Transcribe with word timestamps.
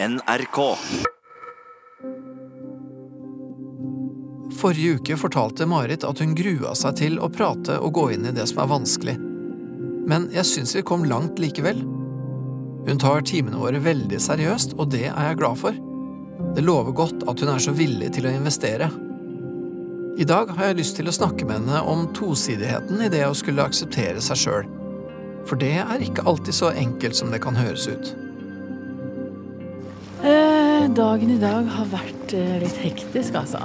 NRK. 0.00 0.76
Forrige 4.60 4.90
uke 4.94 5.16
fortalte 5.16 5.66
Marit 5.66 6.04
at 6.06 6.20
hun 6.22 6.36
grua 6.38 6.70
seg 6.78 7.00
til 7.00 7.16
å 7.18 7.26
prate 7.34 7.80
og 7.82 7.96
gå 7.96 8.04
inn 8.14 8.28
i 8.30 8.34
det 8.36 8.44
som 8.46 8.60
er 8.62 8.70
vanskelig. 8.70 9.14
Men 10.06 10.28
jeg 10.30 10.46
syns 10.46 10.76
vi 10.76 10.84
kom 10.86 11.02
langt 11.10 11.42
likevel. 11.42 11.82
Hun 12.86 13.02
tar 13.02 13.26
timene 13.26 13.58
våre 13.58 13.80
veldig 13.82 14.20
seriøst, 14.22 14.76
og 14.78 14.92
det 14.94 15.08
er 15.08 15.32
jeg 15.32 15.40
glad 15.42 15.58
for. 15.64 15.82
Det 16.54 16.62
lover 16.62 16.94
godt 17.02 17.26
at 17.26 17.42
hun 17.42 17.50
er 17.56 17.66
så 17.66 17.74
villig 17.74 18.12
til 18.14 18.30
å 18.30 18.36
investere. 18.38 18.92
I 20.14 20.28
dag 20.30 20.54
har 20.54 20.70
jeg 20.70 20.78
lyst 20.78 20.98
til 21.00 21.10
å 21.10 21.16
snakke 21.18 21.42
med 21.42 21.58
henne 21.58 21.82
om 21.90 22.06
tosidigheten 22.14 23.02
i 23.02 23.10
det 23.10 23.26
å 23.26 23.34
skulle 23.34 23.66
akseptere 23.66 24.22
seg 24.22 24.44
sjøl. 24.46 24.72
For 25.42 25.58
det 25.58 25.74
er 25.82 26.06
ikke 26.06 26.26
alltid 26.30 26.54
så 26.54 26.70
enkelt 26.86 27.18
som 27.18 27.34
det 27.34 27.42
kan 27.42 27.58
høres 27.58 27.90
ut. 27.90 28.14
Dagen 30.96 31.30
i 31.34 31.36
dag 31.36 31.66
har 31.68 31.88
vært 31.92 32.32
eh, 32.32 32.54
litt 32.62 32.78
hektisk, 32.80 33.34
altså. 33.36 33.60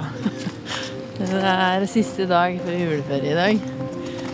Det 1.16 1.38
er 1.40 1.84
siste 1.88 2.26
dag 2.28 2.58
før 2.60 2.74
juleferie 2.76 3.32
i 3.32 3.36
dag. 3.38 3.62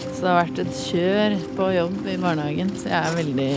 Så 0.00 0.24
det 0.24 0.26
har 0.26 0.38
vært 0.40 0.58
et 0.62 0.80
kjør 0.88 1.36
på 1.58 1.68
jobb 1.76 2.08
i 2.10 2.16
barnehagen, 2.18 2.72
så 2.80 2.90
jeg 2.90 2.98
er 2.98 3.14
veldig 3.18 3.52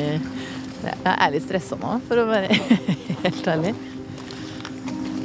Jeg 0.84 1.16
er 1.16 1.34
litt 1.34 1.48
stressa 1.48 1.80
nå, 1.81 1.95
for 2.05 2.22
å 2.22 2.27
være 2.30 2.59
helt 3.23 3.49
ærlig. 3.55 3.73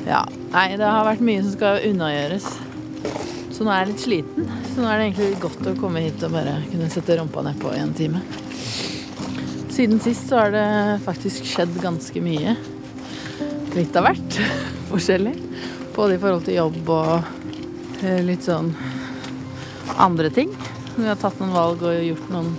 Ja. 0.06 0.22
Nei, 0.55 0.64
det 0.80 0.88
har 0.88 1.05
vært 1.11 1.27
mye 1.28 1.45
som 1.45 1.52
skal 1.59 1.84
unnagjøres. 1.91 2.48
Så 3.52 3.66
nå 3.66 3.75
er 3.75 3.83
jeg 3.83 3.92
litt 3.92 4.06
sliten. 4.06 4.48
Så 4.70 4.80
nå 4.80 4.88
er 4.88 5.02
det 5.02 5.11
egentlig 5.11 5.42
godt 5.45 5.69
å 5.69 5.77
komme 5.83 6.06
hit 6.06 6.25
og 6.25 6.33
bare 6.38 6.56
kunne 6.70 6.88
sette 6.95 7.20
rumpa 7.20 7.45
nedpå 7.50 7.77
i 7.77 7.84
en 7.84 7.95
time. 7.98 8.25
Siden 9.69 10.00
sist 10.00 10.33
så 10.33 10.47
har 10.47 10.56
det 10.56 10.66
faktisk 11.05 11.45
skjedd 11.52 11.77
ganske 11.84 12.25
mye 12.25 12.56
litt 13.78 13.96
av 13.98 14.09
hvert. 14.09 14.38
Forskjellig. 14.91 15.34
Både 15.95 16.16
i 16.16 16.20
forhold 16.20 16.46
til 16.46 16.59
jobb 16.59 16.91
og 16.94 18.03
eh, 18.03 18.20
litt 18.27 18.47
sånn 18.47 18.72
andre 19.98 20.30
ting. 20.34 20.50
Vi 20.97 21.06
har 21.06 21.19
tatt 21.20 21.39
noen 21.39 21.55
valg 21.55 21.84
og 21.86 22.03
gjort 22.03 22.33
noen 22.34 22.56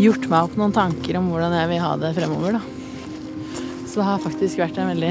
Gjort 0.00 0.30
meg 0.32 0.46
opp 0.46 0.54
noen 0.56 0.72
tanker 0.72 1.18
om 1.18 1.26
hvordan 1.28 1.52
jeg 1.52 1.68
vil 1.68 1.82
ha 1.82 1.90
det 2.00 2.14
fremover, 2.16 2.54
da. 2.56 2.60
Så 3.84 3.98
det 3.98 4.06
har 4.06 4.22
faktisk 4.22 4.62
vært 4.62 4.78
en 4.80 4.88
veldig 4.88 5.10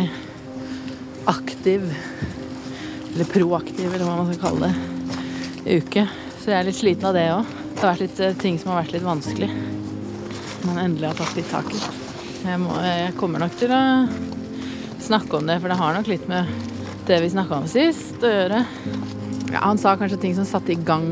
aktiv, 1.30 1.84
eller 3.12 3.30
proaktiv, 3.30 3.86
eller 3.86 4.08
hva 4.08 4.16
man 4.18 4.32
skal 4.32 4.42
kalle 4.48 4.72
det, 4.72 5.76
uke. 5.84 6.08
Så 6.40 6.50
jeg 6.50 6.58
er 6.58 6.66
litt 6.72 6.80
sliten 6.80 7.06
av 7.06 7.14
det 7.20 7.28
òg. 7.36 7.54
Det 7.68 7.84
har 7.84 7.92
vært 7.92 8.06
litt 8.08 8.24
eh, 8.26 8.34
ting 8.42 8.58
som 8.58 8.74
har 8.74 8.82
vært 8.82 8.96
litt 8.98 9.06
vanskelig. 9.06 9.52
Man 10.66 10.82
endelig 10.88 11.12
har 11.12 11.22
tatt 11.22 11.38
litt 11.38 11.54
tak 11.54 11.70
i. 11.70 11.84
Jeg, 12.48 12.58
må, 12.66 12.74
jeg 12.82 13.14
kommer 13.22 13.46
nok 13.46 13.62
til 13.62 13.76
å 13.78 13.84
snakke 15.10 15.40
om 15.40 15.50
det, 15.50 15.60
for 15.60 15.72
det 15.72 15.80
har 15.80 15.96
nok 15.96 16.10
litt 16.10 16.28
med 16.30 16.50
det 17.10 17.22
vi 17.24 17.32
snakka 17.34 17.62
om 17.62 17.70
sist 17.70 18.22
å 18.22 18.30
gjøre. 18.30 18.64
Ja, 19.50 19.64
han 19.64 19.80
sa 19.82 19.96
kanskje 19.98 20.20
ting 20.22 20.36
som 20.38 20.46
satte 20.46 20.76
i 20.76 20.78
gang 20.78 21.08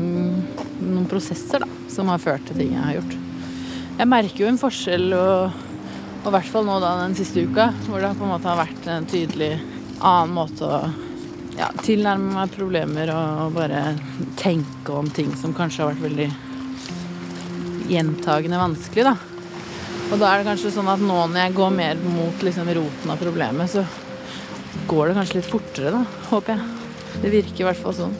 noen 0.78 1.08
prosesser 1.10 1.64
da, 1.64 1.68
som 1.90 2.10
har 2.12 2.22
ført 2.22 2.44
til 2.46 2.60
ting 2.60 2.76
jeg 2.76 2.84
har 2.84 2.98
gjort. 3.00 3.16
Jeg 3.98 4.10
merker 4.12 4.44
jo 4.44 4.50
en 4.52 4.60
forskjell, 4.60 5.08
og, 5.16 5.64
og 6.22 6.28
i 6.30 6.34
hvert 6.36 6.52
fall 6.52 6.68
nå 6.68 6.78
da 6.84 6.94
den 7.00 7.16
siste 7.18 7.42
uka, 7.42 7.72
hvor 7.88 8.02
det 8.04 8.14
på 8.14 8.26
en 8.28 8.34
måte 8.36 8.50
har 8.50 8.60
vært 8.60 8.90
en 8.94 9.08
tydelig 9.10 9.56
annen 9.98 10.36
måte 10.36 10.68
å 10.68 10.82
ja, 11.58 11.72
tilnærme 11.82 12.36
meg 12.36 12.52
problemer 12.54 13.10
og 13.10 13.56
bare 13.56 13.96
tenke 14.38 14.94
om 14.94 15.10
ting 15.10 15.32
som 15.40 15.56
kanskje 15.56 15.82
har 15.82 15.96
vært 15.96 16.06
veldig 16.06 16.28
gjentagende 17.88 18.60
vanskelig, 18.60 19.08
da. 19.08 19.27
Og 20.08 20.16
da 20.16 20.28
er 20.30 20.40
det 20.40 20.48
kanskje 20.48 20.70
sånn 20.72 20.88
at 20.88 21.02
nå 21.04 21.16
når 21.28 21.42
jeg 21.42 21.54
går 21.58 21.72
mer 21.74 21.98
mot 22.00 22.44
liksom 22.44 22.68
roten 22.78 23.10
av 23.12 23.20
problemet, 23.20 23.68
så 23.68 23.84
går 24.88 25.10
det 25.10 25.16
kanskje 25.18 25.36
litt 25.36 25.50
fortere, 25.50 25.92
da. 25.92 26.00
Håper 26.30 26.54
jeg. 26.54 26.86
Det 27.20 27.32
virker 27.34 27.60
i 27.60 27.66
hvert 27.66 27.82
fall 27.82 27.96
sånn. 27.98 28.14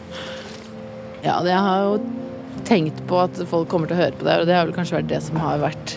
ja, 1.26 1.40
det 1.42 1.56
har 1.56 1.88
jo 1.88 1.98
tenkt 2.68 3.02
på 3.10 3.18
at 3.18 3.42
folk 3.50 3.66
kommer 3.72 3.90
til 3.90 3.98
å 3.98 4.02
høre 4.04 4.14
på 4.20 4.28
det, 4.28 4.38
og 4.38 4.46
det 4.46 4.54
har 4.54 4.68
vel 4.68 4.76
kanskje 4.76 5.00
vært 5.00 5.10
det 5.10 5.20
som 5.26 5.42
har 5.42 5.58
vært 5.62 5.96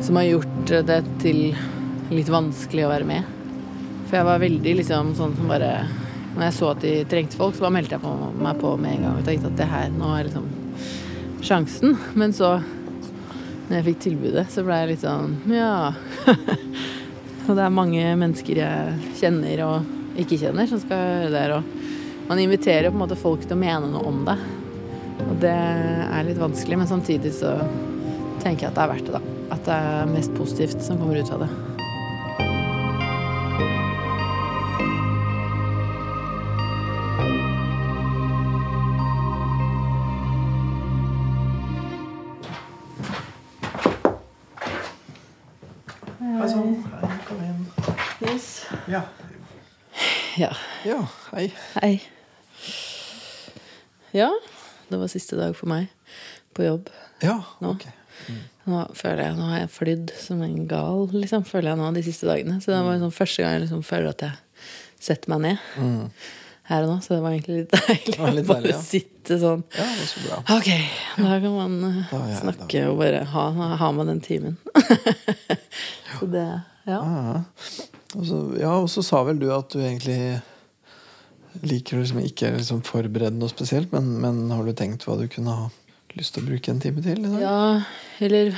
Som 0.00 0.16
har 0.16 0.28
gjort 0.28 0.70
det 0.86 1.02
til 1.20 1.40
litt 2.14 2.30
vanskelig 2.30 2.86
å 2.86 2.92
være 2.92 3.08
med. 3.10 3.36
For 4.06 4.20
jeg 4.20 4.26
var 4.26 4.42
veldig 4.42 4.76
liksom 4.78 5.14
sånn 5.18 5.34
som 5.38 5.50
bare 5.50 5.74
Når 6.36 6.44
jeg 6.46 6.56
så 6.56 6.70
at 6.72 6.84
de 6.86 6.94
trengte 7.10 7.38
folk, 7.38 7.56
så 7.56 7.66
bare 7.66 7.80
meldte 7.80 7.98
jeg 7.98 8.04
på 8.06 8.14
meg 8.38 8.62
på 8.62 8.76
med 8.78 8.96
en 8.96 9.08
gang 9.08 9.18
og 9.18 9.26
tenkte 9.26 9.50
at 9.50 9.58
det 9.58 9.70
her, 9.74 9.90
nå 9.98 10.14
er 10.14 10.28
liksom 10.30 10.46
sjansen. 11.42 11.98
Men 12.14 12.34
så 12.36 12.60
når 13.70 13.78
jeg 13.78 13.86
fikk 13.86 14.00
tilbudet, 14.02 14.46
så 14.50 14.64
ble 14.66 14.80
jeg 14.80 14.90
litt 14.90 15.04
sånn 15.04 15.36
Ja. 15.54 15.92
og 17.46 17.52
det 17.54 17.62
er 17.62 17.74
mange 17.74 18.02
mennesker 18.18 18.58
jeg 18.58 19.12
kjenner 19.20 19.62
og 19.68 20.18
ikke 20.18 20.40
kjenner, 20.40 20.66
som 20.66 20.80
skal 20.82 21.04
høre 21.06 21.30
det 21.30 21.44
her. 21.44 21.54
Og 21.60 22.26
man 22.26 22.42
inviterer 22.42 22.90
på 22.90 22.98
en 22.98 23.04
måte 23.04 23.18
folk 23.18 23.46
til 23.46 23.54
å 23.54 23.60
mene 23.62 23.92
noe 23.92 24.10
om 24.10 24.24
det. 24.26 24.36
Og 25.22 25.36
det 25.44 25.54
er 25.54 26.26
litt 26.26 26.40
vanskelig, 26.40 26.80
men 26.82 26.90
samtidig 26.90 27.32
så 27.38 27.54
tenker 28.42 28.66
jeg 28.66 28.72
at 28.72 28.76
det 28.80 28.84
er 28.84 28.92
verdt 28.96 29.10
det, 29.10 29.20
da. 29.20 29.36
At 29.54 29.66
det 29.68 29.78
er 29.78 30.14
mest 30.16 30.34
positivt 30.34 30.82
som 30.82 30.98
kommer 30.98 31.22
ut 31.22 31.34
av 31.34 31.46
det. 31.46 31.79
Ja. 48.90 49.02
Ja. 50.38 50.50
ja, 50.84 50.98
hei. 51.32 51.46
Hei. 51.80 52.00
Ja, 54.14 54.30
det 54.88 54.98
var 54.98 55.10
siste 55.12 55.36
dag 55.38 55.54
for 55.58 55.70
meg 55.70 55.88
på 56.56 56.64
jobb. 56.66 56.88
Ja, 57.22 57.36
Nå. 57.62 57.76
ok. 57.76 57.86
Nå 58.70 58.82
føler 58.98 59.22
jeg, 59.24 59.36
nå 59.38 59.46
har 59.50 59.62
jeg 59.62 59.70
flydd 59.72 60.10
som 60.20 60.42
en 60.44 60.66
gal, 60.70 61.06
liksom, 61.14 61.44
føler 61.48 61.72
jeg 61.72 61.80
nå 61.80 61.88
de 61.96 62.02
siste 62.06 62.28
dagene. 62.28 62.58
Så 62.62 62.72
det 62.74 62.80
var 62.84 62.96
liksom 62.98 63.14
første 63.14 63.42
gang 63.44 63.56
jeg 63.56 63.64
liksom 63.64 63.82
føler 63.86 64.10
at 64.12 64.24
jeg 64.26 64.66
setter 65.00 65.32
meg 65.32 65.44
ned 65.46 66.10
her 66.70 66.84
og 66.86 66.90
nå. 66.92 66.96
Så 67.02 67.14
det 67.16 67.20
var 67.24 67.34
egentlig 67.36 67.62
litt 67.62 67.72
deilig 67.76 68.00
litt 68.10 68.18
å 68.18 68.50
bare 68.50 68.60
deilig, 68.66 68.74
ja. 68.74 68.82
sitte 68.84 69.38
sånn. 69.42 69.62
Ja, 69.74 69.86
det 69.86 70.02
var 70.02 70.10
så 70.10 70.24
bra. 70.26 70.40
Ok, 70.58 70.68
da 71.16 71.38
kan 71.46 71.56
man 71.56 71.78
uh, 71.86 72.02
Da 72.12 72.20
jeg- 72.30 72.42
snakke 72.42 72.84
og 72.90 73.00
bare 73.00 73.22
ha, 73.32 73.46
ha 73.84 73.92
med 73.96 74.10
den 74.12 74.20
timen. 74.26 74.58
så 76.18 76.28
det 76.34 76.46
Ja. 76.90 77.42
Og 78.18 78.24
så, 78.26 78.38
ja, 78.58 78.72
og 78.74 78.88
så 78.90 79.04
sa 79.06 79.22
vel 79.26 79.38
du 79.40 79.48
at 79.54 79.70
du 79.72 79.80
egentlig 79.82 80.40
liker 81.66 81.98
å 81.98 82.02
liksom 82.02 82.20
ikke 82.22 82.52
liksom 82.56 82.82
forberede 82.86 83.38
noe 83.38 83.50
spesielt, 83.50 83.90
men, 83.94 84.12
men 84.22 84.42
har 84.54 84.66
du 84.66 84.74
tenkt 84.76 85.06
hva 85.06 85.16
du 85.18 85.26
kunne 85.30 85.54
ha 85.54 85.68
lyst 86.18 86.34
til 86.34 86.44
å 86.44 86.50
bruke 86.50 86.72
en 86.72 86.82
time 86.82 87.02
til? 87.04 87.26
Ja, 87.42 87.82
eller 88.22 88.54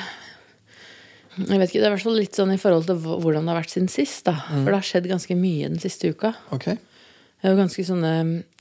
Jeg 1.33 1.59
vet 1.61 1.71
ikke, 1.71 1.81
Det 1.81 1.87
er 1.87 1.91
i 1.91 1.95
hvert 1.95 2.05
fall 2.05 2.19
litt 2.21 2.37
sånn 2.37 2.53
i 2.53 2.61
forhold 2.61 2.89
til 2.91 2.99
hvordan 3.01 3.47
det 3.47 3.55
har 3.55 3.61
vært 3.63 3.73
siden 3.73 3.89
sist. 3.93 4.27
da 4.29 4.35
For 4.51 4.69
det 4.69 4.79
har 4.79 4.89
skjedd 4.89 5.09
ganske 5.09 5.37
mye 5.37 5.71
den 5.73 5.81
siste 5.81 6.11
uka. 6.13 6.35
Okay. 6.53 6.77
Det 6.77 7.49
er 7.49 7.55
jo 7.55 7.63
ganske 7.63 7.85
sånne 7.89 8.13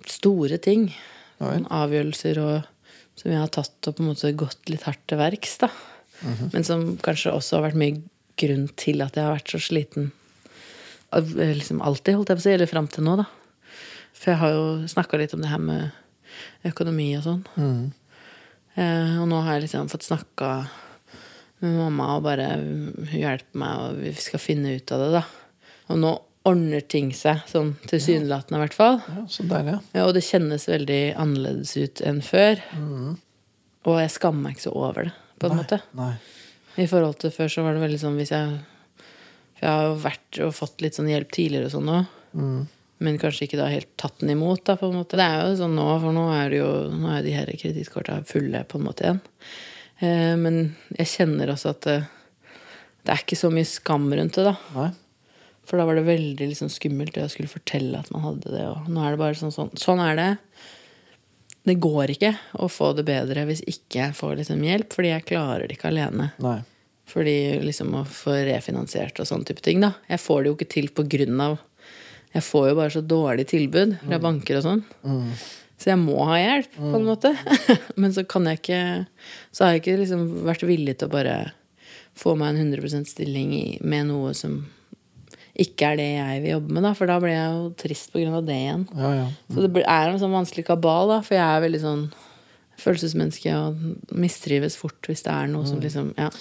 store 0.07 0.59
ting. 0.63 0.87
Ja. 1.41 1.57
Avgjørelser 1.83 2.39
og, 2.39 2.69
som 3.19 3.33
jeg 3.33 3.41
har 3.41 3.51
tatt 3.51 3.91
og 3.91 3.97
på 3.97 4.03
en 4.03 4.11
måte 4.13 4.31
gått 4.39 4.71
litt 4.71 4.87
hardt 4.87 5.03
til 5.11 5.19
verks. 5.19 5.57
da 5.65 5.71
Men 6.53 6.63
som 6.67 6.85
kanskje 7.03 7.35
også 7.35 7.59
har 7.59 7.67
vært 7.67 7.81
mye 7.81 7.99
grunn 8.41 8.67
til 8.79 9.01
at 9.05 9.15
jeg 9.17 9.25
har 9.27 9.35
vært 9.37 9.53
så 9.53 9.61
sliten. 9.61 10.11
Eh, 11.15 11.31
Liksom 11.57 11.81
alltid, 11.83 12.15
holdt 12.19 12.31
jeg 12.33 12.39
på 12.39 12.43
å 12.43 12.47
si. 12.47 12.53
Eller 12.57 12.69
fram 12.71 12.87
til 12.91 13.05
nå, 13.07 13.17
da. 13.21 13.25
For 14.17 14.33
jeg 14.33 14.41
har 14.43 14.53
jo 14.55 14.65
snakka 14.91 15.17
litt 15.21 15.33
om 15.37 15.41
det 15.43 15.49
her 15.51 15.61
med 15.63 15.91
økonomi 16.69 17.09
og 17.17 17.23
sånn. 17.25 17.43
Mm. 17.57 17.85
Eh, 18.79 19.15
og 19.21 19.27
nå 19.31 19.39
har 19.43 19.57
jeg 19.57 19.65
liksom 19.67 19.89
fått 19.91 20.05
snakka 20.07 20.51
med 21.61 21.75
mamma, 21.77 22.15
og 22.17 22.23
bare 22.25 22.45
hun 22.57 23.09
hjelper 23.13 23.59
meg, 23.61 23.81
og 23.85 23.99
vi 24.01 24.11
skal 24.17 24.41
finne 24.41 24.75
ut 24.77 24.91
av 24.95 25.01
det, 25.03 25.09
da. 25.19 25.23
Og 25.93 25.99
nå 26.01 26.11
ordner 26.49 26.81
ting 26.89 27.11
seg, 27.13 27.43
sånn 27.51 27.75
tilsynelatende 27.85 28.57
i 28.57 28.63
hvert 28.63 28.73
fall. 28.77 28.95
Ja, 29.13 29.25
så 29.29 29.43
deilig. 29.45 29.75
ja. 29.75 29.81
Ja, 29.99 30.05
og 30.07 30.15
det 30.17 30.23
kjennes 30.25 30.65
veldig 30.71 31.01
annerledes 31.21 31.75
ut 31.77 32.01
enn 32.07 32.21
før. 32.25 32.63
Og 33.85 33.99
jeg 34.01 34.13
skammer 34.15 34.47
meg 34.47 34.55
ikke 34.57 34.65
så 34.69 34.73
over 34.77 35.09
det, 35.09 35.13
på 35.41 35.49
en 35.51 35.59
måte. 35.59 35.81
Nei. 35.97 36.13
I 36.79 36.87
forhold 36.87 37.17
til 37.19 37.33
før 37.35 37.49
så 37.51 37.63
var 37.65 37.75
det 37.75 37.83
veldig 37.83 37.99
sånn 37.99 38.19
hvis 38.19 38.31
jeg 38.31 38.59
For 39.57 39.65
jeg 39.65 39.71
har 39.71 39.89
jo 39.89 39.97
vært 40.03 40.39
og 40.45 40.53
fått 40.55 40.83
litt 40.85 40.95
sånn 40.97 41.09
hjelp 41.11 41.33
tidligere 41.35 41.67
og 41.67 41.75
sånn 41.75 41.91
òg. 41.91 42.13
Men 43.01 43.17
kanskje 43.17 43.47
ikke 43.47 43.57
da 43.57 43.67
helt 43.71 43.89
tatt 43.97 44.19
den 44.21 44.35
imot, 44.35 44.61
da, 44.69 44.75
på 44.77 44.87
en 44.87 44.99
måte. 44.99 45.17
Det 45.17 45.25
er 45.25 45.39
jo 45.49 45.57
sånn 45.57 45.73
nå, 45.73 45.87
for 46.03 46.13
nå 46.13 46.27
er 46.35 46.51
det 46.53 46.59
jo 46.59 46.71
Nå 46.93 47.09
er 47.09 47.23
de 47.25 47.33
her 47.33 47.49
kredittkorta 47.57 48.19
fulle 48.29 48.61
på 48.69 48.77
en 48.77 48.85
måte 48.85 49.07
igjen. 49.07 49.21
Eh, 50.05 50.33
men 50.37 50.59
jeg 50.99 51.09
kjenner 51.15 51.49
også 51.53 51.73
at 51.73 51.87
det, 51.87 51.95
det 53.01 53.15
er 53.15 53.23
ikke 53.23 53.39
så 53.39 53.49
mye 53.53 53.65
skam 53.65 54.05
rundt 54.13 54.37
det, 54.37 54.45
da. 54.51 54.53
Nei. 54.77 54.91
For 55.65 55.81
da 55.81 55.87
var 55.87 55.97
det 55.97 56.05
veldig 56.07 56.47
liksom 56.51 56.69
skummelt 56.73 57.15
det 57.15 57.25
å 57.25 57.31
skulle 57.31 57.49
fortelle 57.49 57.97
at 57.97 58.09
man 58.13 58.25
hadde 58.25 58.53
det. 58.53 58.63
Og 58.69 58.89
nå 58.91 59.01
er 59.01 59.13
det 59.13 59.21
bare 59.21 59.37
sånn 59.39 59.53
sånn. 59.53 59.73
Sånn 59.79 60.01
er 60.03 60.17
det. 60.17 60.29
Det 61.67 61.77
går 61.81 62.15
ikke 62.15 62.31
å 62.57 62.67
få 62.71 62.91
det 62.97 63.05
bedre 63.05 63.45
hvis 63.49 63.61
ikke 63.69 63.99
jeg 63.99 64.17
får 64.17 64.37
liksom 64.39 64.63
hjelp, 64.65 64.93
fordi 64.95 65.11
jeg 65.11 65.27
klarer 65.29 65.67
det 65.67 65.77
ikke 65.77 65.91
alene. 65.91 66.31
Nei. 66.41 66.59
Fordi 67.11 67.35
liksom 67.61 67.93
å 67.99 68.05
få 68.07 68.37
refinansiert 68.47 69.19
og 69.21 69.27
sånne 69.29 69.49
type 69.49 69.63
ting, 69.65 69.81
da. 69.83 69.93
Jeg 70.09 70.23
får 70.23 70.41
det 70.41 70.51
jo 70.51 70.57
ikke 70.57 70.71
til 70.73 70.89
på 70.95 71.05
grunn 71.11 71.43
av 71.43 71.59
Jeg 72.31 72.45
får 72.47 72.69
jo 72.69 72.75
bare 72.77 72.93
så 72.93 73.01
dårlig 73.03 73.43
tilbud 73.51 73.97
fra 74.05 74.19
banker 74.23 74.61
og 74.61 74.63
sånn. 74.63 74.83
Så 75.81 75.89
jeg 75.89 75.99
må 75.99 76.15
ha 76.29 76.37
hjelp, 76.39 76.77
på 76.77 76.93
en 76.95 77.07
måte. 77.09 77.33
Men 77.99 78.13
så 78.15 78.23
kan 78.23 78.45
jeg 78.47 78.61
ikke 78.61 78.83
Så 79.51 79.65
har 79.65 79.73
jeg 79.73 79.81
ikke 79.81 79.97
liksom 79.99 80.21
vært 80.47 80.63
villig 80.63 80.95
til 81.01 81.09
å 81.09 81.15
bare 81.15 81.35
få 82.17 82.37
meg 82.39 82.53
en 82.53 82.71
100% 82.71 83.09
stilling 83.09 83.51
med 83.83 84.07
noe 84.09 84.31
som 84.37 84.61
ikke 85.59 85.91
er 85.91 85.99
det 85.99 86.07
jeg 86.07 86.41
vil 86.43 86.53
jobbe 86.55 86.75
med, 86.75 86.85
da. 86.87 86.93
For 86.97 87.11
da 87.11 87.19
blir 87.19 87.33
jeg 87.35 87.53
jo 87.55 87.69
trist 87.81 88.15
av 88.15 88.41
det 88.47 88.57
igjen. 88.57 88.87
Ja, 88.95 89.13
ja. 89.17 89.29
Så 89.51 89.67
det 89.67 89.83
er 89.83 90.09
en 90.09 90.19
sånn 90.21 90.35
vanskelig 90.35 90.65
kabal, 90.69 91.11
da. 91.11 91.21
For 91.25 91.35
jeg 91.37 91.45
er 91.45 91.65
veldig 91.65 91.81
sånn 91.83 92.03
følelsesmenneske 92.81 93.53
og 93.53 94.11
mistrives 94.17 94.77
fort 94.79 95.09
hvis 95.09 95.25
det 95.27 95.33
er 95.33 95.49
noe 95.51 95.67
som 95.69 95.81
liksom 95.83 96.13
Ja. 96.17 96.31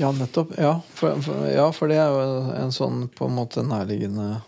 Ja, 0.00 0.08
nettopp. 0.12 0.54
Ja 0.56 0.78
for, 0.96 1.18
for, 1.20 1.44
ja, 1.52 1.66
for 1.76 1.92
det 1.92 1.98
er 2.00 2.08
jo 2.08 2.52
en 2.56 2.72
sånn 2.72 3.08
på 3.12 3.28
en 3.28 3.36
måte 3.36 3.64
nærliggende 3.64 4.38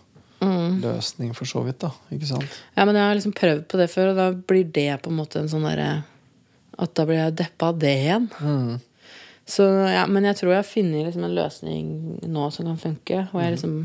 løsning 0.79 1.33
for 1.35 1.49
så 1.49 1.61
vidt, 1.65 1.81
da. 1.83 1.91
Ikke 2.15 2.29
sant? 2.29 2.59
Ja, 2.77 2.85
men 2.85 2.95
jeg 2.95 3.03
har 3.03 3.17
liksom 3.17 3.35
prøvd 3.37 3.65
på 3.69 3.79
det 3.81 3.89
før, 3.91 4.13
og 4.13 4.19
da 4.19 4.29
blir 4.33 4.69
det 4.71 4.91
på 5.03 5.11
en 5.11 5.19
måte 5.19 5.41
en 5.41 5.51
sånn 5.51 5.67
derre 5.67 6.03
At 6.79 6.93
da 6.95 7.03
blir 7.05 7.19
jeg 7.19 7.35
deppa 7.41 7.73
av 7.73 7.79
det 7.81 7.91
igjen. 8.05 8.29
Så 9.49 9.65
ja, 9.89 10.03
Men 10.07 10.27
jeg 10.29 10.37
tror 10.37 10.51
jeg 10.53 10.61
har 10.61 10.67
funnet 10.67 11.07
liksom 11.07 11.23
en 11.25 11.33
løsning 11.37 11.87
nå 12.29 12.49
som 12.53 12.67
kan 12.69 12.77
funke. 12.77 13.23
Og 13.33 13.39
jeg 13.41 13.55
liksom 13.55 13.77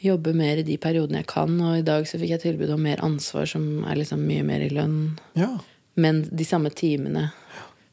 jobber 0.00 0.32
mer 0.38 0.60
i 0.60 0.64
de 0.64 0.76
periodene 0.80 1.20
jeg 1.20 1.28
kan. 1.28 1.58
Og 1.60 1.78
i 1.80 1.84
dag 1.86 2.06
så 2.08 2.20
fikk 2.20 2.30
jeg 2.36 2.44
tilbud 2.46 2.70
om 2.72 2.80
mer 2.86 3.02
ansvar, 3.04 3.44
som 3.50 3.84
er 3.84 3.98
liksom 4.00 4.22
mye 4.24 4.46
mer 4.46 4.64
i 4.64 4.70
lønn. 4.72 5.18
Ja. 5.36 5.50
Men 5.98 6.22
de 6.30 6.46
samme 6.46 6.70
timene. 6.72 7.28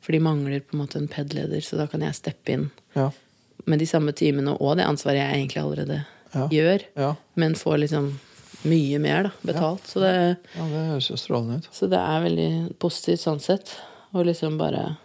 For 0.05 0.13
de 0.13 0.21
mangler 0.21 0.61
på 0.61 0.75
en 0.77 0.83
måte 0.83 0.99
en 1.01 1.07
PED-leder, 1.09 1.63
så 1.65 1.79
da 1.81 1.87
kan 1.89 2.03
jeg 2.05 2.13
steppe 2.13 2.53
inn 2.53 2.67
Ja. 2.95 3.09
med 3.65 3.79
de 3.81 3.87
samme 3.89 4.11
timene 4.13 4.53
og 4.61 4.77
det 4.77 4.85
ansvaret 4.85 5.17
jeg 5.17 5.33
egentlig 5.49 5.63
allerede 5.63 6.05
Ja. 6.35 6.47
gjør. 6.47 6.83
Ja. 6.95 7.15
Men 7.35 7.55
får 7.55 7.79
liksom 7.79 8.19
mye 8.65 8.99
mer 8.99 9.23
da, 9.23 9.31
betalt. 9.43 9.83
Så 9.87 9.99
det 10.01 10.37
ja, 10.55 10.63
det 10.69 10.85
høres 10.91 11.09
jo 11.09 11.15
strålende 11.17 11.57
ut. 11.57 11.69
Så 11.73 11.89
det 11.89 11.97
er 11.99 12.21
veldig 12.23 12.77
positivt 12.79 13.19
sånn 13.19 13.41
sett. 13.41 13.75
Og 14.13 14.25
liksom 14.27 14.57
bare 14.57 14.97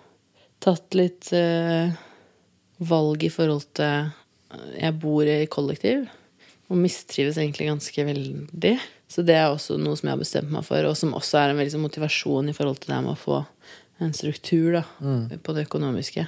tatt 0.61 0.97
litt 0.99 1.31
uh, 1.37 1.91
valg 2.85 3.25
i 3.25 3.31
forhold 3.33 3.67
til 3.77 4.11
Jeg 4.81 4.97
bor 5.03 5.29
i 5.29 5.45
kollektiv 5.51 6.09
og 6.71 6.79
mistrives 6.79 7.35
egentlig 7.39 7.67
ganske 7.67 8.05
veldig. 8.07 8.73
Så 9.11 9.25
det 9.27 9.35
er 9.35 9.49
også 9.51 9.75
noe 9.83 9.97
som 9.99 10.07
jeg 10.07 10.15
har 10.15 10.21
bestemt 10.21 10.53
meg 10.55 10.62
for, 10.62 10.87
og 10.87 10.95
som 10.99 11.17
også 11.19 11.41
er 11.41 11.51
en 11.51 11.59
veldig 11.59 11.73
sånn 11.75 11.83
motivasjon 11.83 12.51
i 12.51 12.55
forhold 12.55 12.79
til 12.85 12.93
det 12.95 13.01
med 13.03 13.17
å 13.17 13.19
få 13.19 13.39
en 14.01 14.12
struktur 14.15 14.77
da, 14.79 14.83
på 15.43 15.55
det 15.57 15.65
økonomiske. 15.67 16.23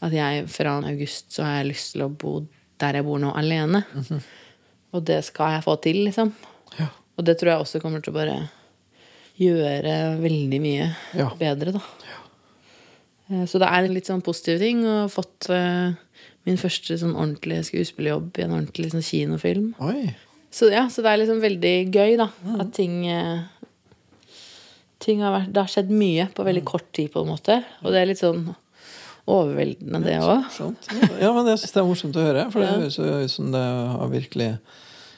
At 0.00 0.16
jeg 0.16 0.46
fra 0.50 0.78
august 0.88 1.28
så 1.36 1.44
har 1.44 1.58
jeg 1.60 1.68
lyst 1.74 1.92
til 1.92 2.06
å 2.06 2.08
bo 2.08 2.38
der 2.80 2.96
jeg 2.98 3.04
bor 3.06 3.20
nå, 3.20 3.34
alene. 3.36 3.82
Og 4.96 5.04
det 5.04 5.20
skal 5.28 5.58
jeg 5.58 5.66
få 5.68 5.76
til, 5.84 6.00
liksom. 6.08 6.32
Ja. 6.80 6.88
Og 7.20 7.28
det 7.28 7.36
tror 7.40 7.52
jeg 7.52 7.66
også 7.66 7.82
kommer 7.84 8.00
til 8.04 8.14
å 8.14 8.16
bare 8.16 8.38
gjøre 9.36 9.94
veldig 10.24 10.60
mye 10.64 10.88
Ja. 11.20 11.28
bedre, 11.38 11.76
da. 11.76 11.84
Eh, 12.04 12.22
Så 13.26 13.58
det 13.58 13.66
er 13.66 13.86
en 13.86 13.94
litt 13.96 14.06
sånn 14.06 14.22
positiv 14.22 14.60
ting. 14.62 14.84
Og 14.86 15.10
fått 15.10 15.48
eh, 15.50 15.96
min 16.46 16.60
første 16.60 16.98
sånn 17.00 17.16
ordentlige 17.16 17.64
skuespillerjobb 17.70 18.38
i 18.38 18.44
en 18.46 18.54
ordentlig 18.54 18.92
sånn 18.92 19.04
kinofilm. 19.06 19.72
Oi. 19.82 20.12
Så 20.54 20.70
ja, 20.72 20.86
så 20.92 21.02
det 21.04 21.10
er 21.10 21.20
liksom 21.24 21.42
veldig 21.42 21.74
gøy, 21.90 22.14
da. 22.20 22.30
At 22.62 22.72
ting 22.76 23.02
eh, 23.10 23.44
Ting 25.02 25.20
har 25.20 25.34
vært 25.34 25.50
Det 25.52 25.60
har 25.60 25.70
skjedd 25.70 25.90
mye 25.92 26.24
på 26.34 26.46
veldig 26.46 26.62
kort 26.66 26.86
tid, 26.96 27.10
på 27.12 27.20
en 27.22 27.28
måte. 27.34 27.58
Og 27.84 27.92
det 27.92 28.00
er 28.00 28.08
litt 28.08 28.22
sånn 28.22 28.46
overveldende, 29.26 30.00
det 30.06 30.16
òg. 30.22 30.46
Ja, 31.20 31.32
men 31.34 31.48
jeg 31.50 31.60
syns 31.60 31.74
det 31.74 31.80
er 31.82 31.88
morsomt 31.88 32.18
å 32.18 32.24
høre. 32.24 32.46
For 32.52 32.62
det 32.62 32.70
høres 32.70 32.98
jo 32.98 33.06
ut 33.10 33.32
som 33.32 33.50
det 33.54 33.62
har 33.62 34.12
virkelig, 34.12 34.50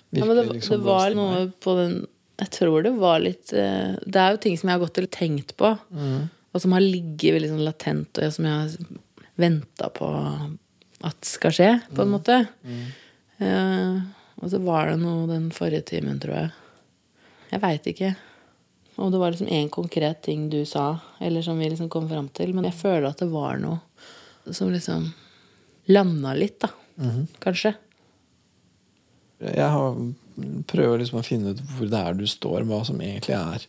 virkelig 0.09 0.23
Ja, 0.23 0.29
men 0.31 0.41
det, 0.41 0.47
liksom 0.55 0.75
det 0.75 0.89
var 0.89 1.17
noe 1.17 1.43
på 1.61 1.77
den 1.79 1.95
Jeg 2.41 2.53
tror 2.57 2.87
det 2.87 2.95
var 2.97 3.21
litt 3.21 3.53
eh, 3.53 3.99
Det 4.07 4.23
er 4.23 4.35
jo 4.35 4.43
ting 4.45 4.57
som 4.59 4.71
jeg 4.71 4.79
har 4.79 4.85
gått 4.87 5.01
og 5.03 5.11
tenkt 5.15 5.55
på, 5.61 5.75
og 6.53 6.63
som 6.63 6.75
har 6.75 6.85
ligget 6.85 7.37
veldig 7.37 7.51
sånn 7.53 7.67
latent, 7.67 8.21
og 8.21 8.33
som 8.35 8.49
jeg 8.49 8.55
har 8.55 8.95
venta 9.39 9.91
på 9.95 10.09
at 11.07 11.29
skal 11.29 11.55
skje, 11.55 11.73
på 11.95 12.05
en 12.05 12.15
måte. 12.15 12.39
Eh, 13.39 13.99
og 14.39 14.51
så 14.51 14.59
var 14.63 14.91
det 14.91 14.97
noe 15.03 15.29
den 15.31 15.51
forrige 15.55 15.85
timen, 15.93 16.19
tror 16.23 16.35
jeg. 16.35 16.51
Jeg 17.53 17.63
veit 17.63 17.87
ikke 17.93 18.15
om 18.99 19.13
det 19.13 19.19
var 19.23 19.31
liksom 19.31 19.49
én 19.55 19.69
konkret 19.71 20.23
ting 20.27 20.49
du 20.51 20.65
sa, 20.67 20.99
eller 21.23 21.43
som 21.43 21.59
vi 21.59 21.69
liksom 21.71 21.89
kom 21.89 22.09
fram 22.11 22.27
til, 22.35 22.51
men 22.55 22.67
jeg 22.67 22.75
føler 22.81 23.07
at 23.07 23.21
det 23.23 23.29
var 23.31 23.61
noe 23.63 23.79
som 24.51 24.73
liksom 24.73 25.05
landa 25.95 26.33
litt, 26.35 26.59
da. 26.65 26.73
Kanskje. 27.39 27.77
Jeg 29.39 29.69
har 29.71 30.01
prøver 30.67 30.99
liksom 31.03 31.21
å 31.21 31.27
finne 31.27 31.53
ut 31.55 31.61
hvor 31.77 31.91
det 31.91 32.01
er 32.01 32.19
du 32.19 32.27
står, 32.27 32.67
hva 32.67 32.81
som 32.87 32.99
egentlig 33.03 33.37
er 33.39 33.69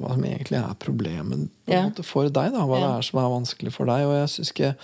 Hva 0.00 0.14
som 0.14 0.24
egentlig 0.24 0.58
er 0.58 0.74
problemet 0.82 1.48
Ja. 1.68 1.82
måte 1.88 2.02
for 2.04 2.24
deg. 2.28 2.52
da 2.52 2.64
Hva 2.66 2.78
det 2.80 2.90
er 2.98 3.02
som 3.02 3.18
er 3.20 3.28
vanskelig 3.30 3.72
for 3.72 3.86
deg. 3.86 4.06
Og 4.06 4.14
jeg 4.20 4.28
synes 4.28 4.52
ikke 4.52 4.74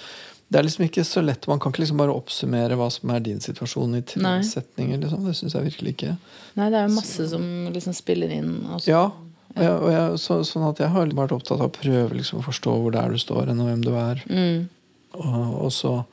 Det 0.50 0.58
er 0.58 0.62
liksom 0.64 0.84
ikke 0.88 1.04
så 1.04 1.20
lett. 1.24 1.46
Man 1.46 1.58
kan 1.60 1.72
ikke 1.72 1.82
liksom 1.82 1.98
bare 2.00 2.14
oppsummere 2.16 2.76
hva 2.78 2.86
som 2.90 3.10
er 3.10 3.20
din 3.20 3.38
situasjon 3.38 3.96
i 3.98 4.00
tre 4.00 4.38
setninger. 4.42 4.96
Liksom. 5.02 5.24
Det 5.26 5.34
syns 5.36 5.52
jeg 5.52 5.64
virkelig 5.66 5.92
ikke. 5.96 6.14
Nei, 6.56 6.70
det 6.70 6.78
er 6.78 6.86
jo 6.88 6.94
masse 6.94 7.28
som 7.28 7.42
liksom 7.74 7.92
spiller 7.94 8.30
inn. 8.32 8.64
Og 8.72 8.80
så- 8.80 8.88
Ja, 8.88 9.02
og 9.04 9.60
jeg, 9.60 9.70
og 9.82 9.90
jeg, 9.92 10.18
så, 10.18 10.40
sånn 10.48 10.68
at 10.70 10.78
jeg 10.78 10.88
har 10.88 11.06
vært 11.06 11.32
opptatt 11.36 11.60
av 11.60 11.68
å 11.68 11.76
prøve 11.76 12.16
liksom 12.16 12.40
å 12.40 12.44
forstå 12.48 12.80
hvor 12.80 12.92
det 12.92 13.00
er 13.04 13.10
du 13.10 13.18
står, 13.18 13.48
enn 13.50 13.58
hvem 13.60 13.82
du 13.84 13.92
er. 13.94 14.22
Mm. 14.30 14.68
Og, 15.14 15.64
og 15.64 15.70
så 15.70 16.04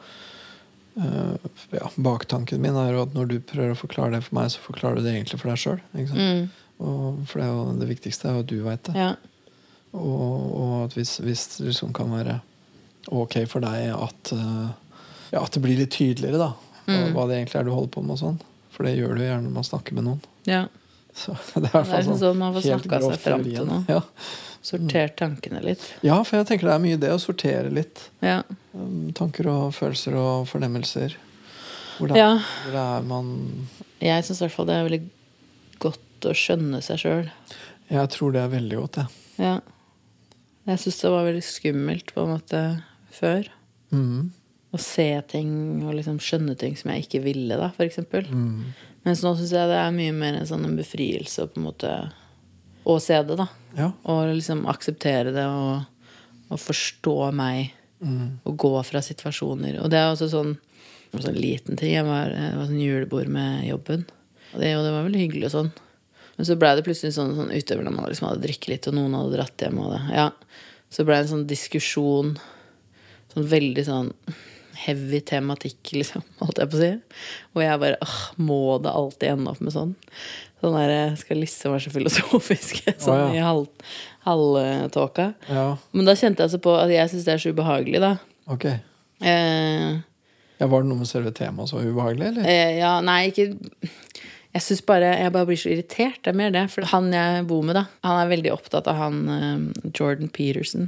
øh, 1.00 1.38
ja, 1.74 1.90
Baktanken 1.98 2.60
min 2.64 2.76
er 2.76 2.92
jo 2.96 3.02
at 3.06 3.14
når 3.16 3.28
du 3.32 3.40
prøver 3.40 3.72
å 3.72 3.80
forklare 3.80 4.12
det 4.18 4.24
for 4.28 4.36
meg, 4.36 4.52
så 4.54 4.60
forklarer 4.64 5.00
du 5.00 5.04
det 5.08 5.14
egentlig 5.16 5.40
for 5.42 5.52
deg 5.52 5.58
sjøl. 5.64 5.82
Mm. 5.96 6.50
For 6.78 7.40
det, 7.40 7.48
jo, 7.48 7.60
det 7.80 7.88
viktigste 7.90 8.28
er 8.30 8.36
jo 8.38 8.44
at 8.44 8.50
du 8.52 8.58
veit 8.66 8.84
det. 8.90 8.96
Ja. 9.00 9.12
Og, 9.96 10.56
og 10.60 10.74
at 10.86 10.96
hvis, 10.98 11.18
hvis 11.24 11.46
det 11.56 11.70
liksom 11.70 11.94
kan 11.96 12.12
være 12.12 12.40
ok 13.16 13.38
for 13.48 13.64
deg 13.64 13.94
at, 13.96 14.32
eh, 14.36 14.98
ja, 15.32 15.44
at 15.44 15.54
det 15.56 15.62
blir 15.64 15.78
litt 15.80 15.94
tydeligere, 15.96 16.42
da. 16.42 16.52
Mm. 16.86 17.14
hva 17.16 17.24
det 17.26 17.40
egentlig 17.40 17.58
er 17.58 17.64
du 17.66 17.72
holder 17.74 17.94
på 17.96 18.02
med 18.06 18.14
og 18.18 18.20
sånn. 18.22 18.36
For 18.76 18.86
det 18.86 18.98
gjør 18.98 19.16
du 19.18 19.24
gjerne 19.24 19.48
når 19.48 19.54
man 19.56 19.66
snakker 19.66 19.96
med 19.98 20.10
noen. 20.10 20.26
ja. 20.50 20.66
Så 21.16 21.32
det 21.56 21.62
er 21.62 21.64
i 21.64 21.72
hvert 21.72 21.72
Det 21.72 21.80
er 21.80 21.86
fall 21.88 22.02
liksom 22.02 22.18
sånn 22.20 22.40
man 22.42 22.52
får 22.58 22.64
snakka 22.66 22.98
seg 23.06 23.22
fram 23.24 23.44
til 23.46 23.68
nå. 23.70 23.76
Ja. 23.88 24.02
Sortert 24.66 25.14
tankene 25.22 25.62
litt. 25.64 25.84
ja, 26.04 26.18
for 26.28 26.36
jeg 26.42 26.48
tenker 26.50 26.68
det 26.68 26.74
er 26.74 26.82
mye 26.84 26.98
det 27.00 27.12
å 27.14 27.20
sortere 27.24 27.70
litt. 27.72 28.02
Ja. 28.26 28.42
Um, 28.74 29.14
Tanker 29.16 29.48
og 29.48 29.70
følelser 29.78 30.18
og 30.20 30.50
fornemmelser. 30.52 31.16
Hvor 31.96 32.12
det, 32.12 32.18
Ja. 32.20 32.34
hvor 32.66 32.76
det 32.76 32.82
er 32.98 33.06
man 33.08 33.30
Jeg 34.04 34.26
syns 34.28 34.42
i 34.42 34.44
hvert 34.44 34.56
fall 34.58 34.68
det 34.68 34.76
er 34.76 34.84
veldig 34.90 35.02
å 36.32 36.38
skjønne 36.38 36.82
seg 36.86 37.02
sjøl. 37.02 37.30
Jeg 37.92 38.12
tror 38.14 38.34
det 38.34 38.42
er 38.42 38.54
veldig 38.54 38.80
godt, 38.82 39.00
jeg. 39.02 39.22
Ja. 39.46 39.56
Jeg 40.66 40.82
syns 40.82 41.00
det 41.04 41.14
var 41.14 41.28
veldig 41.28 41.46
skummelt 41.46 42.12
på 42.16 42.24
en 42.24 42.34
måte 42.34 42.62
før. 43.14 43.48
Mm. 43.94 44.32
Å 44.74 44.82
se 44.82 45.08
ting 45.30 45.52
og 45.86 45.94
liksom 46.00 46.18
skjønne 46.24 46.56
ting 46.60 46.74
som 46.80 46.92
jeg 46.92 47.06
ikke 47.06 47.24
ville, 47.28 47.60
da, 47.60 47.70
f.eks. 47.70 48.02
Mm. 48.32 48.74
Mens 49.06 49.22
nå 49.22 49.36
syns 49.38 49.54
jeg 49.54 49.70
det 49.70 49.78
er 49.78 49.94
mye 49.96 50.16
mer 50.18 50.40
en 50.40 50.50
sånn 50.50 50.66
en 50.66 50.78
befrielse 50.80 51.46
på 51.52 51.62
en 51.62 51.68
måte 51.68 51.92
å 52.86 52.98
se 53.02 53.18
det, 53.26 53.38
da. 53.38 53.48
Ja. 53.78 53.92
Og 54.10 54.34
liksom 54.34 54.66
akseptere 54.70 55.34
det 55.36 55.46
og, 55.46 55.86
og 56.50 56.62
forstå 56.62 57.18
meg. 57.38 57.74
Mm. 58.06 58.42
Og 58.46 58.58
gå 58.60 58.74
fra 58.86 59.02
situasjoner. 59.06 59.80
Og 59.82 59.90
det 59.94 60.02
er 60.02 60.12
også 60.12 60.28
sånn 60.34 60.56
en 61.16 61.24
sånn 61.24 61.38
liten 61.40 61.80
ting. 61.80 61.94
Jeg 61.96 62.06
var, 62.08 62.34
jeg 62.34 62.58
var 62.58 62.70
sånn 62.70 62.82
julebord 62.82 63.32
med 63.32 63.66
jobben. 63.70 64.06
Og 64.54 64.62
det, 64.62 64.76
og 64.76 64.86
det 64.86 64.94
var 64.94 65.06
veldig 65.08 65.22
hyggelig 65.22 65.50
og 65.50 65.54
sånn. 65.56 65.72
Men 66.36 66.48
så 66.50 66.58
blei 66.60 66.74
det 66.76 66.84
plutselig 66.88 67.14
sånn, 67.16 67.36
sånn 67.38 67.54
utover 67.56 67.86
når 67.88 67.94
man 67.96 68.10
liksom 68.12 68.28
hadde 68.30 68.44
drikket 68.44 68.72
litt, 68.74 68.88
og 68.92 68.98
noen 68.98 69.14
hadde 69.16 69.38
dratt 69.38 69.64
hjem. 69.64 69.78
Og 69.86 69.94
det. 69.96 70.02
Ja. 70.18 70.30
Så 70.92 71.06
blei 71.08 71.20
det 71.22 71.28
en 71.30 71.34
sånn 71.38 71.48
diskusjon. 71.50 72.34
Sånn 73.34 73.48
veldig 73.52 73.86
sånn 73.88 74.10
heavy 74.86 75.22
tematikk, 75.24 75.94
liksom, 75.96 76.24
holdt 76.44 76.60
jeg 76.60 76.72
på 76.74 76.78
å 76.78 76.82
si. 76.82 76.90
Og 77.56 77.62
jeg 77.64 77.80
bare 77.86 78.00
åh, 78.04 78.18
må 78.44 78.60
det 78.84 78.92
alltid 78.92 79.32
ende 79.38 79.54
opp 79.54 79.62
med 79.64 79.74
sånn? 79.76 79.94
Sånn 80.60 80.76
der, 80.76 80.92
jeg 80.92 81.16
skal 81.22 81.40
liksom 81.44 81.76
være 81.76 81.86
så 81.86 81.94
filosofisk. 81.94 82.82
Sånn 83.06 83.16
oh, 83.16 83.22
ja. 83.30 83.40
i 83.40 83.44
halv, 83.44 83.68
halvtåka. 84.26 85.30
ja. 85.52 85.66
Men 85.96 86.08
da 86.10 86.16
kjente 86.18 86.42
jeg 86.44 86.50
altså 86.50 86.60
på 86.64 86.74
at 86.80 86.92
jeg 86.92 87.12
syns 87.12 87.28
det 87.28 87.34
er 87.36 87.42
så 87.44 87.52
ubehagelig, 87.56 88.02
da. 88.04 88.14
Ok. 88.52 88.66
Eh, 89.24 89.96
Ja, 90.60 90.68
var 90.72 90.84
det 90.84 90.88
noe 90.90 91.02
med 91.02 91.10
selve 91.10 91.32
temaet 91.36 91.70
så 91.72 91.82
ubehagelig, 91.84 92.30
eller? 92.32 92.48
eh, 92.50 92.78
ja, 92.80 92.94
nei, 93.04 93.30
ikke 93.32 93.50
Jeg 94.56 94.64
syns 94.64 94.82
bare 94.88 95.10
Jeg 95.20 95.34
bare 95.36 95.48
blir 95.50 95.60
så 95.60 95.72
irritert. 95.74 96.22
Det 96.24 96.32
er 96.32 96.38
mer 96.40 96.54
det. 96.56 96.66
For 96.72 96.88
han 96.88 97.10
jeg 97.14 97.46
bor 97.50 97.64
med, 97.68 97.76
da, 97.76 97.86
han 98.08 98.22
er 98.22 98.32
veldig 98.32 98.54
opptatt 98.56 98.88
av 98.92 99.00
han 99.02 99.18
eh, 99.36 99.90
Jordan 99.92 100.32
Peterson. 100.32 100.88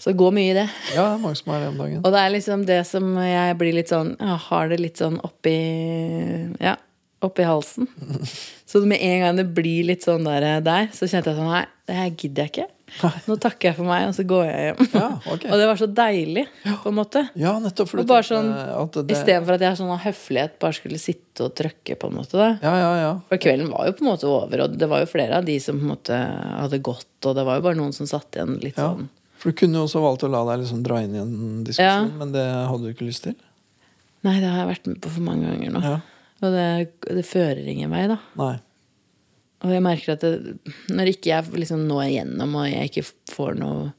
Så 0.00 0.12
det 0.12 0.20
går 0.20 0.32
mye 0.32 0.52
i 0.52 0.56
det. 0.56 0.68
Ja, 0.94 1.02
det 1.02 1.16
er 1.18 1.24
mange 1.24 1.40
som 1.40 1.50
er 1.52 1.64
det 1.64 1.72
om 1.72 1.80
dagen. 1.82 1.98
Og 2.04 2.14
det 2.14 2.20
er 2.22 2.32
liksom 2.36 2.62
det 2.68 2.78
som 2.88 3.10
jeg 3.20 3.58
blir 3.60 3.74
litt 3.76 3.90
sånn 3.92 4.14
Jeg 4.16 4.38
har 4.46 4.70
det 4.70 4.78
litt 4.80 5.02
sånn 5.02 5.18
oppi 5.26 5.56
Ja, 6.62 6.76
oppi 7.26 7.44
halsen. 7.44 7.90
Så 8.70 8.84
med 8.86 9.02
en 9.02 9.24
gang 9.24 9.40
det 9.42 9.48
blir 9.56 9.88
litt 9.90 10.06
sånn 10.06 10.22
der, 10.24 10.60
der 10.62 10.86
så 10.94 11.08
kjente 11.10 11.32
jeg 11.32 11.40
sånn 11.40 11.50
Nei, 11.50 11.64
det 11.90 11.96
her 11.98 12.12
gidder 12.14 12.46
jeg 12.46 12.52
ikke. 12.54 12.68
Nå 13.28 13.36
takker 13.40 13.70
jeg 13.70 13.76
for 13.78 13.88
meg, 13.88 14.08
og 14.10 14.14
så 14.16 14.24
går 14.28 14.42
jeg 14.48 14.64
hjem. 14.66 14.88
Ja, 14.92 15.08
okay. 15.32 15.50
og 15.52 15.60
det 15.62 15.66
var 15.70 15.78
så 15.80 15.88
deilig, 16.00 16.44
på 16.82 16.90
en 16.90 16.96
måte. 16.98 17.22
Ja, 17.38 17.52
nettopp. 17.62 17.90
For 17.92 18.02
Og 18.02 18.08
bare 18.10 18.26
sånn, 18.26 18.50
at 18.54 18.98
det, 18.98 19.16
Istedenfor 19.16 19.56
at 19.56 19.64
jeg 19.64 19.78
sånn 19.80 19.92
av 19.94 20.02
høflighet 20.04 20.58
bare 20.62 20.76
skulle 20.76 21.00
sitte 21.02 21.46
og 21.46 21.54
trøkke, 21.60 21.96
på 22.00 22.10
en 22.10 22.18
måte. 22.18 22.36
da. 22.40 22.48
Ja, 22.64 22.74
ja, 22.82 22.90
ja. 23.00 23.12
For 23.30 23.42
kvelden 23.42 23.70
var 23.72 23.88
jo 23.88 23.94
på 23.98 24.04
en 24.04 24.10
måte 24.10 24.28
over, 24.28 24.66
og 24.66 24.76
det 24.80 24.90
var 24.90 25.04
jo 25.04 25.10
flere 25.12 25.38
av 25.40 25.48
de 25.48 25.56
som 25.62 25.78
på 25.80 25.86
en 25.86 25.92
måte 25.94 26.18
hadde 26.18 26.82
gått, 26.90 27.08
og 27.24 27.36
det 27.38 27.46
var 27.48 27.60
jo 27.60 27.66
bare 27.68 27.80
noen 27.80 27.94
som 27.96 28.08
satt 28.10 28.36
igjen 28.36 28.58
litt 28.62 28.76
ja. 28.80 28.90
sånn 28.92 29.08
For 29.40 29.52
du 29.52 29.60
kunne 29.62 29.80
jo 29.80 29.86
også 29.88 30.02
valgt 30.04 30.26
å 30.26 30.32
la 30.32 30.42
deg 30.50 30.64
liksom 30.64 30.82
dra 30.84 30.98
inn 31.04 31.14
i 31.16 31.22
en 31.22 31.36
diskusjon, 31.64 32.10
Ja. 32.10 32.18
men 32.20 32.34
det 32.34 32.44
hadde 32.44 32.82
du 32.84 32.90
ikke 32.92 33.08
lyst 33.08 33.24
til? 33.28 33.36
Nei, 34.26 34.36
det 34.42 34.50
har 34.50 34.64
jeg 34.66 34.72
vært 34.74 34.90
med 34.90 34.98
på 35.00 35.12
for 35.14 35.24
mange 35.24 35.48
ganger 35.48 35.72
nå. 35.72 35.80
Ja. 35.80 36.00
Og 36.40 36.52
det, 36.56 36.66
det 37.08 37.24
fører 37.28 37.62
ingen 37.68 37.92
vei, 37.92 38.02
da. 38.10 38.18
Nei. 38.40 38.54
Og 39.60 39.74
jeg 39.74 39.84
merker 39.84 40.14
at 40.16 40.24
det, 40.24 40.56
når 40.88 41.12
ikke 41.12 41.32
jeg 41.34 41.60
liksom 41.60 41.84
når 41.88 42.06
igjennom, 42.06 42.56
og 42.56 42.68
jeg 42.70 42.90
ikke 42.90 43.06
får 43.34 43.58
noe 43.60 43.90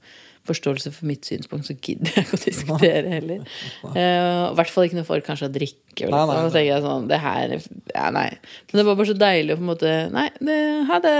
forståelse 0.50 0.89
for 0.96 1.06
mitt 1.06 1.27
synspunkt, 1.30 1.68
så 1.70 1.75
gidder 1.77 2.15
jeg 2.15 2.25
ikke 2.25 2.38
å 2.39 2.41
diskutere 2.41 3.12
heller. 3.12 3.44
Eh, 3.91 4.39
I 4.48 4.56
hvert 4.58 4.72
fall 4.74 4.88
ikke 4.88 4.98
når 4.98 5.06
folk 5.06 5.27
kanskje 5.27 5.50
å 5.51 5.53
drikke. 5.53 6.08
Nei, 6.10 6.22
nei, 6.32 6.38
tenker 6.48 6.65
jeg 6.65 6.84
sånn 6.86 7.06
Det 7.12 7.20
her 7.22 7.53
Ja, 7.91 8.08
nei. 8.15 8.30
Men 8.72 8.80
det 8.80 8.86
var 8.88 8.98
bare 8.98 9.10
så 9.12 9.15
deilig 9.20 9.53
å 9.53 9.60
på 9.60 9.65
en 9.65 9.70
måte 9.70 9.91
Nei, 10.15 10.24
det, 10.39 10.58
ha 10.88 11.00
det. 11.03 11.15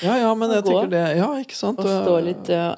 Ja, 0.00 0.16
ja, 0.24 0.30
men 0.34 0.50
jeg 0.56 0.64
tenker 0.66 0.90
det 0.94 1.04
Ja, 1.20 1.28
ikke 1.42 1.58
sant? 1.58 1.82
Og 1.84 1.90
stå 1.92 2.16
litt 2.24 2.50
ja, 2.50 2.70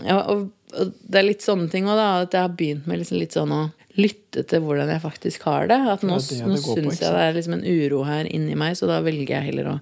ja, 0.00 0.16
og, 0.32 0.48
og 0.72 0.94
det 1.04 1.20
er 1.20 1.26
litt 1.26 1.44
sånne 1.44 1.68
ting 1.70 1.88
òg, 1.88 1.98
da. 1.98 2.08
At 2.24 2.34
jeg 2.34 2.46
har 2.46 2.56
begynt 2.56 2.88
med 2.88 3.02
liksom 3.02 3.20
litt 3.20 3.36
sånn 3.36 3.52
å 3.54 3.66
lytte 3.98 4.44
til 4.46 4.60
hvordan 4.62 4.88
jeg 4.92 5.02
faktisk 5.02 5.42
har 5.48 5.66
det. 5.70 5.80
At 5.96 6.02
nå, 6.06 6.20
det 6.22 6.38
det 6.38 6.46
nå 6.46 6.56
syns 6.62 7.00
jeg 7.02 7.10
det 7.12 7.26
er 7.26 7.36
liksom 7.36 7.58
en 7.58 7.66
uro 7.66 8.04
her 8.06 8.28
inni 8.30 8.54
meg, 8.58 8.76
så 8.78 8.86
da 8.90 9.00
velger 9.02 9.36
jeg 9.40 9.50
heller 9.50 9.72
å 9.74 9.78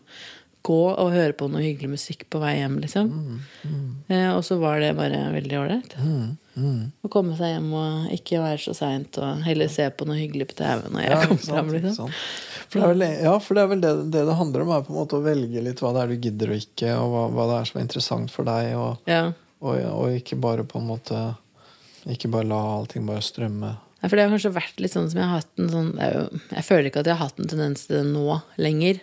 gå 0.69 0.79
og 0.91 1.13
høre 1.15 1.33
på 1.39 1.47
noe 1.49 1.63
hyggelig 1.63 1.89
musikk 1.95 2.27
på 2.33 2.41
vei 2.43 2.57
hjem, 2.59 2.79
liksom. 2.83 3.09
Mm, 3.09 3.87
Eh, 4.09 4.31
og 4.33 4.41
så 4.45 4.57
var 4.59 4.81
det 4.81 4.95
bare 4.97 5.19
veldig 5.35 5.57
ålreit. 5.61 5.95
mm. 6.01 6.93
Å 7.05 7.09
komme 7.13 7.37
seg 7.39 7.53
hjem 7.55 7.69
og 7.77 8.09
ikke 8.17 8.41
være 8.43 8.59
så 8.59 8.73
seint, 8.75 9.17
og 9.23 9.43
heller 9.47 9.69
se 9.71 9.85
på 9.95 10.07
noe 10.09 10.17
hyggelig 10.19 10.49
på 10.51 10.57
TV 10.59 10.89
når 10.91 11.05
jeg 11.05 11.11
Ja, 11.13 11.19
kommer 11.29 11.45
fram. 11.45 11.69
Liksom. 11.77 12.09
For 12.69 12.81
det 12.81 12.85
er 12.85 12.95
vel, 12.95 13.05
ja, 13.29 13.35
for 13.39 13.55
det 13.55 13.63
er 13.63 13.69
vel 13.71 13.81
det, 13.85 13.93
det 14.17 14.25
det 14.27 14.35
handler 14.41 14.65
om, 14.65 14.73
er 14.75 14.83
på 14.89 14.93
en 14.93 14.99
måte 14.99 15.17
å 15.21 15.23
velge 15.25 15.63
litt 15.63 15.81
hva 15.85 15.93
det 15.95 16.03
er 16.03 16.09
du 16.09 16.17
gidder 16.27 16.51
og 16.57 16.57
ikke, 16.65 16.95
og 16.99 17.13
hva, 17.15 17.23
hva 17.37 17.47
det 17.53 17.59
er 17.61 17.69
som 17.71 17.79
er 17.79 17.85
interessant 17.87 18.33
for 18.35 18.49
deg, 18.49 18.73
og, 18.77 18.99
Ja. 19.09 19.23
og, 19.61 19.79
og 19.93 20.17
ikke 20.19 20.41
bare 20.41 20.65
på 20.69 20.81
en 20.83 20.89
måte 20.91 21.21
Ikke 22.09 22.29
bare 22.33 22.49
la 22.49 22.59
allting 22.79 23.07
bare 23.07 23.23
strømme. 23.23 23.77
Nei, 23.99 24.07
for 24.07 24.15
det 24.15 24.25
har 24.25 24.31
kanskje 24.31 24.55
vært 24.55 24.81
litt 24.83 24.95
sånn 24.95 25.09
som 25.11 25.19
jeg 25.19 25.27
har 25.27 25.41
hatt 25.41 25.59
en 25.59 25.71
sånn 25.73 25.89
jo, 25.99 26.23
Jeg 26.53 26.67
føler 26.69 26.87
ikke 26.91 27.03
at 27.03 27.09
jeg 27.11 27.19
har 27.19 27.27
hatt 27.27 27.41
en 27.43 27.51
tendens 27.51 27.87
til 27.89 27.99
det 27.99 28.07
nå 28.13 28.37
lenger. 28.63 29.01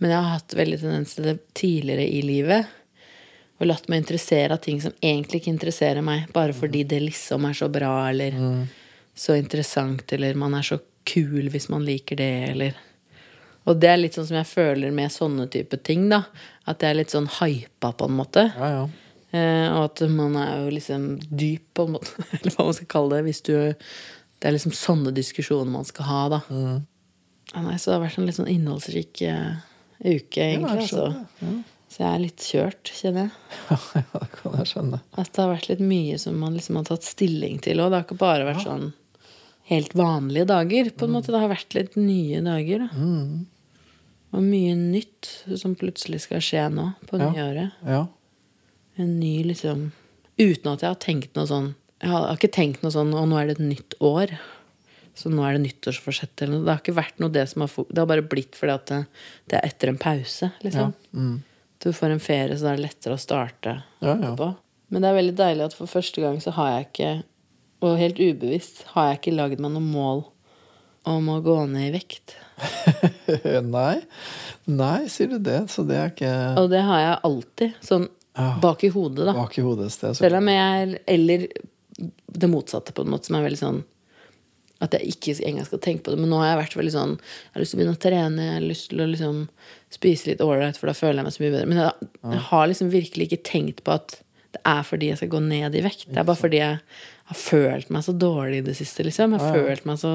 Men 0.00 0.14
jeg 0.14 0.18
har 0.18 0.36
hatt 0.38 0.56
veldig 0.56 0.78
tendens 0.80 1.14
til 1.14 1.28
det 1.28 1.36
tidligere 1.54 2.06
i 2.08 2.22
livet. 2.24 2.76
Og 3.60 3.68
latt 3.68 3.90
meg 3.92 4.00
interessere 4.02 4.56
av 4.56 4.62
ting 4.64 4.80
som 4.80 4.94
egentlig 5.04 5.42
ikke 5.42 5.52
interesserer 5.52 6.02
meg, 6.02 6.30
bare 6.32 6.56
fordi 6.56 6.82
det 6.88 7.02
liksom 7.04 7.44
er 7.44 7.58
så 7.58 7.68
bra, 7.68 7.92
eller 8.08 8.38
så 9.14 9.36
interessant, 9.36 10.06
eller 10.16 10.38
man 10.40 10.56
er 10.56 10.64
så 10.64 10.78
kul 11.04 11.50
hvis 11.52 11.68
man 11.68 11.84
liker 11.84 12.16
det, 12.16 12.32
eller 12.54 12.86
Og 13.68 13.76
det 13.76 13.90
er 13.90 13.98
litt 14.00 14.16
sånn 14.16 14.24
som 14.26 14.38
jeg 14.38 14.48
føler 14.48 14.90
med 14.96 15.12
sånne 15.12 15.44
type 15.52 15.76
ting, 15.84 16.08
da. 16.08 16.22
At 16.64 16.80
jeg 16.80 16.94
er 16.94 16.96
litt 17.02 17.12
sånn 17.12 17.28
hypa, 17.28 17.92
på 17.92 18.08
en 18.08 18.16
måte. 18.16 18.46
Ja, 18.56 18.70
ja. 18.72 18.86
Eh, 19.30 19.66
og 19.70 19.84
at 19.84 20.00
man 20.10 20.34
er 20.40 20.64
jo 20.64 20.70
liksom 20.74 21.08
dyp, 21.30 21.68
på 21.78 21.86
en 21.86 21.96
måte. 21.98 22.14
Eller 22.40 22.54
hva 22.56 22.68
man 22.70 22.76
skal 22.78 22.88
kalle 22.90 23.18
det. 23.18 23.24
Hvis 23.28 23.42
du 23.46 23.52
Det 24.40 24.48
er 24.48 24.56
liksom 24.56 24.72
sånne 24.74 25.12
diskusjoner 25.14 25.70
man 25.70 25.84
skal 25.84 26.08
ha, 26.08 26.22
da. 26.32 26.40
Ja, 27.52 27.60
nei, 27.66 27.76
så 27.76 27.90
det 27.90 27.96
har 27.98 28.06
vært 28.06 28.18
en 28.18 28.26
litt 28.28 28.38
sånn 28.38 28.48
innholdsrik 28.48 29.20
uh, 29.26 29.58
uke, 30.00 30.38
egentlig. 30.40 30.86
jeg 30.86 30.86
altså. 30.86 31.06
ja. 31.42 31.50
Så 31.90 32.04
jeg 32.04 32.08
er 32.14 32.20
litt 32.22 32.44
kjørt, 32.46 32.90
kjenner 32.94 33.26
jeg. 33.26 33.32
ja, 33.98 34.04
det 34.22 34.28
kan 34.36 34.54
jeg 34.60 34.68
skjønne. 34.70 35.00
At 35.18 35.32
det 35.34 35.42
har 35.42 35.50
vært 35.50 35.68
litt 35.72 35.82
mye 35.82 36.18
som 36.22 36.38
man 36.38 36.54
liksom 36.54 36.78
har 36.78 36.86
tatt 36.86 37.04
stilling 37.04 37.58
til. 37.64 37.82
Og 37.82 37.90
det 37.90 37.98
har 37.98 38.06
ikke 38.06 38.18
bare 38.20 38.46
vært 38.46 38.62
sånn 38.62 38.92
helt 39.70 39.96
vanlige 39.98 40.46
dager. 40.50 40.92
På 40.94 41.08
en 41.08 41.16
måte 41.18 41.34
Det 41.34 41.40
har 41.42 41.50
vært 41.50 41.74
litt 41.76 41.98
nye 41.98 42.40
dager. 42.46 42.86
Da. 42.86 43.10
Og 44.30 44.46
mye 44.46 44.76
nytt 44.78 45.32
som 45.58 45.74
plutselig 45.78 46.22
skal 46.28 46.42
skje 46.46 46.64
nå, 46.70 46.86
på 47.10 47.18
Ja. 47.18 47.30
nyåret. 47.34 47.76
Ja. 47.84 48.04
En 48.96 49.18
ny 49.20 49.42
liksom 49.46 49.90
Uten 50.40 50.72
at 50.72 50.82
jeg 50.82 50.88
har 50.88 50.98
tenkt 51.02 51.36
noe 51.36 51.46
sånn 51.50 51.74
Jeg 52.00 52.10
har, 52.10 52.30
ikke 52.34 52.52
tenkt 52.54 52.82
noe 52.84 52.94
sånn 52.94 53.12
Og 53.16 53.28
nå 53.28 53.38
er 53.38 53.50
det 53.50 53.58
et 53.58 53.66
nytt 53.74 53.94
år. 54.00 54.32
Så 55.14 55.28
nå 55.32 55.44
er 55.44 55.56
det 55.56 55.64
nyttårsforsett 55.66 56.40
eller 56.42 56.56
noe. 56.56 56.64
Det 56.64 56.72
har 56.72 56.80
ikke 56.82 56.96
vært 56.96 57.18
noe 57.20 57.32
det 57.34 57.44
som 57.50 57.64
har 57.66 57.72
Det 57.90 58.00
har 58.00 58.08
bare 58.08 58.24
blitt 58.24 58.56
fordi 58.56 58.72
at 58.72 58.90
det, 58.90 59.00
det 59.52 59.58
er 59.58 59.68
etter 59.68 59.92
en 59.92 60.00
pause, 60.00 60.50
liksom. 60.64 60.94
Du 61.80 61.90
får 61.96 62.14
en 62.14 62.20
ferie, 62.22 62.56
så 62.56 62.66
da 62.66 62.72
er 62.72 62.80
det 62.80 62.86
lettere 62.88 63.16
å 63.16 63.20
starte 63.20 63.78
Ja, 64.04 64.14
ja. 64.16 64.52
Men 64.90 65.04
det 65.04 65.10
er 65.10 65.18
veldig 65.20 65.36
deilig 65.38 65.66
at 65.68 65.76
for 65.76 65.90
første 65.90 66.22
gang 66.24 66.40
så 66.42 66.54
har 66.56 66.72
jeg 66.74 66.86
ikke 66.88 67.10
Og 67.86 67.98
helt 68.00 68.20
ubevisst 68.20 68.84
har 68.94 69.10
jeg 69.10 69.20
ikke 69.20 69.36
lagd 69.36 69.62
meg 69.62 69.74
noe 69.76 69.84
mål 69.84 70.24
om 71.08 71.28
å 71.32 71.38
gå 71.40 71.54
ned 71.70 71.86
i 71.86 71.92
vekt. 71.94 72.34
Nei. 73.74 74.02
Nei, 74.68 74.98
sier 75.08 75.30
du 75.32 75.38
det? 75.40 75.62
Så 75.72 75.84
det 75.88 75.96
er 75.96 76.10
ikke 76.12 76.32
Og 76.60 76.68
det 76.72 76.82
har 76.84 77.00
jeg 77.04 77.20
alltid. 77.30 77.78
Sånn 77.84 78.08
Ja. 78.08 78.19
Bak 78.34 78.84
i 78.84 78.90
hodet, 78.94 79.26
da. 79.26 79.34
bak 79.34 79.58
i 79.58 79.64
hodet. 79.64 79.90
Selv 79.92 80.38
om 80.38 80.48
jeg 80.48 81.00
Eller 81.06 81.48
det 82.26 82.48
motsatte, 82.48 82.94
på 82.96 83.02
en 83.02 83.10
måte, 83.10 83.28
som 83.28 83.36
er 83.36 83.44
veldig 83.44 83.60
sånn 83.60 83.80
At 84.80 84.94
jeg 84.96 85.12
ikke 85.12 85.34
engang 85.44 85.66
skal 85.68 85.82
tenke 85.84 86.06
på 86.06 86.14
det. 86.14 86.20
Men 86.22 86.30
nå 86.32 86.38
har 86.40 86.52
jeg 86.52 86.60
vært 86.62 86.78
veldig 86.78 86.94
sånn 86.94 87.14
Jeg 87.18 87.52
har 87.52 87.64
lyst 87.64 87.74
til 87.74 87.78
å 87.78 87.82
begynne 87.82 87.98
å 87.98 88.02
trene, 88.06 88.46
jeg 88.46 88.56
har 88.56 88.66
lyst 88.70 88.90
til 88.92 89.04
å 89.04 89.10
liksom 89.10 89.44
spise 89.90 90.30
litt 90.30 90.42
ålreit, 90.44 90.78
for 90.78 90.86
da 90.86 90.94
føler 90.94 91.18
jeg 91.18 91.26
meg 91.26 91.34
så 91.34 91.42
mye 91.42 91.52
bedre. 91.52 91.68
Men 91.68 91.80
jeg, 91.82 92.10
jeg 92.30 92.42
har 92.46 92.68
liksom 92.70 92.92
virkelig 92.92 93.26
ikke 93.26 93.44
tenkt 93.50 93.80
på 93.84 93.96
at 93.98 94.20
det 94.54 94.60
er 94.66 94.84
fordi 94.86 95.10
jeg 95.10 95.18
skal 95.18 95.32
gå 95.34 95.40
ned 95.42 95.74
i 95.78 95.82
vekt. 95.82 96.06
Det 96.08 96.20
er 96.22 96.26
bare 96.26 96.38
fordi 96.38 96.60
jeg 96.60 96.78
har 97.30 97.38
følt 97.38 97.90
meg 97.94 98.06
så 98.06 98.14
dårlig 98.14 98.62
i 98.62 98.66
det 98.70 98.76
siste, 98.78 99.04
liksom. 99.06 99.34
Jeg 99.34 99.42
har 99.42 99.58
følt 99.58 99.86
meg 99.86 99.98
så 100.00 100.14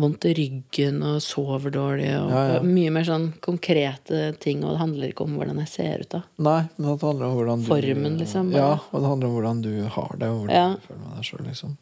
vondt 0.00 0.24
i 0.26 0.32
ryggen 0.34 1.02
og 1.06 1.20
sover 1.22 1.70
dårlig 1.70 2.08
og 2.18 2.30
Ja, 2.32 2.42
ja. 2.54 2.62
mye 2.66 2.90
mer 2.90 3.04
sånn 3.06 3.28
konkrete 3.44 4.32
ting, 4.42 4.64
og 4.64 4.72
det 4.74 4.80
handler 4.80 5.12
ikke 5.12 5.24
om 5.28 5.36
hvordan 5.38 5.60
jeg 5.62 5.68
ser 5.70 6.00
ut 6.02 6.10
da. 6.16 6.22
Nei, 6.42 6.60
men 6.76 6.88
det 6.90 7.06
handler 7.06 7.26
om 7.28 7.36
hvordan 7.38 7.62
du 7.62 7.68
Formen, 7.68 8.18
liksom, 8.18 8.50
bare. 8.50 8.60
Ja, 8.64 8.72
og 8.90 9.00
det 9.04 9.10
handler 9.12 9.28
om 9.28 9.34
hvordan 9.38 9.62
du 9.62 9.72
har 9.96 10.16
det, 10.18 10.28
og 10.28 10.38
hvordan 10.40 10.54
Ja. 10.56 10.68
du 10.74 10.86
føler 10.88 11.00
med 11.04 11.16
deg 11.16 11.24
sjøl, 11.30 11.46
liksom. 11.46 11.76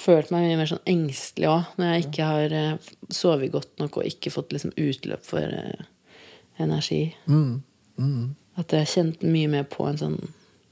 følt 0.00 0.30
meg 0.32 0.46
mye 0.48 0.56
mer 0.56 0.66
sånn 0.70 0.86
engstelig 0.88 1.48
òg, 1.50 1.64
når 1.76 1.90
jeg 1.92 2.04
ikke 2.06 2.24
har 2.24 2.52
uh, 2.56 2.78
sovet 3.12 3.52
godt 3.52 3.78
nok 3.82 3.96
og 4.00 4.04
ikke 4.08 4.30
fått 4.32 4.52
liksom 4.56 4.72
utløp 4.80 5.22
for 5.28 5.44
uh, 5.44 5.84
energi. 6.58 7.14
Mm. 7.28 7.62
Mm. 7.98 8.34
At 8.56 8.72
jeg 8.72 8.80
har 8.80 8.94
kjent 8.94 9.22
mye 9.22 9.48
mer 9.48 9.64
på 9.68 9.84
en 9.90 9.98
sånn 10.00 10.18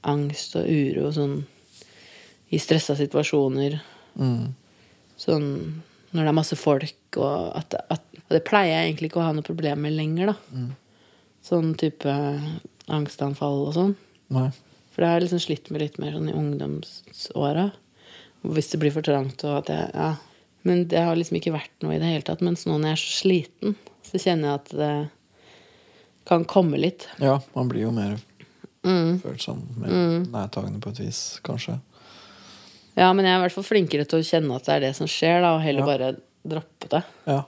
angst 0.01 0.55
og 0.57 0.65
uro 0.65 1.11
sånn 1.13 1.43
i 2.49 2.57
stressa 2.57 2.95
situasjoner. 2.97 3.77
Mm. 4.17 4.55
Sånn 5.19 5.83
når 6.11 6.23
det 6.25 6.31
er 6.31 6.37
masse 6.39 6.55
folk, 6.57 7.17
og 7.17 7.57
at, 7.57 7.75
at 7.89 8.01
Og 8.29 8.35
det 8.37 8.43
pleier 8.45 8.75
jeg 8.83 8.89
egentlig 8.93 9.09
ikke 9.09 9.19
å 9.21 9.25
ha 9.25 9.33
noe 9.33 9.45
problem 9.45 9.81
med 9.81 9.93
lenger, 9.97 10.33
da. 10.33 10.63
Sånn 11.45 11.71
type 11.79 12.13
angstanfall 12.89 13.63
og 13.67 13.73
sånn. 13.73 13.95
Nei. 14.35 14.49
For 14.93 15.01
det 15.01 15.07
har 15.09 15.17
jeg 15.19 15.23
liksom 15.27 15.41
slitt 15.41 15.69
med 15.73 15.81
litt 15.81 15.97
mer 16.01 16.11
sånn 16.13 16.29
i 16.29 16.35
ungdomsåra. 16.37 17.71
Hvis 18.45 18.69
det 18.71 18.79
blir 18.81 18.93
for 18.93 19.01
trangt 19.05 19.43
og 19.47 19.57
at 19.63 19.71
jeg 19.73 19.91
Ja. 19.93 20.15
Men 20.67 20.87
det 20.91 20.99
har 20.99 21.15
liksom 21.15 21.37
ikke 21.39 21.53
vært 21.55 21.71
noe 21.81 21.95
i 21.95 21.99
det 22.01 22.05
hele 22.11 22.21
tatt. 22.27 22.41
Mens 22.43 22.65
nå 22.67 22.75
når 22.77 22.89
jeg 22.91 22.97
er 22.97 23.01
så 23.01 23.13
sliten, 23.23 23.75
så 24.03 24.19
kjenner 24.19 24.49
jeg 24.49 24.59
at 24.59 24.69
det 24.75 25.09
kan 26.27 26.43
komme 26.45 26.77
litt. 26.77 27.07
Ja, 27.23 27.39
man 27.55 27.69
blir 27.71 27.87
jo 27.87 27.91
mer 27.95 28.19
Mm. 28.83 29.19
følsom, 29.19 29.59
mer 29.75 29.89
nærtagende 30.31 30.79
på 30.79 30.91
et 30.93 30.99
vis, 30.99 31.39
kanskje. 31.43 31.79
Ja, 32.99 33.09
men 33.15 33.25
jeg 33.25 33.33
er 33.33 33.39
i 33.39 33.43
hvert 33.47 33.55
fall 33.55 33.67
flinkere 33.67 34.05
til 34.09 34.19
å 34.19 34.27
kjenne 34.27 34.55
at 34.59 34.67
det 34.67 34.75
er 34.75 34.83
det 34.89 34.93
som 34.99 35.07
skjer, 35.09 35.39
da, 35.45 35.53
og 35.55 35.63
heller 35.63 35.85
Ja. 35.85 35.89
bare 35.93 36.09
droppe 36.53 36.89
det. 36.91 37.01
Ja. 37.29 37.39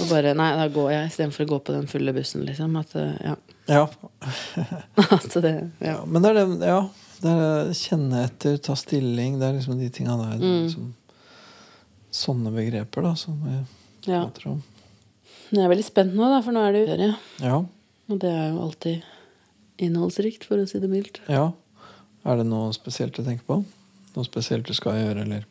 Og 0.00 0.08
bare 0.10 0.32
Nei, 0.38 0.50
da 0.58 0.66
går 0.70 0.90
jeg 0.92 1.08
istedenfor 1.10 1.46
å 1.46 1.50
gå 1.54 1.58
på 1.66 1.74
den 1.74 1.86
fulle 1.90 2.12
bussen, 2.14 2.44
liksom. 2.46 2.76
At 2.78 2.94
eh, 2.98 3.16
ja. 3.24 3.34
Ja. 3.66 3.86
At 5.16 5.32
det 5.42 5.54
Ja. 5.82 5.96
Men 6.06 6.22
det 6.22 6.30
er 6.34 6.40
det 6.44 6.66
Ja. 6.70 6.80
Det 7.16 7.32
er 7.32 7.70
kjenne 7.72 8.24
etter, 8.26 8.58
ta 8.60 8.74
stilling. 8.76 9.38
Det 9.40 9.46
er 9.48 9.54
liksom 9.56 9.78
de 9.80 9.88
tinga 9.88 10.18
der. 10.20 10.34
er 10.36 10.42
Liksom, 10.66 10.90
sånne 12.12 12.52
begreper, 12.52 13.02
da, 13.06 13.14
som 13.16 13.38
vi 13.40 13.54
prater 14.04 14.50
om. 14.50 14.58
Jeg 15.50 15.62
er 15.64 15.70
veldig 15.72 15.86
spent 15.86 16.12
nå, 16.14 16.28
da, 16.28 16.42
for 16.44 16.52
nå 16.52 16.60
er 16.66 16.72
det 16.76 16.82
jo 16.82 16.90
ferie. 16.90 17.14
Ja. 17.40 17.56
Og 18.10 18.18
det 18.20 18.30
er 18.30 18.50
jo 18.52 18.60
alltid 18.66 19.02
innholdsrikt, 19.78 20.44
for 20.44 20.60
å 20.60 20.68
si 20.68 20.78
det 20.82 20.90
mildt. 20.92 21.20
ja. 21.32 21.52
Er 22.26 22.36
det 22.40 22.46
noe 22.48 22.72
spesielt 22.74 23.14
du 23.14 23.22
tenker 23.22 23.44
på? 23.46 23.60
Noe 24.16 24.26
spesielt 24.26 24.68
du 24.68 24.74
skal 24.76 24.98
gjøre, 25.00 25.26
eller 25.26 25.44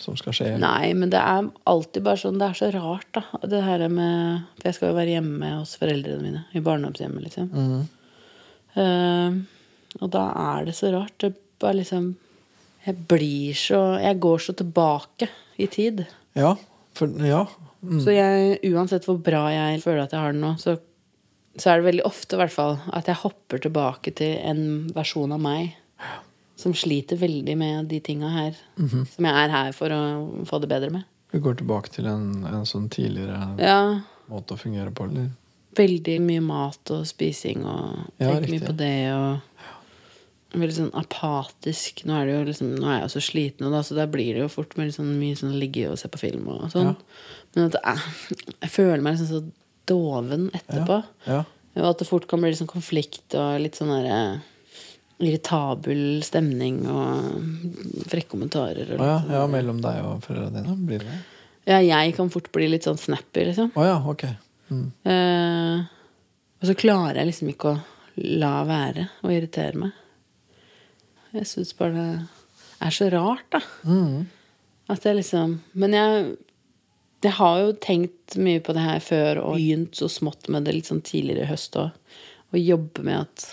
som 0.00 0.16
skal 0.16 0.34
skje? 0.36 0.50
Nei, 0.60 0.92
men 0.96 1.12
det 1.12 1.20
er 1.20 1.48
alltid 1.68 2.04
bare 2.06 2.20
sånn 2.22 2.40
Det 2.40 2.48
er 2.48 2.58
så 2.58 2.70
rart, 2.72 3.08
da. 3.16 3.22
Det 3.52 3.60
her 3.64 3.84
med 3.92 4.46
For 4.58 4.70
jeg 4.70 4.78
skal 4.78 4.92
jo 4.92 4.96
være 4.96 5.14
hjemme 5.16 5.52
hos 5.58 5.76
foreldrene 5.80 6.24
mine. 6.24 6.44
I 6.56 6.62
barndomshjemmet, 6.64 7.26
liksom. 7.26 7.50
Mm. 7.52 7.86
Uh, 8.76 10.00
og 10.00 10.12
da 10.14 10.24
er 10.56 10.68
det 10.68 10.76
så 10.78 10.92
rart. 10.94 11.16
Det 11.20 11.34
bare 11.60 11.80
liksom 11.82 12.12
Jeg 12.86 13.06
blir 13.10 13.56
så 13.58 13.80
Jeg 14.00 14.20
går 14.24 14.44
så 14.46 14.56
tilbake 14.56 15.28
i 15.60 15.68
tid. 15.68 16.06
Ja. 16.38 16.54
For, 16.96 17.12
ja. 17.24 17.44
Mm. 17.84 17.98
Så 18.00 18.14
jeg, 18.14 18.60
uansett 18.72 19.04
hvor 19.08 19.20
bra 19.20 19.46
jeg 19.52 19.82
føler 19.84 20.06
at 20.06 20.14
jeg 20.14 20.22
har 20.22 20.32
det 20.36 20.40
nå, 20.40 20.54
så 20.60 20.78
så 21.58 21.72
er 21.72 21.80
det 21.80 21.88
veldig 21.88 22.06
ofte 22.06 22.36
i 22.36 22.40
hvert 22.40 22.54
fall 22.54 22.76
at 22.94 23.08
jeg 23.10 23.20
hopper 23.24 23.62
tilbake 23.62 24.12
til 24.16 24.36
en 24.46 24.62
versjon 24.94 25.32
av 25.34 25.40
meg 25.42 25.74
som 26.60 26.74
sliter 26.76 27.18
veldig 27.20 27.56
med 27.58 27.88
de 27.90 27.98
tinga 28.04 28.30
her. 28.34 28.56
Som 28.76 29.26
jeg 29.28 29.34
er 29.44 29.52
her 29.54 29.72
for 29.76 29.92
å 29.96 30.00
få 30.48 30.60
det 30.62 30.70
bedre 30.70 30.92
med. 30.94 31.08
Vi 31.32 31.38
går 31.42 31.60
tilbake 31.60 31.92
til 31.94 32.08
en, 32.10 32.42
en 32.48 32.64
sånn 32.66 32.88
tidligere 32.90 33.38
Ja, 33.62 34.00
måte 34.30 34.56
å 34.56 34.60
fungere 34.60 34.90
på, 34.94 35.06
eller? 35.10 35.30
veldig 35.78 36.16
mye 36.26 36.40
mat 36.42 36.90
og 36.90 37.04
spising 37.06 37.60
og 37.62 38.00
Ja, 38.18 38.32
tenker 38.32 38.50
mye 38.50 38.64
på 38.66 38.72
det 38.80 38.94
og 39.14 39.60
Veldig 40.50 40.74
sånn 40.74 40.88
apatisk. 40.98 42.00
Nå 42.10 42.16
er, 42.18 42.30
liksom, 42.48 42.72
nå 42.82 42.88
er 42.90 42.96
jeg 42.96 43.04
jo 43.04 43.10
så 43.12 43.20
sliten, 43.22 43.68
og 43.68 43.74
da, 43.76 43.84
så 43.86 43.94
da 43.94 44.08
blir 44.10 44.32
det 44.34 44.40
jo 44.42 44.48
fort 44.50 44.72
med 44.74 44.88
liksom 44.88 45.12
mye 45.20 45.36
sånn 45.38 45.52
ligge 45.62 45.84
og 45.86 45.94
se 46.00 46.10
på 46.10 46.18
film 46.18 46.48
og 46.50 46.64
sånn. 46.72 46.88
Ja. 46.88 47.28
Men 47.54 47.68
at 47.68 47.76
er, 47.92 48.02
jeg 48.64 48.72
føler 48.74 49.04
meg 49.06 49.14
liksom 49.14 49.30
så 49.30 49.42
doven 49.86 50.48
etterpå. 50.58 50.96
Ja. 51.30 51.44
Og 51.78 51.86
at 51.92 52.02
det 52.02 52.08
fort 52.10 52.26
kan 52.26 52.42
bli 52.42 52.50
liksom 52.50 52.66
konflikt 52.66 53.38
og 53.38 53.60
litt 53.62 53.78
sånn 53.78 53.92
derre 53.94 54.18
irritabel 55.20 56.22
stemning 56.24 56.80
og 56.90 58.06
frekke 58.10 58.32
kommentarer. 58.32 58.94
Og 58.96 59.00
ja, 59.04 59.18
ja, 59.28 59.42
sånn- 59.44 59.54
mellom 59.54 59.80
deg 59.84 60.00
og 60.04 60.24
foreldrene 60.24 60.62
dine? 60.64 60.76
Blir 60.88 61.04
det 61.04 61.10
det? 61.12 61.20
ja, 61.70 61.78
jeg 61.84 62.14
kan 62.16 62.30
fort 62.32 62.50
bli 62.52 62.68
litt 62.72 62.86
sånn 62.88 62.98
snappy, 62.98 63.44
liksom. 63.50 63.70
Oh, 63.76 63.84
ja, 63.86 63.98
ok. 64.00 64.24
Mm. 64.70 64.86
Eh, 65.04 65.84
og 66.60 66.66
så 66.68 66.74
klarer 66.78 67.20
jeg 67.20 67.30
liksom 67.30 67.50
ikke 67.52 67.72
å 67.74 67.80
la 68.40 68.64
være 68.64 69.08
å 69.22 69.30
irritere 69.32 69.78
meg. 69.78 69.92
Jeg 71.32 71.46
syns 71.46 71.72
bare 71.78 71.94
det 71.94 72.86
er 72.88 72.94
så 72.96 73.10
rart, 73.12 73.46
da. 73.52 73.60
Mm. 73.84 74.26
At 74.90 75.04
jeg 75.06 75.20
liksom 75.20 75.60
Men 75.78 75.92
jeg, 75.94 76.36
jeg 77.22 77.32
har 77.36 77.60
jo 77.60 77.72
tenkt 77.78 78.36
mye 78.40 78.60
på 78.64 78.74
det 78.74 78.82
her 78.82 78.98
før 79.04 79.42
og 79.44 79.54
begynt 79.60 79.94
så 79.94 80.08
smått 80.10 80.48
med 80.48 80.64
det 80.66 80.74
litt 80.74 80.90
sånn 80.90 81.04
tidligere 81.06 81.44
i 81.46 81.50
høst 81.52 81.76
òg. 81.78 81.92
Og 82.50 82.58
jobbe 82.58 83.04
med 83.06 83.20
at 83.28 83.44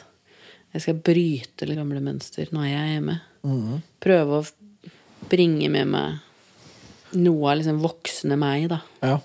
jeg 0.74 0.82
skal 0.84 1.00
bryte 1.02 1.66
det 1.70 1.78
gamle 1.78 2.02
mønster 2.04 2.48
jeg 2.52 2.74
er 2.76 2.90
hjemme. 2.98 3.20
Mm. 3.48 3.82
Prøve 4.04 4.42
å 4.42 4.46
bringe 5.30 5.70
med 5.74 5.88
meg 5.88 7.18
noe 7.18 7.52
av 7.52 7.58
liksom 7.62 7.80
voksne 7.82 8.38
meg, 8.38 8.68
da. 8.70 8.82
Ja. 9.02 9.20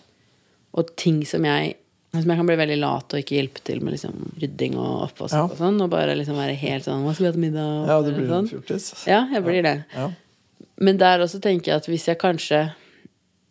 Og 0.79 0.93
ting 0.97 1.25
som 1.29 1.45
jeg 1.45 1.77
som 2.13 2.29
jeg 2.29 2.37
kan 2.37 2.45
bli 2.47 2.57
veldig 2.61 2.77
lat 2.77 3.15
og 3.15 3.21
ikke 3.23 3.39
hjelpe 3.39 3.63
til 3.65 3.79
med 3.81 3.95
liksom 3.95 4.35
rydding 4.37 4.75
og 4.77 5.07
oppvask 5.09 5.33
Ja. 5.33 5.45
og 5.47 5.55
sånn. 5.57 5.81
Og 5.81 5.89
bare 5.91 6.13
liksom 6.15 6.37
være 6.37 6.55
helt 6.61 6.85
sånn 6.85 7.05
Hva 7.07 7.15
skal 7.15 7.25
vi 7.25 7.29
ha 7.31 7.33
til 7.33 7.41
middag? 7.41 7.87
ja, 7.89 8.03
det 8.03 8.15
blir 8.19 8.29
sånn. 8.29 8.49
fjortis. 8.51 9.07
Ja, 9.09 9.21
jeg 9.33 9.43
blir 9.43 9.63
det. 9.63 9.85
Ja. 9.97 10.11
Men 10.79 10.99
der 10.99 11.19
også 11.25 11.41
tenker 11.41 11.73
jeg 11.73 11.77
at 11.81 11.87
hvis 11.89 12.05
jeg 12.07 12.19
kanskje 12.19 12.75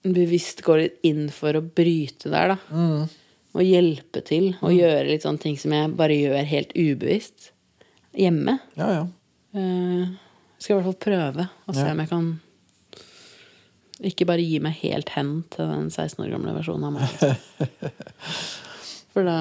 bevisst 0.03 0.61
går 0.65 0.77
litt 0.81 0.97
inn 1.03 1.29
for 1.29 1.53
å 1.53 1.61
bryte 1.61 2.29
der, 2.29 2.47
da, 2.49 2.57
Mm. 2.71 3.09
og 3.55 3.61
hjelpe 3.61 4.23
til, 4.25 4.55
og 4.61 4.71
gjøre 4.71 5.07
litt 5.07 5.23
sånne 5.23 5.39
ting 5.39 5.57
som 5.57 5.71
jeg 5.71 5.95
bare 5.95 6.09
gjør 6.17 6.45
helt 6.45 6.73
ubevisst 6.75 7.50
hjemme 8.17 8.57
ja, 8.79 8.87
ja. 8.97 9.03
Uh, 9.55 10.07
Skal 10.59 10.73
i 10.73 10.77
hvert 10.79 10.87
fall 10.89 11.01
prøve 11.05 11.45
og 11.67 11.75
se 11.75 11.85
Ja. 11.85 11.91
om 11.93 12.01
jeg 12.03 12.09
kan 12.11 12.31
ikke 14.11 14.25
bare 14.25 14.41
gi 14.41 14.57
meg 14.63 14.73
helt 14.81 15.11
hen 15.13 15.43
til 15.53 15.67
den 15.69 15.89
16 15.93 16.23
år 16.25 16.31
gamle 16.33 16.55
versjonen 16.55 16.87
av 16.87 16.93
meg. 16.95 17.09
For 19.13 19.27
da 19.27 19.35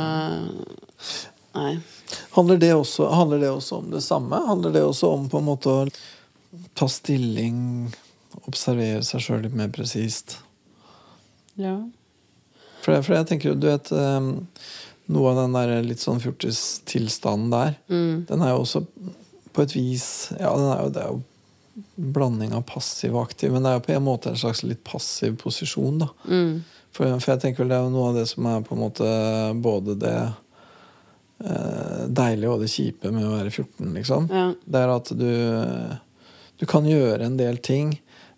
Nei. 1.56 1.78
Handler 2.36 2.60
det, 2.60 2.68
også, 2.76 3.08
handler 3.10 3.40
det 3.42 3.48
også 3.50 3.78
om 3.80 3.88
det 3.90 4.02
samme? 4.04 4.36
Handler 4.46 4.74
det 4.76 4.82
også 4.86 5.08
om 5.16 5.24
på 5.32 5.40
en 5.40 5.48
måte 5.48 5.72
å 5.72 5.88
ta 6.78 6.86
stilling, 6.92 7.88
observere 8.44 9.00
seg 9.06 9.24
sjøl 9.24 9.42
litt 9.46 9.56
mer 9.58 9.72
presist? 9.74 10.36
Ja. 11.58 11.74
For, 12.84 13.00
for 13.02 13.16
jeg 13.16 13.26
tenker 13.32 13.50
jo, 13.50 13.56
du 13.58 13.66
vet 13.66 13.90
eh, 13.96 14.28
Noe 15.10 15.30
av 15.32 15.36
den 15.40 15.52
der 15.56 15.82
litt 15.82 15.98
sånn 16.02 16.20
fjortistilstanden 16.22 17.50
der, 17.50 17.76
Mm. 17.90 18.26
den 18.28 18.42
er 18.46 18.52
jo 18.54 18.60
også 18.62 18.84
på 19.52 19.62
et 19.64 19.72
vis 19.74 20.32
Ja, 20.38 20.52
den 20.54 20.68
er 20.70 20.82
jo, 20.84 20.90
det 20.94 21.02
er 21.02 21.08
jo 21.10 21.22
blanding 22.12 22.52
av 22.54 22.62
passiv 22.68 23.14
og 23.16 23.24
aktiv, 23.28 23.50
men 23.52 23.62
det 23.64 23.70
er 23.70 23.78
jo 23.80 23.86
på 23.86 23.94
en 23.96 24.04
måte 24.04 24.28
en 24.30 24.36
slags 24.38 24.62
litt 24.66 24.82
passiv 24.84 25.36
posisjon, 25.40 25.98
da. 26.02 26.08
Mm. 26.28 26.62
For, 26.92 27.06
for 27.22 27.32
jeg 27.32 27.40
tenker 27.42 27.62
vel 27.64 27.68
det 27.72 27.78
er 27.78 27.84
jo 27.86 27.92
noe 27.94 28.08
av 28.10 28.14
det 28.20 28.26
som 28.28 28.46
er 28.50 28.60
på 28.66 28.74
en 28.76 28.82
måte 28.82 29.10
både 29.62 29.94
det 30.02 30.14
eh, 31.44 32.06
deilige 32.10 32.50
og 32.52 32.60
det 32.64 32.70
kjipe 32.72 33.12
med 33.14 33.24
å 33.26 33.34
være 33.38 33.50
14, 33.52 33.92
liksom. 33.96 34.28
Ja. 34.30 34.46
Det 34.66 34.80
er 34.84 34.94
at 34.96 35.12
du 35.16 35.30
Du 36.60 36.66
kan 36.68 36.84
gjøre 36.84 37.24
en 37.24 37.38
del 37.38 37.56
ting, 37.56 37.94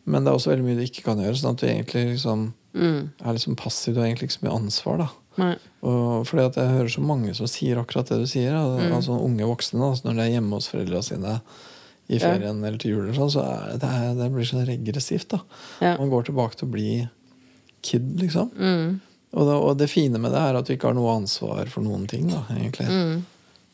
men 0.06 0.22
det 0.22 0.30
er 0.30 0.37
også 0.38 0.52
veldig 0.52 0.62
mye 0.64 0.76
du 0.78 0.85
ikke 0.85 1.02
kan 1.08 1.18
gjøre. 1.18 1.35
Sånn 1.35 1.56
at 1.56 1.61
du 1.61 1.66
egentlig 1.66 2.04
liksom 2.12 2.52
Mm. 2.72 3.11
er 3.20 3.32
liksom 3.35 3.56
passiv. 3.56 3.94
Du 3.94 4.00
har 4.00 4.06
egentlig 4.06 4.28
ikke 4.30 4.38
så 4.38 4.46
mye 4.46 4.54
ansvar, 4.62 4.98
da. 4.98 5.08
Fordi 5.36 6.44
at 6.46 6.56
jeg 6.60 6.74
hører 6.76 6.90
så 6.92 7.02
mange 7.04 7.34
som 7.34 7.46
sier 7.50 7.80
akkurat 7.80 8.08
det 8.12 8.18
du 8.22 8.26
sier. 8.30 8.52
Mm. 8.54 8.92
Altså 8.96 9.16
unge 9.18 9.46
voksne 9.48 9.80
da, 9.80 9.92
når 10.04 10.18
de 10.18 10.24
er 10.26 10.32
hjemme 10.36 10.58
hos 10.58 10.68
foreldra 10.72 11.02
sine 11.02 11.38
i 12.12 12.18
Ja. 12.18 12.26
ferien 12.26 12.58
eller 12.64 12.78
til 12.82 12.90
jul, 12.96 13.12
sånn, 13.16 13.30
så 13.32 13.42
er 13.46 13.78
det, 13.78 13.88
det, 13.88 14.16
det 14.18 14.30
blir 14.34 14.44
så 14.44 14.60
regressivt. 14.66 15.28
da. 15.32 15.40
Ja. 15.80 15.96
Man 15.98 16.10
går 16.10 16.26
tilbake 16.28 16.58
til 16.58 16.68
å 16.68 16.72
bli 16.74 17.08
kid, 17.82 18.10
liksom. 18.20 18.50
Mm. 18.58 19.00
Og 19.32 19.46
det, 19.48 19.54
og 19.56 19.76
det 19.80 19.88
fine 19.88 20.18
med 20.20 20.32
det 20.34 20.40
er 20.42 20.58
at 20.58 20.66
du 20.68 20.74
ikke 20.74 20.90
har 20.90 20.94
noe 20.98 21.14
ansvar 21.16 21.70
for 21.72 21.80
noen 21.86 22.04
ting. 22.10 22.28
da, 22.28 22.42
egentlig. 22.52 22.88
Mm. 22.90 23.22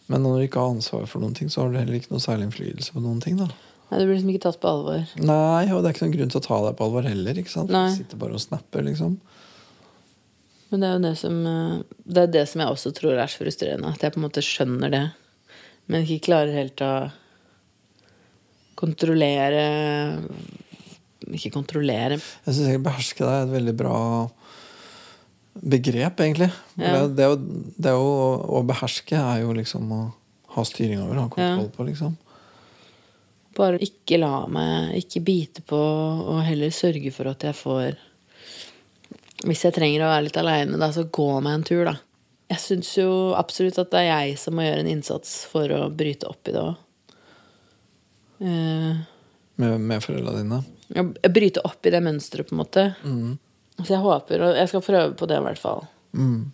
Men 0.08 0.22
når 0.22 0.36
du 0.38 0.44
ikke 0.46 0.60
har 0.62 0.70
ansvar 0.76 1.06
for 1.10 1.20
noen 1.24 1.34
ting, 1.34 1.48
så 1.50 1.64
har 1.64 1.72
du 1.72 1.78
heller 1.80 1.98
ikke 1.98 2.12
noe 2.14 2.22
særlig 2.22 2.46
innflytelse 2.48 2.94
på 2.94 3.02
noen 3.02 3.18
ting. 3.24 3.36
da. 3.40 3.48
Nei, 3.90 3.98
du 3.98 4.04
blir 4.04 4.14
liksom 4.18 4.30
ikke 4.34 4.44
tatt 4.44 4.60
på 4.60 4.68
alvor. 4.70 5.02
Nei, 5.16 5.64
og 5.72 5.82
det 5.82 5.88
er 5.90 5.94
ikke 5.96 6.06
noen 6.06 6.14
grunn 6.18 6.30
til 6.32 6.40
å 6.40 6.46
ta 6.46 6.60
deg 6.68 6.76
på 6.78 6.84
alvor 6.86 7.08
heller. 7.08 7.40
ikke 7.42 7.50
sant? 7.52 7.70
Nei. 7.74 7.88
Du 7.90 7.96
sitter 7.96 8.20
bare 8.20 8.36
og 8.38 8.40
snapper, 8.44 8.84
liksom. 8.86 9.18
Men 10.68 10.82
det 10.82 10.88
er 10.88 10.96
jo 10.96 11.04
det 11.06 11.14
som 11.20 11.38
eh, 11.48 11.76
Det 12.04 12.22
er 12.22 12.34
det 12.34 12.44
som 12.50 12.62
jeg 12.62 12.74
også 12.74 12.92
tror 12.96 13.16
er 13.16 13.30
så 13.30 13.40
frustrerende. 13.42 13.92
At 13.94 14.04
jeg 14.04 14.14
på 14.14 14.20
en 14.20 14.26
måte 14.26 14.44
skjønner 14.44 14.92
det, 14.92 15.04
men 15.88 16.04
ikke 16.04 16.28
klarer 16.28 16.56
helt 16.56 16.84
å 16.84 16.92
kontrollere 18.78 19.64
Ikke 21.32 21.52
kontrollere. 21.54 22.20
Jeg 22.46 22.54
syns 22.54 22.72
jeg 22.72 22.84
beherske 22.84 23.24
deg 23.24 23.34
er 23.34 23.46
et 23.46 23.56
veldig 23.56 23.76
bra 23.78 23.98
begrep, 25.58 26.20
egentlig. 26.22 26.52
Ja. 26.78 26.92
Det, 26.94 27.16
det, 27.18 27.26
jo, 27.26 27.38
det 27.74 27.94
jo 27.96 28.08
Å 28.58 28.62
beherske 28.68 29.18
er 29.18 29.42
jo 29.42 29.56
liksom 29.56 29.90
å 29.94 30.02
ha 30.54 30.64
styring 30.64 31.02
over, 31.02 31.18
ha 31.18 31.28
kontroll 31.32 31.70
på, 31.74 31.86
liksom. 31.90 32.14
Bare 33.58 33.80
ikke 33.82 34.20
la 34.20 34.46
meg 34.50 34.94
ikke 35.00 35.22
bite 35.26 35.64
på, 35.66 35.78
og 35.78 36.44
heller 36.46 36.70
sørge 36.74 37.10
for 37.14 37.30
at 37.30 37.42
jeg 37.48 37.58
får 37.58 37.98
Hvis 39.46 39.64
jeg 39.66 39.74
trenger 39.76 40.02
å 40.02 40.10
være 40.10 40.26
litt 40.26 40.38
aleine, 40.40 40.78
da, 40.80 40.90
så 40.94 41.04
gå 41.04 41.28
meg 41.44 41.58
en 41.58 41.66
tur, 41.68 41.84
da. 41.86 41.94
Jeg 42.48 42.62
syns 42.64 42.90
jo 42.96 43.10
absolutt 43.36 43.78
at 43.78 43.90
det 43.92 44.00
er 44.02 44.08
jeg 44.08 44.38
som 44.40 44.56
må 44.56 44.64
gjøre 44.64 44.82
en 44.82 44.90
innsats 44.90 45.34
for 45.50 45.70
å 45.76 45.82
bryte 45.94 46.30
opp 46.30 46.48
i 46.48 46.54
det 46.54 46.62
òg. 46.64 47.14
Uh, 48.38 48.98
Med, 49.58 49.80
med 49.82 50.02
foreldra 50.02 50.36
dine. 50.38 50.62
bryte 51.34 51.62
opp 51.66 51.86
i 51.86 51.92
det 51.92 52.00
mønsteret, 52.02 52.48
på 52.48 52.56
en 52.56 52.62
måte. 52.62 52.84
Mm. 53.04 53.36
Så 53.82 53.92
jeg 53.94 54.02
håper, 54.02 54.42
og 54.42 54.58
jeg 54.58 54.70
skal 54.72 54.86
prøve 54.86 55.16
på 55.18 55.28
det 55.30 55.38
i 55.38 55.44
hvert 55.44 55.60
fall. 55.60 55.84
Mm. 56.16 56.52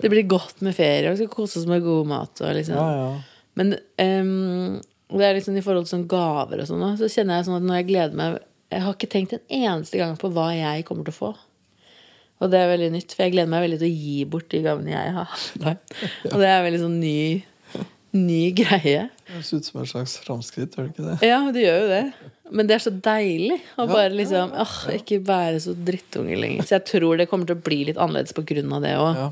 Det 0.00 0.10
blir 0.10 0.26
godt 0.28 0.60
med 0.64 0.74
ferie, 0.76 1.06
og 1.06 1.14
vi 1.14 1.22
skal 1.22 1.32
kose 1.32 1.60
oss 1.60 1.68
med 1.68 1.84
god 1.84 2.08
mat. 2.08 2.42
Og 2.42 2.56
liksom. 2.58 2.76
Ja, 2.76 2.88
ja. 2.98 3.46
Men 3.60 3.74
um, 4.00 4.80
det 5.12 5.28
er 5.28 5.36
liksom 5.36 5.56
i 5.56 5.64
forhold 5.64 5.86
til 5.86 5.98
sånn 5.98 6.08
gaver 6.10 6.62
og 6.62 6.68
sånn, 6.68 6.84
så 6.98 7.08
kjenner 7.12 7.38
jeg 7.38 7.48
sånn 7.48 7.58
at 7.60 7.66
når 7.68 7.80
jeg 7.82 7.88
gleder 7.90 8.18
meg 8.18 8.38
Jeg 8.72 8.80
har 8.86 8.94
ikke 8.96 9.10
tenkt 9.12 9.34
en 9.36 9.42
eneste 9.52 9.98
gang 10.00 10.14
på 10.16 10.30
hva 10.32 10.46
jeg 10.56 10.86
kommer 10.88 11.04
til 11.04 11.12
å 11.12 11.18
få. 11.18 11.32
Og 12.42 12.50
det 12.50 12.58
er 12.58 12.72
veldig 12.72 12.90
nytt, 12.96 13.14
for 13.14 13.24
jeg 13.24 13.36
gleder 13.36 13.50
meg 13.52 13.64
veldig 13.68 13.78
til 13.78 13.88
å 13.88 14.02
gi 14.02 14.18
bort 14.30 14.50
de 14.50 14.60
gavene 14.64 14.92
jeg 14.92 15.14
har. 15.14 15.34
Og 16.32 16.38
det 16.42 16.50
er 16.50 16.64
veldig 16.66 16.80
sånn 16.82 16.98
ny, 16.98 17.18
ny 18.18 18.42
greie. 18.58 19.04
Det 19.14 19.36
høres 19.36 19.52
ut 19.54 19.68
som 19.68 19.82
et 19.82 19.92
slags 19.92 20.16
framskritt, 20.24 20.74
gjør 20.74 20.88
det 20.88 20.94
ikke 20.96 21.06
det? 21.06 21.18
Ja, 21.28 21.38
det 21.54 21.62
gjør 21.62 21.78
jo 21.84 21.92
det. 21.92 22.04
Men 22.52 22.68
det 22.68 22.76
er 22.76 22.82
så 22.84 22.92
deilig 22.92 23.62
å 23.80 23.86
bare 23.88 24.10
liksom 24.12 24.52
åh, 24.60 24.74
ikke 24.98 25.22
være 25.24 25.62
så 25.64 25.72
drittunge 25.72 26.36
lenger. 26.36 26.66
Så 26.68 26.76
jeg 26.76 26.84
tror 26.90 27.16
det 27.20 27.30
kommer 27.30 27.48
til 27.48 27.56
å 27.56 27.64
bli 27.64 27.80
litt 27.88 28.00
annerledes 28.00 28.36
på 28.36 28.44
grunn 28.50 28.74
av 28.76 28.84
det 28.84 28.92
òg. 29.00 29.22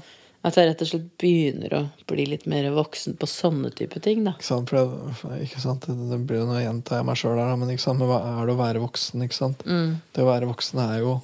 At 0.41 0.57
jeg 0.57 0.71
rett 0.71 0.81
og 0.81 0.89
slett 0.89 1.09
begynner 1.21 1.75
å 1.77 1.81
bli 2.09 2.25
litt 2.31 2.47
mer 2.49 2.71
voksen 2.73 3.19
på 3.21 3.27
sånne 3.29 3.75
type 3.77 4.01
ting, 4.01 4.23
da. 4.25 4.33
Ikke 4.39 4.49
sant? 4.49 4.71
For 4.73 4.79
det, 5.29 5.43
ikke 5.45 5.61
sant? 5.61 5.85
det, 5.85 5.97
det 6.15 6.19
blir 6.25 6.41
jo 6.41 6.47
Nå 6.49 6.63
gjentar 6.63 7.03
jeg 7.03 7.09
meg 7.11 7.19
sjøl 7.21 7.37
her, 7.37 7.59
men? 7.61 7.75
Men 7.75 8.09
hva 8.09 8.21
er 8.31 8.49
det 8.49 8.55
å 8.55 8.63
være 8.63 8.81
voksen? 8.87 9.27
ikke 9.27 9.37
sant? 9.37 9.67
Mm. 9.69 9.99
Det 10.17 10.25
å 10.25 10.31
være 10.31 10.49
voksen 10.49 10.81
er 10.87 11.03
jo 11.03 11.19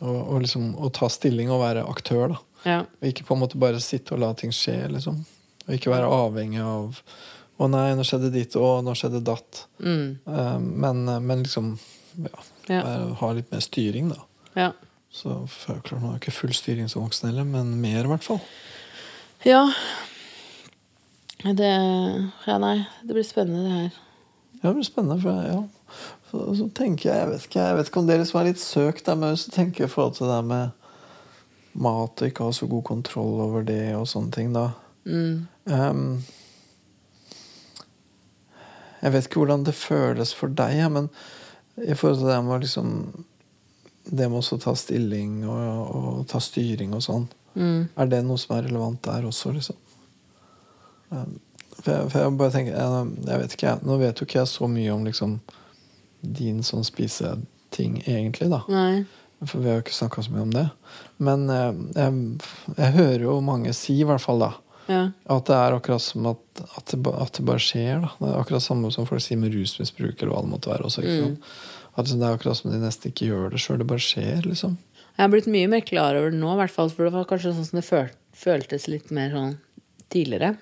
å, 0.00 0.12
å 0.34 0.38
liksom, 0.42 0.70
å 0.78 0.90
ta 0.94 1.08
stilling 1.12 1.50
og 1.50 1.60
være 1.62 1.86
aktør. 1.88 2.28
da. 2.34 2.38
Ja. 2.64 2.78
Og 3.00 3.08
ikke 3.10 3.24
på 3.28 3.34
en 3.36 3.42
måte 3.44 3.58
bare 3.60 3.80
sitte 3.82 4.14
og 4.14 4.20
la 4.22 4.32
ting 4.38 4.50
skje. 4.54 4.88
liksom. 4.92 5.24
Og 5.68 5.74
ikke 5.76 5.90
være 5.94 6.08
avhengig 6.10 6.62
av 6.64 7.02
Å 7.58 7.66
nei, 7.66 7.88
nå 7.98 8.04
skjedde 8.06 8.28
ditt, 8.30 8.54
og 8.54 8.84
nå 8.86 8.92
skjedde 8.94 9.18
datt. 9.26 9.64
Mm. 9.82 10.18
Eh, 10.30 10.58
men, 10.62 11.00
men 11.26 11.40
liksom 11.42 11.72
ja, 12.22 12.30
Ja. 12.70 12.82
ha 13.18 13.30
litt 13.34 13.50
mer 13.50 13.58
styring, 13.64 14.12
da. 14.12 14.20
Ja. 14.54 14.68
Så 15.10 15.40
for, 15.50 15.80
klart, 15.82 15.98
Nå 16.00 16.06
har 16.12 16.18
jeg 16.18 16.22
ikke 16.28 16.36
full 16.36 16.52
styring 16.54 16.86
som 16.88 17.02
voksen 17.02 17.32
heller, 17.32 17.42
men 17.48 17.72
mer, 17.82 18.04
i 18.04 18.12
hvert 18.12 18.22
fall. 18.22 18.38
ja. 19.42 19.64
Det 21.42 21.72
Ja, 22.46 22.58
nei. 22.58 22.86
Det 23.02 23.14
blir 23.14 23.26
spennende, 23.26 23.64
det 23.64 23.74
her. 23.74 23.98
Ja, 24.62 24.68
det 24.68 24.74
blir 24.78 24.86
spennende. 24.88 25.20
For, 25.22 25.42
ja. 25.46 25.60
Så, 26.30 26.42
så 26.56 26.66
tenker 26.76 27.08
jeg 27.08 27.18
Jeg 27.18 27.28
vet 27.30 27.46
ikke, 27.46 27.60
jeg 27.60 27.76
vet 27.78 27.90
ikke 27.90 28.00
om 28.02 28.08
det 28.08 28.18
liksom 28.20 28.40
er 28.40 28.50
litt 28.50 28.60
søkt, 28.62 29.06
der, 29.06 29.16
men 29.20 29.38
så 29.40 29.52
tenker 29.54 29.84
jeg 29.84 29.90
i 29.90 29.94
forhold 29.94 30.18
til 30.18 30.30
det 30.30 30.42
med 30.48 30.74
mat 31.78 32.22
og 32.22 32.28
ikke 32.30 32.48
ha 32.48 32.54
så 32.54 32.66
god 32.66 32.84
kontroll 32.88 33.40
over 33.44 33.64
det 33.66 33.94
og 33.96 34.08
sånne 34.10 34.34
ting, 34.34 34.52
da. 34.56 34.70
Um, 35.08 36.24
jeg 38.98 39.14
vet 39.14 39.28
ikke 39.28 39.42
hvordan 39.42 39.64
det 39.64 39.76
føles 39.78 40.34
for 40.34 40.52
deg, 40.52 40.78
ja, 40.80 40.88
men 40.92 41.08
i 41.78 41.94
forhold 41.94 42.18
til 42.18 42.30
det 42.32 42.38
med 42.44 42.64
liksom 42.64 42.94
Det 44.08 44.26
med 44.32 44.40
å 44.40 44.56
ta 44.56 44.72
stilling 44.74 45.42
og, 45.44 45.90
og, 45.94 46.22
ta 46.30 46.40
styring 46.40 46.94
og 46.96 47.02
sånn, 47.04 47.26
er 48.00 48.08
det 48.08 48.22
noe 48.24 48.40
som 48.40 48.54
er 48.56 48.64
relevant 48.64 49.02
der 49.04 49.26
også, 49.28 49.52
liksom? 49.52 49.76
Um, 51.12 51.36
for, 51.78 51.92
jeg, 51.92 52.08
for 52.10 52.18
jeg 52.22 52.36
bare 52.40 52.54
tenker 52.54 52.72
jeg, 52.72 53.10
jeg 53.28 53.42
vet 53.42 53.54
ikke, 53.56 53.74
Nå 53.84 53.98
vet 54.00 54.20
jo 54.20 54.26
ikke 54.26 54.40
jeg 54.40 54.50
så 54.50 54.68
mye 54.68 54.94
om 54.94 55.04
liksom 55.06 55.36
din 56.22 56.62
sånn 56.66 56.84
spiseting, 56.86 58.00
egentlig, 58.06 58.48
da. 58.52 58.62
Nei. 58.72 59.04
For 59.44 59.60
vi 59.62 59.68
har 59.70 59.76
jo 59.78 59.84
ikke 59.84 59.94
snakka 59.94 60.24
så 60.26 60.32
mye 60.34 60.42
om 60.48 60.54
det. 60.54 60.64
Men 61.22 61.44
eh, 61.54 61.76
jeg, 61.94 62.22
jeg 62.78 62.96
hører 62.96 63.22
jo 63.28 63.36
mange 63.44 63.74
si, 63.76 64.00
i 64.02 64.06
hvert 64.08 64.22
fall, 64.24 64.40
da, 64.42 64.52
Ja. 64.88 65.02
at 65.30 65.44
det 65.46 65.54
er 65.54 65.76
akkurat 65.76 66.02
som 66.02 66.26
at, 66.32 66.40
at, 66.64 66.86
det, 66.90 66.98
at 67.12 67.32
det 67.38 67.44
bare 67.46 67.62
skjer. 67.62 68.00
da. 68.02 68.10
Det 68.18 68.30
er 68.32 68.40
akkurat 68.40 68.64
samme 68.64 68.90
som 68.94 69.06
folk 69.06 69.22
sier 69.22 69.38
med 69.38 69.54
rusmisbruk, 69.54 70.16
eller 70.22 70.32
hva 70.34 70.42
det 70.42 70.50
måtte 70.56 70.72
være. 70.72 70.88
også, 70.88 71.04
sant? 71.06 71.44
At 71.94 72.04
liksom, 72.06 72.18
Det 72.20 72.26
er 72.28 72.34
akkurat 72.38 72.56
som 72.58 72.70
de 72.72 72.78
nesten 72.82 73.10
ikke 73.12 73.28
gjør 73.30 73.50
det 73.54 73.60
sjøl. 73.62 73.78
Det 73.82 73.86
bare 73.90 74.02
skjer, 74.02 74.42
liksom. 74.46 74.76
Jeg 75.18 75.24
har 75.24 75.30
blitt 75.32 75.48
mye 75.50 75.68
mer 75.70 75.80
klar 75.82 76.14
over 76.18 76.30
det 76.30 76.38
nå, 76.38 76.50
i 76.54 76.58
hvert 76.62 76.70
fall, 76.74 76.90
for 76.94 77.04
det 77.08 77.12
var 77.14 77.24
kanskje 77.26 77.50
sånn 77.56 77.66
som 77.66 77.78
det 77.80 77.86
føl 77.86 78.10
føltes 78.38 78.84
litt 78.86 79.08
mer 79.10 79.32
sånn 79.34 79.56
tidligere. 80.14 80.52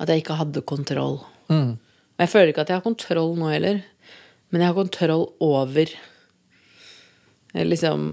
At 0.00 0.08
jeg 0.08 0.22
ikke 0.22 0.36
hadde 0.38 0.62
kontroll. 0.64 1.18
Mm. 1.52 1.74
Og 2.16 2.22
jeg 2.24 2.30
føler 2.32 2.52
ikke 2.52 2.64
at 2.64 2.70
jeg 2.72 2.78
har 2.80 2.84
kontroll 2.86 3.34
nå 3.36 3.50
heller, 3.52 3.82
men 4.50 4.62
jeg 4.62 4.70
har 4.70 4.76
kontroll 4.76 5.24
over 5.42 5.90
eh, 7.54 7.64
Liksom 7.66 8.12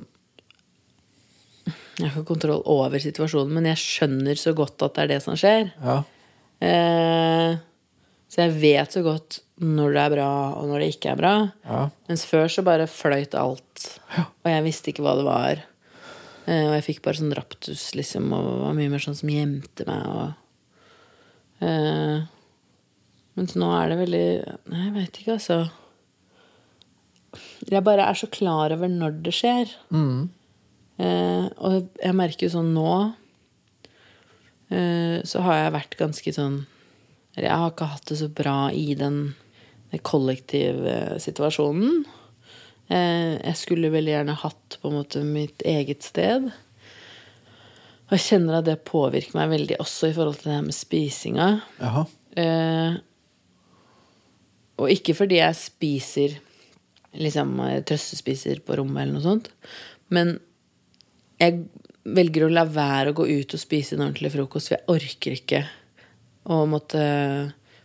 Jeg 2.00 2.08
har 2.08 2.15
ikke 2.15 2.32
kontroll 2.32 2.63
over 2.69 3.02
situasjonen, 3.04 3.54
men 3.54 3.69
jeg 3.69 3.82
skjønner 3.82 4.39
så 4.39 4.56
godt 4.58 4.82
at 4.82 4.96
det 4.96 5.04
er 5.04 5.12
det 5.13 5.19
som 5.26 5.38
skjer. 5.38 5.69
Ja. 5.84 6.00
Eh, 6.63 7.60
så 8.34 8.48
jeg 8.48 8.56
vet 8.63 8.96
så 8.96 9.04
godt 9.06 9.43
når 9.62 9.93
det 9.93 10.02
er 10.02 10.13
bra, 10.15 10.30
og 10.58 10.72
når 10.72 10.82
det 10.82 10.88
ikke 10.96 11.12
er 11.12 11.19
bra. 11.19 11.34
Ja. 11.67 11.84
Mens 12.10 12.26
før 12.26 12.50
så 12.50 12.63
bare 12.65 12.89
fløyt 12.89 13.38
alt, 13.38 13.86
og 14.17 14.50
jeg 14.50 14.65
visste 14.65 14.89
ikke 14.89 15.06
hva 15.06 15.13
det 15.19 15.28
var. 15.28 15.62
Eh, 16.48 16.65
og 16.65 16.74
jeg 16.80 16.86
fikk 16.88 17.04
bare 17.06 17.19
sånn 17.22 17.36
raptus, 17.38 17.91
liksom, 17.96 18.34
og 18.36 18.63
var 18.65 18.74
mye 18.78 18.91
mer 18.91 19.04
sånn 19.04 19.19
som 19.19 19.32
gjemte 19.32 19.86
meg. 19.88 20.10
Og, 20.10 20.82
eh, 21.69 22.26
mens 23.38 23.56
nå 23.60 23.69
er 23.78 23.93
det 23.93 24.02
veldig 24.02 24.26
Nei, 24.74 24.82
jeg 24.88 24.96
vet 24.98 25.22
ikke, 25.22 25.38
altså. 25.38 25.60
Jeg 27.69 27.84
bare 27.86 28.06
er 28.10 28.17
så 28.17 28.30
klar 28.32 28.74
over 28.76 28.91
når 28.91 29.19
det 29.26 29.34
skjer. 29.36 29.72
Eh, 31.02 31.46
og 31.58 31.89
jeg 31.98 32.17
merker 32.17 32.46
jo 32.46 32.54
sånn 32.54 32.67
nå 32.76 32.89
eh, 34.69 35.15
Så 35.26 35.41
har 35.41 35.56
jeg 35.58 35.72
vært 35.74 35.96
ganske 35.98 36.34
sånn 36.36 36.60
Eller 37.34 37.48
jeg 37.48 37.62
har 37.63 37.72
ikke 37.72 37.88
hatt 37.96 38.12
det 38.12 38.17
så 38.19 38.28
bra 38.30 38.58
i 38.69 38.93
den, 39.00 39.17
den 39.89 40.04
kollektive 40.06 41.17
situasjonen. 41.24 42.04
Eh, 42.93 43.39
jeg 43.39 43.58
skulle 43.58 43.93
veldig 43.93 44.13
gjerne 44.13 44.38
hatt 44.43 44.78
på 44.82 44.91
en 44.91 45.00
måte 45.00 45.24
mitt 45.26 45.65
eget 45.65 46.06
sted. 46.06 46.52
Og 48.06 48.15
jeg 48.17 48.26
kjenner 48.28 48.60
at 48.60 48.67
det 48.67 48.84
påvirker 48.86 49.34
meg 49.39 49.50
veldig 49.56 49.80
også 49.82 50.12
i 50.12 50.15
forhold 50.15 50.38
til 50.41 50.52
det 50.52 50.58
her 50.60 50.67
med 50.67 50.78
spisinga. 50.78 51.50
Jaha. 51.82 52.06
Eh, 52.38 52.98
og 54.84 54.89
ikke 54.93 55.15
fordi 55.17 55.39
jeg 55.39 55.58
spiser 55.58 56.38
liksom 57.19 57.56
eh, 57.67 57.80
trøstespiser 57.88 58.62
på 58.65 58.78
rommet 58.80 59.04
eller 59.06 59.17
noe 59.19 59.26
sånt, 59.26 59.49
men 60.13 60.36
jeg 61.41 61.63
velger 62.04 62.45
å 62.47 62.52
la 62.52 62.63
være 62.67 63.12
å 63.13 63.17
gå 63.17 63.26
ut 63.30 63.54
og 63.56 63.62
spise 63.62 63.95
en 63.95 64.04
ordentlig 64.06 64.34
frokost, 64.34 64.69
for 64.69 64.78
jeg 64.78 64.91
orker 64.91 65.38
ikke 65.38 65.63
å 66.52 66.63
måtte 66.67 67.02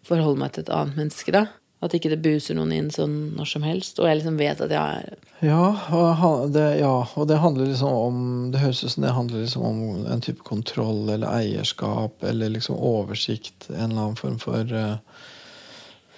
forholde 0.09 0.41
meg 0.41 0.53
til 0.57 0.65
et 0.67 0.73
annet 0.75 0.99
menneske, 0.99 1.35
da. 1.35 1.45
At 1.79 1.93
ikke 1.95 2.11
det 2.11 2.19
buser 2.25 2.57
noen 2.59 2.73
inn 2.75 2.89
sånn 2.91 3.13
når 3.39 3.47
som 3.53 3.63
helst. 3.63 4.01
Og 4.03 4.09
jeg 4.09 4.19
liksom 4.19 4.39
vet 4.41 4.59
at 4.65 4.73
jeg 4.75 5.03
er 5.05 5.13
Ja, 5.47 5.69
og 5.95 6.49
det, 6.51 6.65
ja, 6.81 6.91
og 7.15 7.29
det 7.31 7.37
handler 7.39 7.69
liksom 7.71 7.93
om 7.95 8.17
Det 8.51 8.59
høres 8.65 8.81
ut 8.83 8.91
som 8.97 9.05
det 9.05 9.13
handler 9.15 9.45
liksom 9.45 9.63
om 9.69 9.83
en 10.11 10.25
type 10.27 10.43
kontroll 10.43 11.05
eller 11.15 11.31
eierskap 11.31 12.25
eller 12.27 12.51
liksom 12.57 12.75
oversikt. 12.75 13.69
En 13.71 13.93
eller 13.93 14.09
annen 14.09 14.19
form 14.19 14.41
for 14.43 14.75
eh, 14.75 14.97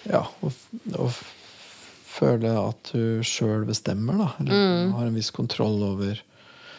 Ja, 0.09 0.23
og, 0.40 0.49
f- 0.49 1.20
føle 2.21 2.51
at 2.61 2.91
du 2.93 3.23
sjøl 3.27 3.65
bestemmer, 3.69 4.19
da. 4.21 4.29
Eller 4.43 4.93
har 4.95 5.07
en 5.09 5.17
viss 5.17 5.33
kontroll 5.35 5.81
over 5.91 6.21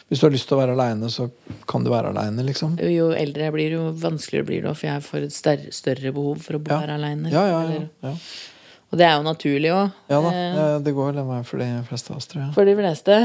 Hvis 0.08 0.20
du 0.20 0.26
har 0.26 0.32
lyst 0.34 0.48
til 0.50 0.58
å 0.58 0.60
være 0.60 0.74
aleine, 0.76 1.08
så 1.08 1.30
kan 1.70 1.84
du 1.84 1.90
være 1.90 2.10
aleine, 2.12 2.42
liksom. 2.44 2.74
Jo 2.84 3.10
eldre 3.16 3.46
jeg 3.46 3.52
blir, 3.54 3.70
jo 3.78 3.84
vanskeligere 3.96 4.44
blir 4.50 4.62
det, 4.66 4.72
for 4.76 4.86
jeg 4.90 5.04
får 5.06 5.22
et 5.28 5.32
større, 5.32 5.70
større 5.72 6.12
behov 6.12 6.42
for 6.44 6.58
å 6.58 6.62
bo 6.62 6.72
Ja. 6.74 6.80
her 6.82 6.90
aleine. 6.98 7.30
Ja, 7.32 7.44
ja. 8.02 8.12
Og 8.92 8.98
det 9.00 9.06
er 9.06 9.14
jo 9.16 9.22
naturlig 9.24 9.70
òg. 9.72 9.92
ja 10.12 10.18
da. 10.20 10.30
eh, 10.36 10.78
Det 10.84 10.92
går 10.92 11.14
den 11.16 11.24
veien 11.30 11.46
for 11.48 11.56
de 11.64 11.68
fleste 11.88 12.10
av 12.12 12.18
oss, 12.18 12.26
tror 12.28 12.42
jeg. 12.44 12.52
For 12.58 12.68
de 12.68 12.74
fleste. 12.76 13.16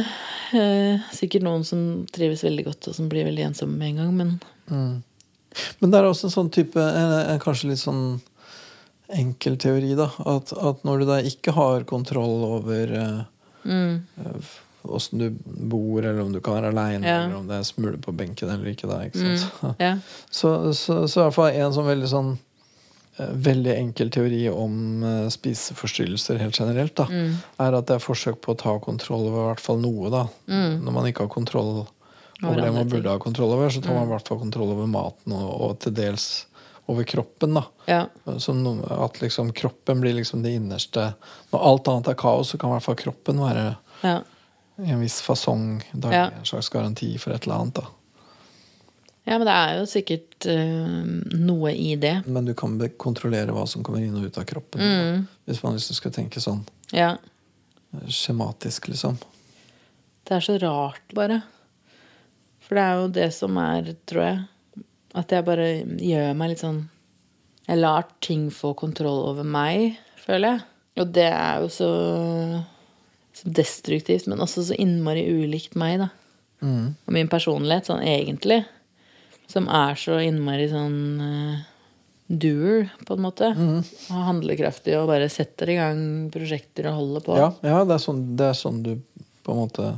Eh, 0.56 1.00
sikkert 1.12 1.44
noen 1.44 1.66
som 1.68 2.06
trives 2.08 2.46
veldig 2.48 2.64
godt, 2.70 2.88
og 2.88 2.96
som 2.96 3.10
blir 3.12 3.26
veldig 3.28 3.50
ensomme 3.50 3.76
med 3.76 3.88
en 3.90 3.98
gang, 3.98 4.14
men 4.16 5.04
Men 5.82 5.92
det 5.92 5.98
er 6.00 6.06
også 6.08 6.26
en 6.30 6.36
sånn 6.38 6.52
type 6.54 6.80
Kanskje 7.44 7.70
litt 7.72 7.80
sånn 7.84 8.22
enkel 9.14 9.58
teori, 9.58 9.96
da. 9.98 10.10
At, 10.26 10.54
at 10.54 10.84
når 10.88 11.04
du 11.04 11.10
da 11.10 11.18
ikke 11.26 11.54
har 11.56 11.86
kontroll 11.88 12.44
over 12.48 12.94
eh, 12.98 13.22
mm. 13.64 13.94
du 15.12 15.30
bor, 15.46 16.02
eller 16.02 16.22
om 16.24 16.34
du 16.34 16.42
kan 16.44 16.60
være 16.60 16.74
aleine, 16.74 17.08
Ja. 17.08 17.22
eller 17.24 17.38
om 17.40 17.48
det 17.48 17.60
er 17.60 17.68
smule 17.68 17.98
på 18.04 18.12
benken 18.16 18.50
eller 18.52 18.74
ikke, 18.74 18.90
da, 18.90 19.02
ikke 19.08 19.24
sant? 19.24 19.80
ja. 19.80 19.96
Så, 20.30 20.74
så, 20.74 21.06
så 21.08 21.22
i 21.22 21.24
hvert 21.28 21.38
fall 21.38 21.56
en 21.56 21.76
sånn 21.76 21.88
veldig 21.88 22.12
sånn 22.12 22.32
eh, 23.18 23.32
Veldig 23.48 23.74
enkel 23.76 24.12
teori 24.14 24.44
om 24.52 25.04
eh, 25.04 25.28
spiseforstyrrelser 25.34 26.42
helt 26.44 26.60
generelt, 26.60 26.96
da, 27.00 27.08
er 27.64 27.80
at 27.80 27.88
det 27.88 27.98
er 27.98 28.04
forsøk 28.04 28.42
på 28.44 28.56
å 28.56 28.60
ta 28.60 28.76
kontroll 28.84 29.30
over 29.30 29.46
i 29.46 29.48
hvert 29.54 29.64
fall 29.64 29.80
noe, 29.84 30.12
da. 30.14 30.26
Når 30.52 30.92
man 31.00 31.08
ikke 31.10 31.26
har 31.28 31.34
kontroll 31.34 31.74
over 31.78 31.94
det 32.38 32.70
man 32.70 32.86
burde 32.90 33.10
ha 33.10 33.18
kontroll 33.18 33.56
over, 33.56 33.72
så 33.74 33.82
tar 33.82 33.96
man 33.98 34.06
i 34.06 34.12
hvert 34.12 34.28
fall 34.30 34.38
kontroll 34.38 34.76
over 34.76 34.86
maten, 34.86 35.34
og, 35.34 35.48
og 35.58 35.80
til 35.82 35.96
dels 35.98 36.46
over 36.88 37.04
kroppen, 37.04 37.54
da. 37.58 37.64
ja. 37.86 38.06
Som 38.40 38.62
at 38.88 39.22
liksom 39.22 39.52
kroppen 39.54 40.02
blir 40.02 40.14
liksom 40.16 40.44
det 40.44 40.54
innerste 40.56 41.10
Når 41.52 41.66
alt 41.72 41.88
annet 41.92 42.08
er 42.14 42.18
kaos, 42.20 42.50
så 42.54 42.58
kan 42.58 42.70
i 42.72 42.78
hvert 42.78 42.86
fall 42.86 42.96
kroppen 43.02 43.42
være 43.44 43.66
ja. 44.06 44.22
i 44.80 44.92
en 44.96 45.02
viss 45.04 45.20
fasong. 45.22 45.82
Da 45.94 46.14
Ja. 46.14 46.26
en 46.32 46.46
slags 46.48 46.70
garanti 46.70 47.10
for 47.20 47.36
et 47.36 47.44
eller 47.44 47.56
annet, 47.60 47.74
da. 47.82 47.88
Ja, 49.28 49.36
men 49.38 49.44
det 49.50 49.54
er 49.60 49.74
jo 49.82 49.86
sikkert 49.92 50.46
øh, 50.48 51.08
noe 51.36 51.74
i 51.76 51.96
det. 52.00 52.22
Men 52.32 52.46
du 52.48 52.54
kan 52.56 52.78
kontrollere 52.98 53.52
hva 53.52 53.66
som 53.68 53.84
kommer 53.84 54.00
inn 54.00 54.16
og 54.16 54.30
ut 54.30 54.38
av 54.40 54.46
kroppen. 54.48 54.80
Mm. 54.80 55.26
Hvis 55.50 55.60
man 55.66 55.76
liksom 55.76 55.96
skal 56.00 56.14
tenke 56.16 56.40
sånn 56.40 56.62
Ja. 56.96 57.18
eh, 57.92 58.08
skjematisk, 58.08 58.88
liksom. 58.88 59.18
Det 60.24 60.36
er 60.38 60.40
så 60.48 60.56
rart, 60.64 61.04
bare. 61.14 61.42
For 62.64 62.76
det 62.80 62.84
er 62.84 62.96
jo 63.02 63.08
det 63.20 63.28
som 63.36 63.58
er, 63.60 63.94
tror 64.08 64.24
jeg, 64.24 64.40
at 65.18 65.34
jeg 65.34 65.46
bare 65.48 65.68
gjør 65.84 66.34
meg 66.38 66.54
litt 66.54 66.64
sånn 66.64 66.84
Jeg 67.68 67.82
lar 67.82 68.08
ting 68.24 68.48
få 68.54 68.74
kontroll 68.78 69.26
over 69.32 69.48
meg, 69.48 69.98
føler 70.24 70.54
jeg. 70.54 70.66
Og 70.98 71.10
det 71.14 71.28
er 71.30 71.62
jo 71.62 71.70
så, 71.74 71.90
så 73.36 73.52
destruktivt, 73.60 74.30
men 74.32 74.42
også 74.42 74.70
så 74.70 74.78
innmari 74.80 75.26
ulikt 75.28 75.76
meg, 75.78 76.00
da. 76.06 76.08
Og 77.06 77.14
min 77.14 77.30
personlighet, 77.30 77.90
sånn 77.90 78.06
egentlig. 78.08 78.64
Som 79.52 79.68
er 79.70 80.00
så 80.00 80.18
innmari 80.24 80.70
sånn 80.72 80.98
uh, 81.22 81.60
doer, 82.28 82.90
på 83.06 83.18
en 83.18 83.24
måte. 83.24 83.52
Og 84.16 84.26
handlekraftig 84.30 84.98
og 85.00 85.12
bare 85.12 85.30
setter 85.32 85.72
i 85.72 85.78
gang 85.78 86.02
prosjekter 86.34 86.90
og 86.92 87.02
holder 87.02 87.28
på. 87.28 87.38
Ja, 87.40 87.52
ja 87.68 87.84
det, 87.84 88.00
er 88.00 88.04
sånn, 88.04 88.24
det 88.40 88.50
er 88.52 88.58
sånn 88.58 88.82
du 88.86 88.94
på 89.44 89.54
en 89.54 89.62
måte 89.64 89.94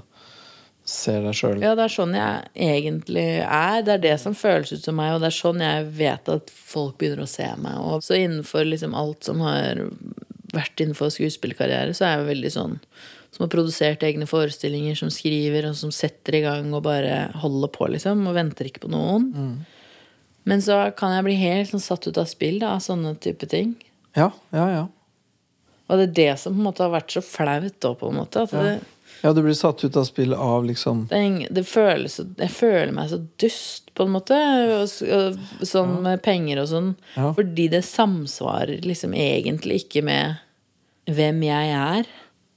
ser 0.89 1.21
deg 1.25 1.37
sjøl. 1.37 1.61
Ja, 1.61 1.75
det 1.77 1.85
er 1.85 1.93
sånn 1.93 2.15
jeg 2.17 2.49
egentlig 2.65 3.27
er. 3.45 3.83
Det 3.85 3.93
er 3.95 4.03
det 4.07 4.15
som 4.21 4.35
føles 4.37 4.73
ut 4.73 4.85
som 4.85 4.97
meg, 4.97 5.13
og 5.13 5.21
det 5.23 5.29
er 5.29 5.37
sånn 5.37 5.61
jeg 5.63 5.85
vet 5.99 6.31
at 6.33 6.49
folk 6.49 6.97
begynner 6.99 7.25
å 7.25 7.29
se 7.29 7.47
meg. 7.61 7.77
Og 7.77 8.03
så 8.05 8.17
innenfor 8.17 8.65
liksom 8.67 8.97
alt 8.97 9.29
som 9.29 9.43
har 9.45 9.83
vært 10.55 10.81
innenfor 10.81 11.11
skuespillerkarriere, 11.13 11.93
så 11.93 12.07
er 12.07 12.15
jeg 12.17 12.29
veldig 12.31 12.53
sånn 12.55 12.77
som 13.29 13.43
har 13.45 13.51
produsert 13.53 14.03
egne 14.03 14.25
forestillinger, 14.25 14.97
som 14.97 15.11
skriver, 15.13 15.67
og 15.69 15.77
som 15.77 15.91
setter 15.93 16.39
i 16.39 16.45
gang 16.47 16.71
og 16.73 16.87
bare 16.87 17.27
holder 17.43 17.69
på, 17.75 17.91
liksom, 17.93 18.25
og 18.25 18.37
venter 18.39 18.71
ikke 18.71 18.87
på 18.87 18.93
noen. 18.93 19.29
Men 20.49 20.63
så 20.65 20.81
kan 20.97 21.13
jeg 21.13 21.27
bli 21.27 21.35
helt 21.37 21.69
sånn 21.69 21.83
satt 21.83 22.07
ut 22.09 22.17
av 22.17 22.25
spill 22.31 22.57
da, 22.63 22.73
av 22.77 22.81
sånne 22.81 23.13
type 23.21 23.45
ting. 23.51 23.75
Ja, 24.17 24.31
ja, 24.55 24.65
ja. 24.73 24.87
Og 25.89 25.97
det 25.97 26.09
er 26.09 26.15
det 26.17 26.31
som 26.41 26.53
på 26.55 26.61
en 26.61 26.67
måte 26.69 26.85
har 26.85 26.93
vært 26.93 27.13
så 27.13 27.21
flaut 27.25 27.77
da, 27.81 27.93
på 27.97 28.09
en 28.09 28.17
måte. 28.17 28.45
At 28.45 28.53
det, 28.53 28.73
Ja, 29.21 29.33
du 29.33 29.41
blir 29.43 29.53
satt 29.57 29.83
ut 29.83 29.97
av 29.99 30.05
spill 30.07 30.33
av 30.33 30.63
liksom 30.65 31.01
det, 31.09 31.47
det 31.51 31.65
føles 31.67 32.19
Jeg 32.23 32.51
føler 32.55 32.93
meg 32.95 33.09
så 33.11 33.19
dust, 33.41 33.89
på 33.97 34.05
en 34.07 34.13
måte. 34.13 34.37
Og, 34.77 34.93
og, 35.17 35.65
sånn 35.67 35.97
med 36.05 36.21
penger 36.23 36.61
og 36.61 36.69
sånn. 36.71 36.93
Ja. 37.17 37.33
Fordi 37.35 37.67
det 37.73 37.81
samsvarer 37.87 38.85
liksom 38.87 39.15
egentlig 39.17 39.81
ikke 39.83 40.05
med 40.07 40.39
hvem 41.09 41.43
jeg 41.43 41.73
er. 41.75 42.07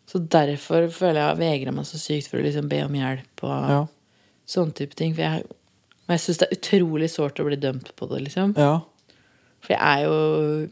Så 0.06 0.20
derfor 0.22 0.86
føler 0.92 1.18
jeg 1.22 1.32
jeg 1.32 1.40
vegrer 1.40 1.74
meg 1.74 1.88
så 1.88 1.98
sykt 1.98 2.30
for 2.30 2.38
å 2.38 2.46
liksom 2.46 2.70
be 2.70 2.82
om 2.84 2.94
hjelp 2.94 3.44
og 3.48 3.72
Ja. 3.72 3.82
sånne 4.54 4.76
type 4.78 4.94
ting. 4.98 5.14
For 5.16 5.22
jeg 5.22 5.44
Og 6.02 6.14
jeg 6.18 6.20
syns 6.20 6.38
det 6.38 6.46
er 6.48 6.56
utrolig 6.56 7.08
sårt 7.10 7.38
å 7.38 7.44
bli 7.46 7.56
dømt 7.56 7.92
på 7.96 8.08
det, 8.10 8.24
liksom. 8.24 8.56
Ja. 8.58 8.80
For 9.62 9.72
jeg 9.72 9.80
er 9.80 10.02
jo 10.02 10.68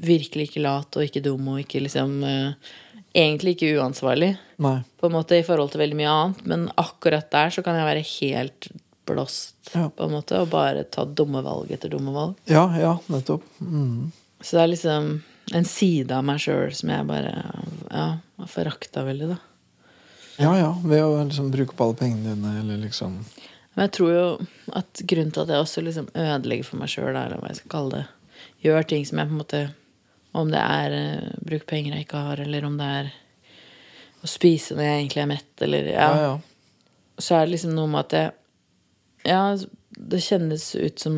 virkelig 0.00 0.48
ikke 0.48 0.62
lat 0.64 0.96
og 0.96 1.04
ikke 1.04 1.22
dum 1.22 1.48
og 1.52 1.60
ikke 1.60 1.82
liksom 1.84 2.22
eh, 2.24 2.70
Egentlig 3.14 3.56
ikke 3.56 3.72
uansvarlig, 3.80 4.36
Nei. 4.62 4.76
på 5.00 5.08
en 5.08 5.12
måte, 5.16 5.34
i 5.40 5.42
forhold 5.46 5.72
til 5.72 5.80
veldig 5.82 5.96
mye 5.98 6.10
annet. 6.14 6.44
Men 6.46 6.68
akkurat 6.78 7.30
der 7.32 7.50
så 7.50 7.64
kan 7.66 7.74
jeg 7.74 7.88
være 7.88 8.06
helt 8.20 8.68
blåst, 9.10 9.54
Ja. 9.74 9.88
på 9.88 10.04
en 10.06 10.12
måte, 10.14 10.38
og 10.38 10.50
bare 10.52 10.84
ta 10.84 11.04
dumme 11.04 11.42
valg 11.42 11.70
etter 11.74 11.90
dumme 11.90 12.12
valg. 12.14 12.36
Ja, 12.46 12.68
ja, 12.78 12.92
nettopp. 13.10 13.42
Mm. 13.60 14.12
Så 14.40 14.56
det 14.56 14.62
er 14.62 14.68
liksom 14.76 15.22
en 15.52 15.64
side 15.66 16.12
av 16.14 16.22
meg 16.24 16.38
sjøl 16.38 16.70
som 16.74 16.88
jeg 16.92 17.06
bare 17.08 17.32
ja, 17.90 18.06
har 18.38 18.46
forakta 18.46 19.02
veldig, 19.04 19.32
da. 19.34 19.38
Ja, 20.38 20.54
ja. 20.56 20.70
Ved 20.84 21.02
å 21.02 21.18
liksom 21.24 21.50
bruke 21.52 21.74
opp 21.74 21.80
alle 21.84 21.98
pengene 21.98 22.34
dine, 22.36 22.54
eller 22.62 22.78
liksom 22.86 23.18
Men 23.76 23.84
jeg 23.86 23.92
tror 23.98 24.12
jo 24.12 24.46
at 24.72 25.02
grunnen 25.06 25.32
til 25.32 25.42
at 25.42 25.48
jeg 25.48 25.62
også 25.62 25.82
liksom 25.84 26.08
ødelegger 26.14 26.64
for 26.64 26.76
meg 26.80 26.88
sjøl, 26.88 27.10
eller 27.14 27.38
hva 27.38 27.48
jeg 27.52 27.56
skal 27.60 27.70
kalle 27.74 27.90
det, 27.98 28.06
gjør 28.64 28.86
ting 28.86 29.04
som 29.06 29.18
jeg 29.18 29.28
på 29.28 29.34
en 29.36 29.42
måte 29.42 29.60
Om 30.36 30.52
det 30.52 30.60
er 30.62 30.94
uh, 30.94 31.32
bruk 31.46 31.66
penger 31.70 31.96
jeg 31.96 32.06
ikke 32.06 32.22
har, 32.28 32.42
eller 32.44 32.68
om 32.68 32.78
det 32.78 32.88
er 33.00 33.10
å 34.20 34.28
spise 34.30 34.76
når 34.76 34.86
jeg 34.86 35.00
egentlig 35.00 35.22
er 35.22 35.30
mett, 35.30 35.52
eller 35.66 35.90
ja, 35.90 36.06
Ja, 36.06 36.22
ja. 36.28 36.38
Så 37.20 37.36
er 37.36 37.44
det 37.44 37.56
liksom 37.56 37.74
noe 37.76 37.90
med 37.90 38.06
at 38.06 38.16
jeg 38.16 38.30
Ja, 39.28 39.42
det 39.90 40.22
kjennes 40.24 40.64
ut 40.76 41.02
som 41.02 41.16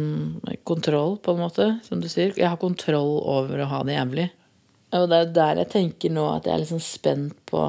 kontroll, 0.66 1.18
på 1.22 1.34
en 1.34 1.42
måte, 1.44 1.66
som 1.86 2.00
du 2.02 2.08
sier. 2.10 2.32
Jeg 2.34 2.48
har 2.48 2.58
kontroll 2.58 3.20
over 3.20 3.62
å 3.62 3.68
ha 3.70 3.82
det 3.86 3.94
jævlig. 3.94 4.26
Og 4.98 5.06
det 5.08 5.18
er 5.18 5.32
der 5.36 5.60
jeg 5.62 5.70
tenker 5.72 6.12
nå 6.12 6.24
at 6.32 6.48
jeg 6.48 6.56
er 6.56 6.62
liksom 6.64 6.82
spent 6.82 7.36
på 7.48 7.68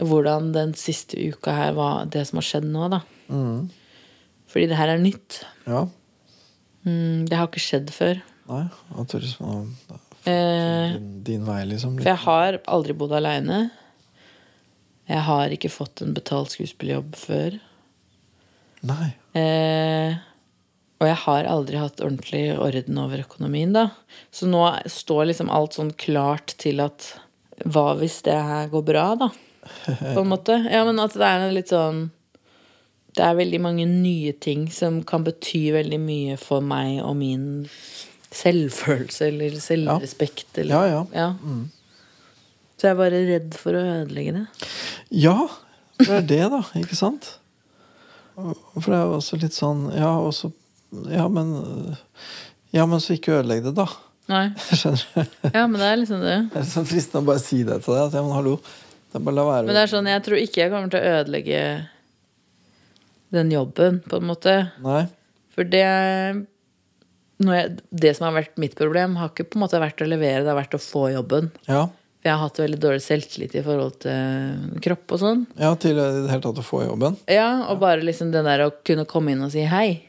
hvordan 0.00 0.52
den 0.54 0.72
siste 0.78 1.18
uka 1.20 1.52
her 1.52 1.74
var 1.76 2.06
det 2.10 2.24
som 2.28 2.40
har 2.40 2.46
skjedd 2.48 2.68
nå, 2.72 2.88
da. 2.94 3.02
Mm. 3.28 3.68
Fordi 4.52 4.70
det 4.70 4.78
her 4.78 4.94
er 4.94 5.02
nytt. 5.02 5.42
Ja. 5.68 5.84
Mm, 6.86 7.28
det 7.28 7.38
har 7.38 7.50
ikke 7.50 7.62
skjedd 7.62 7.92
før. 7.94 8.22
Nei. 8.48 8.64
jeg 8.96 9.12
du 9.12 9.18
liksom 9.20 9.68
Eh, 10.24 10.96
din, 11.26 11.44
vei, 11.44 11.62
liksom. 11.66 11.96
for 11.98 12.12
jeg 12.12 12.22
har 12.24 12.60
aldri 12.70 12.94
bodd 12.94 13.14
aleine. 13.18 13.64
Jeg 15.10 15.24
har 15.26 15.54
ikke 15.54 15.72
fått 15.72 16.02
en 16.04 16.14
betalt 16.14 16.54
skuespillerjobb 16.54 17.16
før. 17.18 17.56
Nei. 18.86 19.08
Eh, 19.38 20.20
og 21.02 21.08
jeg 21.08 21.18
har 21.24 21.48
aldri 21.50 21.80
hatt 21.80 22.00
ordentlig 22.04 22.44
orden 22.54 23.00
over 23.02 23.24
økonomien, 23.24 23.74
da. 23.74 23.88
Så 24.30 24.46
nå 24.46 24.62
står 24.86 25.32
liksom 25.32 25.50
alt 25.50 25.74
sånn 25.78 25.90
klart 25.98 26.54
til 26.62 26.82
at 26.84 27.16
hva 27.66 27.92
hvis 27.98 28.20
det 28.26 28.38
her 28.38 28.70
går 28.70 28.84
bra, 28.86 29.06
da? 29.18 29.30
På 30.14 30.22
en 30.22 30.30
måte. 30.30 30.58
Ja, 30.70 30.84
men 30.86 31.02
at 31.02 31.14
det 31.18 31.26
er 31.26 31.52
litt 31.54 31.70
sånn 31.70 32.08
Det 33.14 33.22
er 33.22 33.36
veldig 33.38 33.60
mange 33.62 33.84
nye 33.86 34.32
ting 34.34 34.64
som 34.72 35.02
kan 35.06 35.22
bety 35.22 35.68
veldig 35.74 35.98
mye 36.02 36.38
for 36.40 36.64
meg 36.64 36.96
og 37.04 37.12
min 37.20 37.44
selvfølelse 38.32 39.28
eller 39.28 39.56
selvrespekt. 39.60 40.58
Eller, 40.62 40.88
Ja, 40.90 41.04
ja. 41.14 41.28
Så 42.78 42.88
jeg 42.88 42.94
er 42.96 42.98
bare 42.98 43.18
redd 43.28 43.54
for 43.60 43.76
å 43.78 43.82
ødelegge 44.02 44.32
det. 44.40 44.44
Ja, 45.22 45.36
det 46.00 46.08
er 46.16 46.24
det, 46.26 46.40
da. 46.54 46.62
Ikke 46.80 46.98
sant? 46.98 47.28
For 48.34 48.88
det 48.88 48.96
er 48.96 49.04
jo 49.06 49.18
også 49.18 49.36
litt 49.42 49.52
sånn 49.52 49.82
Ja, 49.92 50.14
også 50.24 50.48
Ja, 51.12 51.26
men 51.28 51.50
Ja, 52.72 52.86
men 52.88 53.02
så 53.04 53.12
ikke 53.14 53.36
ødelegg 53.42 53.60
det, 53.68 53.74
da. 53.76 53.86
Nei. 54.32 54.46
Skjønner 54.78 55.02
du? 55.04 55.26
Ja, 55.52 55.66
men 55.68 55.76
det 55.78 55.88
er 55.90 55.98
liksom 56.00 56.22
det. 56.24 56.36
Det 56.54 56.60
er 56.62 56.68
sånn 56.72 56.88
fristende 56.88 57.22
å 57.22 57.28
bare 57.28 57.42
si 57.44 57.60
det 57.68 57.76
til 57.84 57.92
deg. 57.94 58.06
At 58.08 58.16
ja, 58.16 58.22
men 58.24 58.32
hallo. 58.34 58.54
Det 59.12 59.18
er 59.20 59.24
bare 59.26 59.36
la 59.36 59.44
være. 59.50 59.66
Men 59.68 59.76
det 59.76 59.82
er 59.84 59.90
sånn, 59.92 60.08
jeg 60.08 60.22
tror 60.24 60.40
ikke 60.40 60.62
jeg 60.62 60.72
kommer 60.72 60.92
til 60.94 61.02
å 61.02 61.16
ødelegge 61.20 61.62
den 63.36 63.50
jobben, 63.52 63.98
på 64.08 64.20
en 64.20 64.28
måte. 64.28 64.54
Nei. 64.84 65.02
For 65.52 65.68
det 65.68 65.84
jeg, 67.50 67.80
Det 67.90 68.14
som 68.16 68.28
har 68.28 68.36
vært 68.36 68.60
mitt 68.62 68.76
problem, 68.78 69.16
har 69.18 69.32
ikke 69.32 69.48
på 69.50 69.58
en 69.58 69.64
måte 69.64 69.82
vært 69.82 70.04
å 70.04 70.08
levere, 70.08 70.44
det 70.44 70.52
har 70.52 70.60
vært 70.60 70.78
å 70.78 70.82
få 70.82 71.08
jobben. 71.14 71.50
Ja. 71.66 71.88
For 72.22 72.30
jeg 72.30 72.38
har 72.38 72.44
hatt 72.44 72.62
veldig 72.62 72.78
dårlig 72.78 73.02
selvtillit 73.02 73.54
i 73.58 73.64
forhold 73.66 73.98
til 74.04 74.78
kropp 74.84 75.16
og 75.16 75.22
sånn. 75.24 75.44
ja, 75.58 75.72
til 75.74 75.98
i 75.98 75.98
det 75.98 76.30
hele 76.30 76.44
tatt 76.44 76.62
å 76.62 76.66
få 76.66 76.84
jobben. 76.84 77.18
Ja, 77.26 77.66
og 77.72 77.80
bare 77.82 78.04
liksom 78.06 78.30
det 78.30 78.44
der 78.46 78.68
å 78.68 78.72
kunne 78.86 79.08
komme 79.10 79.34
inn 79.34 79.42
og 79.42 79.50
si 79.54 79.66
hei. 79.66 80.04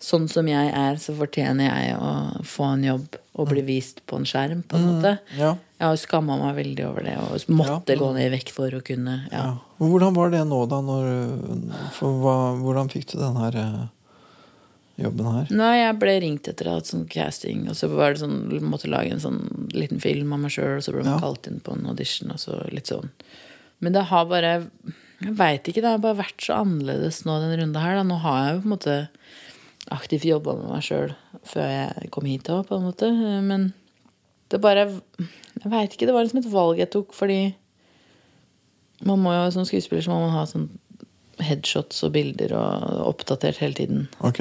Sånn 0.00 0.28
som 0.30 0.46
jeg 0.48 0.70
er, 0.70 0.96
så 1.02 1.12
fortjener 1.18 1.68
jeg 1.68 1.96
å 1.98 2.10
få 2.46 2.70
en 2.72 2.84
jobb 2.86 3.18
og 3.38 3.50
bli 3.50 3.64
vist 3.66 4.00
på 4.06 4.16
en 4.18 4.26
skjerm, 4.26 4.62
på 4.66 4.78
en 4.78 4.86
måte. 4.86 5.12
Ja. 5.36 5.56
Jeg 5.78 5.86
har 5.86 5.98
skamma 6.00 6.38
meg 6.40 6.56
veldig 6.56 6.84
over 6.88 7.04
det 7.06 7.14
og 7.20 7.52
måtte 7.54 7.98
gå 7.98 8.08
ned 8.14 8.30
i 8.30 8.32
vekt 8.32 8.50
for 8.54 8.72
å 8.74 8.80
kunne 8.82 9.20
ja. 9.28 9.42
ja. 9.42 9.50
Hvordan 9.78 10.16
var 10.16 10.32
det 10.32 10.40
nå, 10.48 10.64
da? 10.70 10.80
Når, 10.82 11.04
for 11.94 12.18
hva, 12.22 12.34
hvordan 12.58 12.90
fikk 12.90 13.12
du 13.12 13.18
den 13.20 13.38
her 13.38 13.58
eh, 13.60 13.84
jobben 14.98 15.26
her? 15.30 15.46
Nei, 15.54 15.74
jeg 15.78 15.98
ble 16.02 16.14
ringt 16.24 16.48
etter 16.50 16.66
å 16.68 16.74
ha 16.74 16.80
hatt 16.80 16.90
sånn 16.90 17.04
casting, 17.10 17.66
og 17.70 17.76
så 17.78 17.88
var 17.92 18.12
det 18.14 18.22
sånn, 18.24 18.38
måtte 18.66 18.90
lage 18.90 19.12
en 19.14 19.22
sånn 19.22 19.68
liten 19.74 20.00
film 20.02 20.32
av 20.34 20.40
meg 20.42 20.50
sjøl, 20.54 20.76
og 20.80 20.82
så 20.86 20.92
ble 20.94 21.04
man 21.04 21.14
Ja. 21.14 21.20
kalt 21.22 21.46
inn 21.50 21.60
på 21.60 21.76
en 21.76 21.86
audition, 21.86 22.30
og 22.34 22.38
så 22.42 22.58
litt 22.72 22.86
sånn. 22.90 23.10
Men 23.80 23.92
det 23.94 24.04
har 24.10 24.24
bare 24.26 24.70
Jeg 25.20 25.34
veit 25.34 25.64
ikke, 25.66 25.82
det 25.82 25.90
har 25.90 25.98
bare 25.98 26.14
vært 26.22 26.38
så 26.46 26.60
annerledes 26.62 27.24
nå 27.26 27.40
den 27.42 27.58
runden 27.58 27.82
her. 27.82 27.96
Da. 27.96 28.02
Nå 28.06 28.20
har 28.22 28.36
jeg 28.46 28.54
jo 28.54 28.60
på 28.60 28.66
en 28.68 28.76
måte 28.78 29.08
aktivt 29.90 30.22
jobba 30.28 30.54
med 30.54 30.68
meg 30.70 30.82
sjøl 30.86 31.14
før 31.44 31.66
jeg 31.66 32.10
kom 32.14 32.24
hit 32.24 32.44
òg, 32.54 32.68
på 32.68 32.76
en 32.78 32.84
måte. 32.86 33.08
Men 33.42 33.72
det 34.48 34.60
bare 34.60 34.84
Jeg 34.86 35.72
veit 35.72 35.90
ikke. 35.90 36.06
Det 36.06 36.14
var 36.14 36.22
liksom 36.22 36.38
et 36.38 36.52
valg 36.52 36.78
jeg 36.78 36.90
tok, 36.92 37.12
fordi 37.12 37.52
man 39.04 39.18
må 39.18 39.32
jo 39.34 39.50
som 39.50 39.64
skuespiller 39.66 40.02
så 40.06 40.10
må 40.14 40.20
man 40.26 40.36
ha 40.36 40.44
sånn 40.46 40.68
headshots 41.42 42.00
og 42.06 42.12
bilder 42.16 42.52
og 42.58 43.02
oppdatert 43.12 43.58
hele 43.62 43.74
tiden. 43.78 44.08
Ok, 44.26 44.40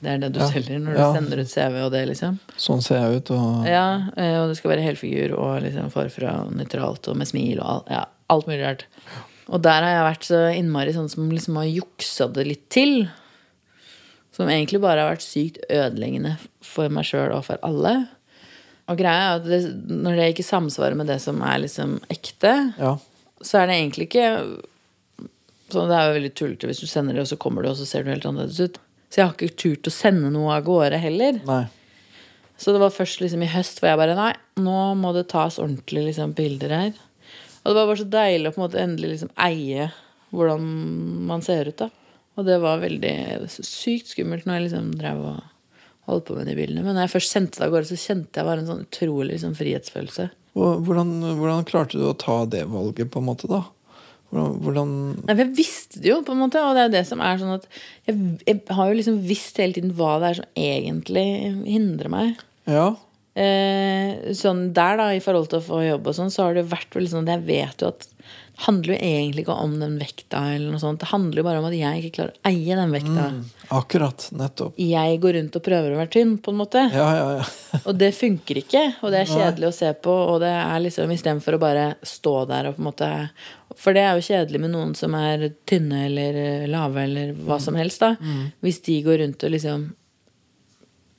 Det 0.00 0.10
er 0.12 0.18
det 0.22 0.32
du 0.32 0.38
Ja. 0.40 0.46
selger 0.50 0.78
når 0.78 0.94
Ja. 0.96 1.06
du 1.12 1.18
sender 1.18 1.40
ut 1.42 1.48
CV 1.50 1.80
og 1.84 1.90
det, 1.92 2.02
liksom. 2.08 2.38
sånn 2.56 2.82
ser 2.82 3.00
jeg 3.02 3.16
ut. 3.22 3.30
Og 3.34 3.66
Ja, 3.66 4.08
eh, 4.16 4.36
og 4.42 4.48
det 4.48 4.56
skal 4.58 4.70
være 4.70 4.84
helfigur 4.86 5.36
og 5.38 5.62
liksom 5.62 5.90
forfra 5.90 6.44
og 6.46 6.52
nøytralt 6.54 7.08
og 7.08 7.16
med 7.16 7.26
smil 7.26 7.58
og 7.60 7.66
alt, 7.66 7.88
ja, 7.90 8.04
alt 8.30 8.46
mulig 8.46 8.62
rart. 8.64 8.84
Og 9.48 9.62
der 9.62 9.80
har 9.82 9.90
jeg 9.96 10.06
vært 10.14 10.24
så 10.28 10.40
innmari 10.54 10.92
sånn 10.94 11.08
som 11.10 11.30
liksom 11.30 11.56
har 11.56 11.64
juksa 11.64 12.32
det 12.32 12.46
litt 12.46 12.68
til. 12.70 13.08
Som 14.32 14.46
egentlig 14.48 14.80
bare 14.80 15.00
har 15.00 15.16
vært 15.16 15.24
sykt 15.26 15.58
ødeleggende 15.68 16.36
for 16.62 16.88
meg 16.88 17.04
sjøl 17.04 17.32
og 17.34 17.44
for 17.44 17.58
alle. 17.64 18.08
Og 18.88 18.96
greia 18.96 19.34
er 19.34 19.36
at 19.40 19.44
det, 19.44 19.88
når 19.90 20.16
det 20.16 20.34
ikke 20.36 20.46
samsvarer 20.46 20.94
med 20.96 21.08
det 21.08 21.20
som 21.20 21.42
er 21.42 21.58
liksom 21.64 21.98
ekte, 22.08 22.74
ja. 22.78 22.96
så 23.42 23.58
er 23.62 23.66
det 23.66 23.76
egentlig 23.80 24.06
ikke 24.08 24.28
så 25.70 25.82
Det 25.86 25.96
er 25.98 26.06
jo 26.08 26.14
veldig 26.20 26.34
tullete 26.34 26.66
hvis 26.70 26.80
du 26.80 26.86
sender 26.86 27.12
det, 27.12 27.20
og 27.20 27.28
så 27.28 27.36
kommer 27.36 27.62
du, 27.62 27.68
og 27.68 27.76
så 27.76 27.84
ser 27.84 28.02
du 28.02 28.08
helt 28.08 28.24
annerledes 28.24 28.60
ut. 28.60 28.78
Så 29.08 29.20
jeg 29.20 29.26
har 29.26 29.34
ikke 29.36 29.60
turt 29.60 29.88
å 29.88 29.94
sende 29.94 30.30
noe 30.32 30.56
av 30.58 30.66
gårde 30.66 31.00
heller. 31.00 31.40
Nei. 31.48 31.64
Så 32.58 32.74
det 32.74 32.82
var 32.82 32.94
først 32.94 33.22
liksom 33.22 33.44
i 33.46 33.50
høst 33.52 33.78
hvor 33.78 33.92
jeg 33.92 34.00
bare 34.00 34.16
Nei, 34.18 34.32
nå 34.60 34.78
må 34.98 35.12
det 35.14 35.28
tas 35.30 35.60
ordentlig 35.62 36.08
liksom, 36.10 36.34
bilder 36.36 36.74
her. 36.74 36.96
Og 37.62 37.70
det 37.70 37.78
var 37.78 37.90
bare 37.90 38.00
så 38.00 38.08
deilig 38.10 38.50
å 38.50 38.54
på 38.54 38.60
en 38.60 38.64
måte 38.66 38.82
endelig 38.82 39.12
liksom 39.14 39.32
eie 39.44 39.90
hvordan 40.34 40.66
man 41.28 41.44
ser 41.44 41.70
ut, 41.70 41.78
da. 41.78 41.88
Og 42.38 42.46
det 42.46 42.58
var 42.62 42.82
veldig 42.82 43.14
sykt 43.50 44.12
skummelt 44.12 44.44
når 44.46 44.58
jeg 44.58 44.66
liksom 44.66 44.90
drev 44.98 45.22
og 45.30 45.38
holdt 46.08 46.28
på 46.28 46.36
med 46.38 46.48
de 46.48 46.56
bildene. 46.58 46.84
Men 46.84 46.94
når 46.96 47.06
jeg 47.06 47.14
først 47.16 47.34
sendte 47.34 47.60
det 47.60 47.66
av 47.66 47.72
gårde, 47.74 47.88
så 47.90 47.98
kjente 48.00 48.40
jeg 48.40 48.48
bare 48.48 48.62
en 48.62 48.68
sånn 48.68 48.84
utrolig 48.84 49.32
liksom, 49.34 49.56
frihetsfølelse. 49.58 50.28
Hvordan, 50.58 51.10
hvordan 51.38 51.66
klarte 51.68 51.98
du 52.00 52.06
å 52.08 52.16
ta 52.18 52.40
det 52.50 52.64
valget, 52.70 53.10
på 53.12 53.22
en 53.22 53.28
måte, 53.28 53.50
da? 53.50 53.64
Hvordan, 54.28 54.56
hvordan 54.60 54.94
Nei, 55.24 55.36
Jeg 55.38 55.50
visste 55.56 56.02
det 56.04 56.10
jo, 56.10 56.20
på 56.24 56.34
en 56.34 56.42
måte, 56.42 56.60
og 56.60 56.76
det 56.76 56.82
er 56.82 56.88
jo 56.88 56.94
det 56.98 57.04
som 57.08 57.22
er 57.24 57.40
sånn 57.40 57.54
at 57.54 57.68
jeg, 58.08 58.16
jeg 58.44 58.60
har 58.76 58.90
jo 58.90 58.98
liksom 58.98 59.20
visst 59.24 59.60
hele 59.60 59.76
tiden 59.76 59.94
hva 59.96 60.18
det 60.20 60.32
er 60.32 60.40
som 60.40 60.62
egentlig 60.68 61.28
hindrer 61.64 62.12
meg. 62.12 62.42
Ja. 62.68 62.90
Eh, 63.38 64.34
sånn 64.36 64.68
der, 64.76 64.98
da, 65.00 65.08
i 65.14 65.22
forhold 65.24 65.48
til 65.52 65.60
å 65.60 65.64
få 65.64 65.80
jobb 65.86 66.10
og 66.10 66.16
sånn, 66.16 66.32
så 66.34 66.44
har 66.44 66.56
det 66.56 66.64
jo 66.64 66.72
vært 66.72 66.96
veldig 66.96 67.12
sånn 67.12 67.28
Jeg 67.30 67.44
vet 67.46 67.84
jo 67.84 67.92
at 67.92 68.08
handler 68.64 68.94
jo 68.94 68.98
egentlig 69.06 69.44
ikke 69.44 69.54
om 69.62 69.74
den 69.78 69.92
vekta, 70.00 70.40
eller 70.54 70.72
noe 70.72 70.80
sånt. 70.82 70.98
Det 70.98 71.10
handler 71.12 71.40
jo 71.40 71.44
bare 71.46 71.60
om 71.60 71.66
at 71.68 71.76
jeg 71.78 72.00
ikke 72.02 72.14
klarer 72.16 72.32
å 72.34 72.50
eie 72.50 72.78
den 72.78 72.94
vekta. 72.96 73.26
Akkurat. 73.76 74.24
Nettopp. 74.34 74.80
Jeg 74.82 75.20
går 75.22 75.36
rundt 75.38 75.58
og 75.60 75.62
prøver 75.68 75.94
å 75.94 76.00
være 76.00 76.12
tynn, 76.16 76.32
på 76.42 76.50
en 76.50 76.58
måte. 76.58 76.82
Ja, 76.94 77.06
ja, 77.14 77.28
ja. 77.38 77.44
Og 77.88 77.94
det 78.00 78.08
funker 78.16 78.58
ikke, 78.62 78.82
og 79.02 79.12
det 79.14 79.20
er 79.20 79.28
kjedelig 79.30 79.68
å 79.68 79.76
se 79.76 79.92
på. 80.02 80.14
Og 80.32 80.40
det 80.42 80.50
er 80.50 80.82
liksom 80.82 81.12
istedenfor 81.14 81.54
å 81.58 81.60
bare 81.62 81.86
stå 82.02 82.34
der 82.50 82.70
og 82.70 82.78
på 82.78 82.82
en 82.82 82.88
måte 82.88 83.10
For 83.78 83.94
det 83.94 84.02
er 84.08 84.18
jo 84.18 84.26
kjedelig 84.26 84.60
med 84.64 84.72
noen 84.74 84.94
som 84.98 85.14
er 85.14 85.44
tynne 85.68 86.06
eller 86.08 86.66
lave 86.72 87.04
eller 87.06 87.32
hva 87.46 87.60
som 87.62 87.78
helst, 87.78 88.02
da. 88.02 88.16
Hvis 88.64 88.80
de 88.88 88.98
går 89.06 89.22
rundt 89.22 89.44
og 89.46 89.54
liksom 89.54 89.86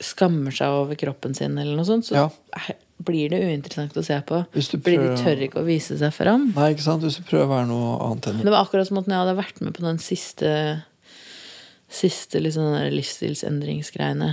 skammer 0.00 0.52
seg 0.56 0.72
over 0.82 0.96
kroppen 1.00 1.34
sin 1.36 1.56
eller 1.60 1.76
noe 1.76 1.88
sånt, 1.88 2.08
så 2.08 2.14
Ja. 2.16 2.28
Blir 3.06 3.32
det 3.32 3.40
uinteressant 3.40 3.96
å 3.96 4.04
se 4.04 4.18
på. 4.26 4.42
Du 4.52 4.60
Fordi 4.60 4.98
de 5.00 5.16
tør 5.20 5.42
ikke 5.46 5.62
å 5.62 5.66
vise 5.66 5.96
seg 6.00 6.12
fram. 6.14 6.50
Nei, 6.56 6.70
ikke 6.74 6.86
sant? 6.86 7.04
Hvis 7.06 7.18
du 7.20 7.26
prøver 7.28 7.48
å 7.48 7.54
være 7.54 7.68
noe 7.70 7.96
annet 8.06 8.30
enn 8.30 8.44
Det 8.44 8.52
var 8.52 8.66
akkurat 8.66 8.88
som 8.88 9.00
at 9.00 9.08
når 9.08 9.16
jeg 9.16 9.24
hadde 9.24 9.40
vært 9.40 9.60
med 9.64 9.76
på 9.76 9.86
den 9.86 10.00
siste 10.04 10.54
Siste 11.90 12.38
liksom 12.38 12.68
den 12.68 12.76
der 12.76 12.92
livsstilsendringsgreiene. 12.94 14.28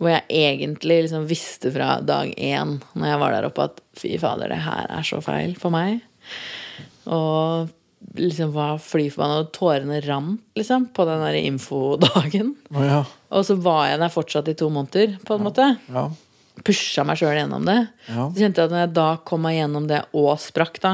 Hvor 0.00 0.08
jeg 0.14 0.22
egentlig 0.32 1.02
liksom 1.04 1.26
visste 1.28 1.68
fra 1.74 1.98
dag 2.00 2.30
én 2.40 2.78
når 2.96 3.10
jeg 3.10 3.20
var 3.20 3.34
der 3.34 3.48
oppe, 3.50 3.66
at 3.68 3.82
fy 4.00 4.14
fader, 4.22 4.48
det 4.48 4.62
her 4.64 4.88
er 4.88 5.04
så 5.04 5.20
feil 5.20 5.52
for 5.60 5.74
meg. 5.74 6.00
Og 7.04 7.68
liksom 8.16 8.54
var 8.54 8.78
fly 8.82 9.08
forbanna, 9.12 9.42
og 9.44 9.52
tårene 9.54 10.00
rant, 10.04 10.40
liksom, 10.56 10.88
på 10.96 11.06
den 11.08 11.22
der 11.24 11.38
infodagen. 11.40 12.54
Oh, 12.72 12.84
ja. 12.84 13.02
Og 13.34 13.46
så 13.46 13.56
var 13.60 13.88
jeg 13.90 14.00
der 14.02 14.12
fortsatt 14.12 14.50
i 14.50 14.56
to 14.58 14.70
måneder, 14.72 15.18
på 15.24 15.36
en 15.36 15.46
måte. 15.46 15.68
Ja. 15.92 16.08
Pusha 16.62 17.02
meg 17.06 17.18
sjøl 17.18 17.34
gjennom 17.34 17.64
det. 17.66 17.80
Ja. 18.06 18.28
Så 18.30 18.38
kjente 18.38 18.62
jeg 18.62 18.68
at 18.70 18.74
når 18.74 18.82
jeg 18.84 18.92
da 19.00 19.08
kom 19.26 19.42
meg 19.42 19.56
gjennom 19.58 19.88
det 19.90 20.02
og 20.14 20.34
sprakk, 20.42 20.78
da, 20.84 20.92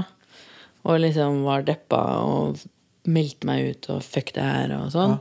og 0.89 1.01
liksom 1.03 1.43
var 1.45 1.67
deppa 1.67 2.01
og 2.25 2.63
meldte 3.11 3.49
meg 3.49 3.67
ut 3.75 3.91
og 3.93 4.01
fuck 4.05 4.33
det 4.37 4.45
her 4.45 4.73
og 4.79 4.89
sånn, 4.95 5.19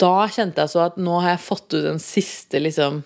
da 0.00 0.12
kjente 0.32 0.64
jeg 0.64 0.72
så 0.72 0.82
at 0.86 0.98
nå 1.00 1.18
har 1.20 1.34
jeg 1.34 1.44
fått 1.44 1.74
ut 1.76 1.84
den 1.84 1.98
siste, 2.02 2.60
liksom 2.60 3.02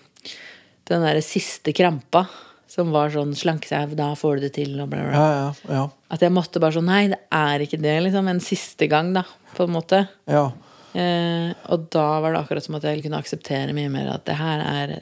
Den 0.85 1.01
derre 1.01 1.21
siste 1.25 1.73
krampa. 1.73 2.27
Som 2.69 2.91
var 2.93 3.09
sånn 3.13 3.31
slanke 3.37 3.69
seg, 3.69 3.93
da 3.97 4.11
får 4.19 4.35
du 4.37 4.43
det 4.43 4.51
til, 4.57 4.73
og 4.83 4.89
bla, 4.91 5.01
bla. 5.07 5.15
Ja, 5.15 5.27
ja, 5.39 5.73
ja. 5.73 5.83
At 6.11 6.21
jeg 6.21 6.33
måtte 6.35 6.59
bare 6.61 6.75
sånn 6.75 6.89
Nei, 6.89 7.07
det 7.13 7.17
er 7.33 7.63
ikke 7.63 7.79
det, 7.81 7.93
liksom. 8.05 8.27
En 8.27 8.41
siste 8.43 8.89
gang, 8.91 9.13
da, 9.15 9.23
på 9.55 9.65
en 9.65 9.73
måte. 9.77 10.05
ja. 10.27 10.49
Eh, 10.95 11.49
og 11.73 11.89
da 11.91 12.21
var 12.23 12.31
det 12.31 12.39
akkurat 12.39 12.63
som 12.63 12.77
at 12.77 12.85
jeg 12.87 13.01
kunne 13.03 13.17
akseptere 13.19 13.73
mye 13.75 13.89
mer 13.91 14.13
at 14.13 14.21
det 14.29 14.37
her 14.39 14.61
er 14.63 14.93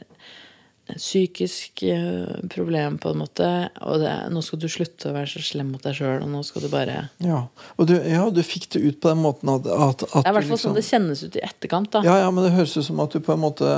psykisk 0.92 1.84
eh, 1.88 2.48
problem, 2.52 2.98
på 2.98 3.14
en 3.14 3.22
måte. 3.24 3.50
Og 3.88 4.02
det, 4.04 4.12
nå 4.34 4.42
skal 4.44 4.60
du 4.60 4.68
slutte 4.72 5.10
å 5.12 5.16
være 5.16 5.30
så 5.32 5.44
slem 5.44 5.72
mot 5.74 5.84
deg 5.84 5.96
sjøl, 5.98 6.26
og 6.26 6.32
nå 6.32 6.42
skal 6.48 6.66
du 6.66 6.70
bare 6.74 6.98
ja. 7.24 7.44
Og 7.78 7.88
du, 7.90 7.96
ja, 7.98 8.26
du 8.34 8.42
fikk 8.46 8.68
det 8.76 8.84
ut 8.84 9.00
på 9.04 9.14
den 9.14 9.22
måten 9.24 9.52
at, 9.54 9.68
at, 9.68 10.04
at 10.10 10.18
Det 10.18 10.24
er 10.24 10.34
i 10.34 10.36
hvert 10.38 10.50
fall 10.50 10.58
liksom, 10.58 10.66
sånn 10.66 10.80
det 10.80 10.88
kjennes 10.90 11.24
ut 11.24 11.38
i 11.40 11.46
etterkant, 11.48 11.92
da. 11.96 12.04
Ja, 12.08 12.18
ja, 12.26 12.34
men 12.34 12.48
det 12.48 12.56
høres 12.58 12.76
ut 12.78 12.88
som 12.90 13.00
at 13.04 13.16
du 13.16 13.24
på 13.24 13.36
en 13.36 13.44
måte 13.46 13.78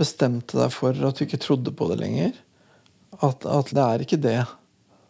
bestemte 0.00 0.56
deg 0.56 0.72
for 0.72 0.96
at 1.10 1.18
du 1.20 1.26
ikke 1.26 1.42
trodde 1.42 1.74
på 1.76 1.90
det 1.92 2.00
lenger. 2.00 2.32
At, 3.20 3.44
at 3.44 3.74
det 3.76 3.84
er 3.84 4.06
ikke 4.06 4.20
det. 4.22 4.40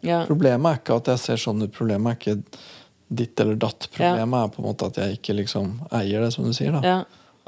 Ja. 0.06 0.24
Problemet 0.26 0.66
er 0.66 0.82
ikke 0.82 0.98
at 0.98 1.10
jeg 1.12 1.22
ser 1.22 1.40
sånn 1.42 1.62
ut. 1.62 1.72
Problemet 1.76 2.10
er 2.10 2.18
ikke 2.18 2.60
ditt 3.10 3.42
eller 3.42 3.58
datt. 3.60 3.86
Problemet 3.92 4.46
er 4.46 4.52
på 4.54 4.62
en 4.62 4.68
måte 4.70 4.88
at 4.90 4.98
jeg 5.02 5.18
ikke 5.18 5.36
liksom 5.42 5.74
eier 5.94 6.24
det, 6.24 6.32
som 6.34 6.46
du 6.46 6.54
sier. 6.56 6.74
da 6.74 6.82
Ja. 6.86 6.98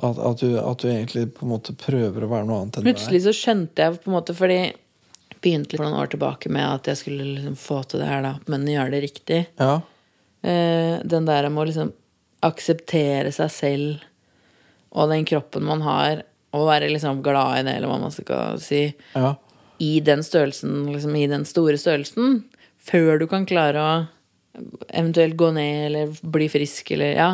At, 0.03 0.19
at, 0.19 0.43
du, 0.43 0.57
at 0.59 0.83
du 0.83 0.88
egentlig 0.91 1.29
på 1.37 1.47
en 1.47 1.53
måte 1.55 1.75
prøver 1.79 2.25
å 2.25 2.31
være 2.31 2.49
noe 2.49 2.62
annet 2.62 2.79
enn. 2.79 2.87
Plutselig 2.91 3.23
så 3.25 3.35
skjønte 3.37 3.87
jeg 3.87 4.01
på 4.03 4.11
en 4.11 4.17
måte 4.17 4.35
Fordi 4.35 4.59
jeg 4.59 5.38
begynte 5.43 5.75
litt 5.75 5.81
for 5.81 5.88
noen 5.88 6.03
år 6.03 6.11
tilbake 6.12 6.51
med 6.55 6.67
at 6.67 6.91
jeg 6.91 7.01
skulle 7.01 7.29
liksom 7.37 7.57
få 7.59 7.81
til 7.87 8.03
det 8.03 8.11
her, 8.11 8.23
da, 8.27 8.37
men 8.51 8.69
gjøre 8.71 8.95
det 8.95 9.03
riktig. 9.07 9.41
Ja, 9.62 9.81
Eh, 10.43 10.99
den 11.05 11.27
der 11.27 11.47
med 11.49 11.62
å 11.62 11.69
liksom 11.69 11.93
akseptere 12.43 13.31
seg 13.35 13.51
selv 13.55 14.07
og 14.93 15.12
den 15.12 15.25
kroppen 15.29 15.65
man 15.65 15.85
har, 15.87 16.25
og 16.53 16.67
være 16.69 16.91
liksom 16.91 17.23
glad 17.25 17.61
i 17.61 17.67
det, 17.69 17.77
eller 17.79 17.88
hva 17.88 18.01
man 18.03 18.12
skal 18.12 18.59
si, 18.61 18.83
ja, 19.15 19.37
i 19.83 19.95
den 20.05 20.21
størrelsen, 20.27 20.91
liksom 20.93 21.15
i 21.17 21.29
den 21.31 21.47
store 21.49 21.79
størrelsen, 21.81 22.43
før 22.83 23.23
du 23.23 23.29
kan 23.31 23.47
klare 23.49 23.81
å 23.83 23.95
eventuelt 24.91 25.38
gå 25.38 25.49
ned 25.55 25.87
eller 25.87 26.12
bli 26.35 26.51
frisk, 26.53 26.91
eller 26.93 27.15
ja. 27.17 27.31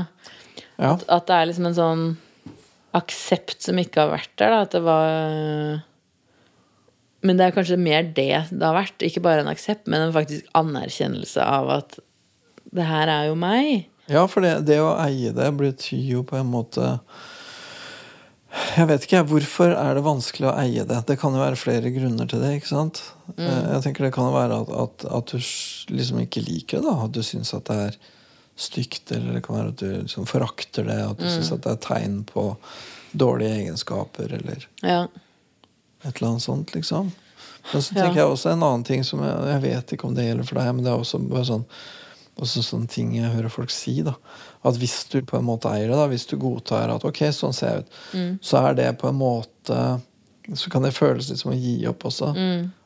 ja. 0.76 0.92
At 1.08 1.26
det 1.26 1.34
er 1.34 1.48
liksom 1.50 1.66
en 1.72 1.78
sånn 1.80 2.04
aksept 2.96 3.62
som 3.66 3.78
ikke 3.80 4.00
har 4.04 4.12
vært 4.14 4.34
der, 4.40 4.54
da. 4.54 4.64
At 4.64 4.74
det 4.76 4.82
var 4.86 5.84
Men 7.26 7.38
det 7.38 7.48
er 7.48 7.56
kanskje 7.56 7.80
mer 7.80 8.06
det 8.06 8.30
det 8.50 8.62
har 8.64 8.76
vært. 8.76 9.02
Ikke 9.04 9.24
bare 9.24 9.42
en 9.42 9.50
aksept, 9.50 9.88
men 9.90 10.06
en 10.06 10.14
faktisk 10.14 10.46
anerkjennelse 10.58 11.44
av 11.44 11.72
at 11.80 11.98
det 12.68 12.84
her 12.84 13.08
er 13.08 13.30
jo 13.30 13.38
meg. 13.38 13.88
Ja, 14.08 14.26
for 14.28 14.44
det, 14.44 14.54
det 14.68 14.78
å 14.80 14.94
eie 15.02 15.34
det 15.36 15.48
betyr 15.56 16.04
jo 16.14 16.22
på 16.24 16.38
en 16.38 16.48
måte 16.48 16.98
Jeg 18.76 18.88
vet 18.88 19.04
ikke. 19.04 19.24
Hvorfor 19.28 19.74
er 19.76 19.98
det 19.98 20.04
vanskelig 20.06 20.48
å 20.48 20.56
eie 20.56 20.84
det? 20.88 21.02
Det 21.08 21.18
kan 21.20 21.34
jo 21.36 21.42
være 21.42 21.60
flere 21.60 21.92
grunner 21.92 22.28
til 22.28 22.40
det. 22.40 22.54
ikke 22.56 22.70
sant? 22.70 23.02
Mm. 23.36 23.44
Jeg 23.44 23.82
tenker 23.84 24.06
Det 24.06 24.14
kan 24.16 24.30
jo 24.30 24.36
være 24.36 24.62
at, 24.62 24.70
at, 24.84 25.04
at 25.18 25.34
du 25.34 25.42
liksom 25.92 26.22
ikke 26.24 26.44
liker 26.46 26.80
det. 26.80 26.88
da, 26.88 26.94
At 27.04 27.12
du 27.12 27.20
syns 27.26 27.52
at 27.56 27.68
det 27.68 27.76
er 27.88 27.98
stygt. 28.58 29.12
Eller 29.14 29.38
det 29.38 29.42
kan 29.46 29.56
være 29.56 29.72
at 29.74 29.80
du 29.82 29.88
liksom 30.02 30.26
forakter 30.28 30.84
det. 30.88 30.98
At 31.12 31.18
du 31.22 31.26
syns 31.30 31.52
at 31.54 31.62
det 31.66 31.72
er 31.76 31.82
tegn 31.86 32.24
på 32.28 32.48
dårlige 33.12 33.54
egenskaper. 33.62 34.32
Eller 34.40 34.66
Ja. 34.82 35.06
et 36.04 36.16
eller 36.20 36.28
annet 36.34 36.42
sånt, 36.42 36.74
liksom. 36.74 37.12
Men 37.72 37.82
så 37.82 37.94
Ja. 37.94 38.02
tenker 38.04 38.16
jeg 38.22 38.26
også 38.32 38.50
en 38.52 38.62
annen 38.62 38.84
ting 38.84 39.02
som 39.04 39.20
jeg, 39.20 39.36
jeg 39.52 39.62
vet 39.62 39.92
ikke 39.92 40.04
om 40.08 40.14
det 40.14 40.24
gjelder 40.28 40.46
for 40.46 40.54
deg, 40.60 40.74
men 40.74 40.84
det 40.84 40.92
er 40.92 40.98
også 40.98 41.18
bare 41.28 41.44
sånn 41.44 41.64
også 42.38 42.62
sånne 42.62 42.88
ting 42.88 43.14
jeg 43.16 43.32
hører 43.34 43.50
folk 43.50 43.70
si. 43.70 44.00
da 44.02 44.14
At 44.64 44.76
hvis 44.78 45.08
du 45.10 45.20
på 45.22 45.38
en 45.38 45.44
måte 45.44 45.66
eier 45.72 45.88
det, 45.88 45.96
da 45.96 46.06
hvis 46.06 46.24
du 46.30 46.36
godtar 46.38 46.88
at 46.94 47.04
ok, 47.04 47.18
sånn 47.34 47.52
ser 47.52 47.66
jeg 47.68 47.78
ut, 47.80 48.38
så 48.40 48.62
er 48.70 48.74
det 48.74 48.98
på 48.98 49.08
en 49.08 49.18
måte 49.18 50.00
Så 50.54 50.70
kan 50.70 50.80
det 50.82 50.94
føles 50.94 51.28
litt 51.28 51.38
som 51.40 51.50
å 51.52 51.60
gi 51.60 51.84
opp 51.86 52.04
også. 52.04 52.30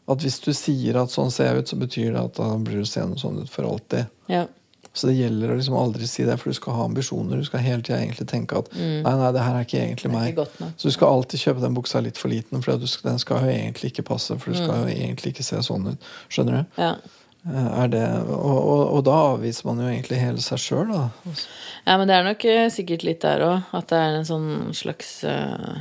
At 0.08 0.18
hvis 0.18 0.40
du 0.42 0.50
sier 0.52 0.96
at 1.00 1.10
sånn 1.10 1.30
ser 1.30 1.44
jeg 1.54 1.58
ut, 1.62 1.68
så 1.68 1.76
betyr 1.78 2.12
det 2.12 2.24
at 2.24 2.34
da 2.34 2.56
blir 2.58 2.80
du 2.80 2.84
seende 2.84 3.16
sånn 3.20 3.40
ut 3.42 3.48
for 3.50 3.62
alltid. 3.64 4.06
ja. 4.28 4.46
Så 4.94 5.06
det 5.08 5.14
gjelder 5.16 5.48
å 5.52 5.56
liksom 5.56 5.74
aldri 5.80 6.04
si 6.06 6.24
det, 6.28 6.34
for 6.40 6.50
du 6.52 6.54
skal 6.58 6.74
ha 6.76 6.84
ambisjoner. 6.84 7.38
Du 7.40 7.44
skal 7.48 7.60
hele 7.64 7.80
tida 7.80 7.96
egentlig 8.02 8.26
tenke 8.28 8.58
at 8.60 8.66
nei, 8.76 9.00
nei, 9.16 9.30
det 9.32 9.40
her 9.40 9.54
er 9.56 9.64
ikke 9.64 9.80
egentlig 9.80 10.10
Mm. 10.12 10.16
Er 10.16 10.20
meg. 10.20 10.36
ikke. 10.36 10.68
Så 10.76 10.90
du 10.90 10.90
skal 10.92 11.08
alltid 11.14 11.40
kjøpe 11.40 11.60
den 11.64 11.74
buksa 11.74 12.02
litt 12.04 12.18
for 12.20 12.28
liten, 12.28 12.60
for 12.62 12.76
den 12.76 13.18
skal 13.18 13.40
jo 13.40 13.48
egentlig 13.54 13.92
ikke 13.94 14.04
passe. 14.04 14.36
For 14.38 14.52
du 14.52 14.56
skal 14.58 14.74
Mm. 14.74 14.82
jo 14.84 14.94
egentlig 14.94 15.32
ikke 15.32 15.44
se 15.48 15.56
sånn 15.64 15.88
ut. 15.94 15.98
Skjønner 16.28 16.52
du? 16.60 16.82
Ja. 16.82 16.96
Eh, 17.48 17.86
det, 17.88 18.02
og, 18.28 18.58
og, 18.60 18.82
og 18.98 19.04
da 19.08 19.16
avviser 19.32 19.64
man 19.66 19.80
jo 19.80 19.88
egentlig 19.88 20.18
hele 20.20 20.38
seg 20.44 20.58
sjøl, 20.62 20.92
da. 20.92 21.08
ja, 21.86 21.96
men 21.96 22.06
det 22.06 22.14
er 22.14 22.24
nok 22.28 22.44
eh, 22.44 22.68
sikkert 22.70 23.02
litt 23.02 23.20
der 23.24 23.40
òg. 23.48 23.64
At 23.72 23.88
det 23.88 23.98
er 23.98 24.18
en 24.20 24.28
sånn 24.28 24.74
slags 24.76 25.24
eh, 25.24 25.80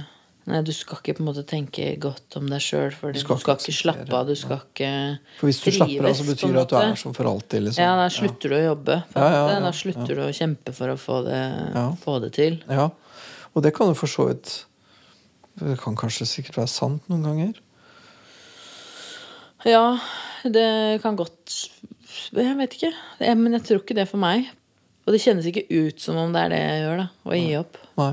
Nei, 0.52 0.60
du 0.68 0.72
skal 0.76 1.00
ikke 1.00 1.14
på 1.16 1.24
en 1.24 1.28
måte 1.30 1.44
tenke 1.48 1.86
godt 2.02 2.36
om 2.36 2.48
deg 2.52 2.60
sjøl, 2.64 2.90
Du, 2.92 3.14
du 3.16 3.20
skal 3.22 3.38
ikke 3.56 3.72
slappe 3.76 4.16
av. 4.18 4.28
Du 4.28 4.36
skal 4.36 4.58
ikke 4.60 4.90
For 5.40 5.48
hvis 5.48 5.62
du 5.64 5.70
slapper 5.72 6.08
av, 6.10 6.16
så 6.18 6.26
betyr 6.28 6.56
det 6.58 6.64
at 6.66 6.74
du 6.74 6.78
er 6.82 6.98
sånn 7.00 7.16
for 7.16 7.30
alltid. 7.30 7.64
Liksom. 7.70 7.84
Ja, 7.86 7.94
da 8.00 8.08
slutter 8.12 8.52
du 8.52 8.58
å 8.58 8.64
jobbe. 8.66 8.98
Ja, 9.16 9.28
ja, 9.32 9.44
ja, 9.54 9.60
Da 9.64 9.72
slutter 9.76 10.12
du 10.20 10.24
å 10.26 10.32
kjempe 10.36 10.74
for 10.76 10.92
å 10.92 10.98
få 11.00 11.22
det, 11.30 11.40
Ja. 11.76 11.86
få 12.04 12.18
det 12.24 12.34
til. 12.36 12.60
Ja. 12.68 12.90
Og 13.56 13.64
det 13.64 13.74
kan 13.78 13.88
jo 13.92 13.96
for 13.96 14.08
så 14.12 14.28
vidt 14.30 14.66
Det 15.60 15.78
kan 15.82 15.96
kanskje 16.00 16.26
sikkert 16.26 16.58
være 16.62 16.72
sant 16.72 17.08
noen 17.12 17.24
ganger. 17.28 17.54
Ja, 19.68 20.00
det 20.44 21.02
kan 21.04 21.16
godt 21.20 21.70
Jeg 22.34 22.58
vet 22.58 22.76
ikke. 22.78 22.92
Men 23.36 23.54
jeg 23.54 23.64
tror 23.68 23.84
ikke 23.84 23.96
det 23.96 24.08
for 24.10 24.18
meg. 24.22 24.50
Og 25.06 25.14
det 25.16 25.22
kjennes 25.24 25.48
ikke 25.50 25.66
ut 25.70 26.00
som 26.02 26.18
om 26.22 26.34
det 26.34 26.42
er 26.46 26.50
det 26.54 26.60
jeg 26.62 26.82
gjør, 26.84 26.98
da. 27.02 27.08
Å 27.26 27.38
gi 27.40 27.56
opp. 27.60 27.78
Nei. 27.98 28.12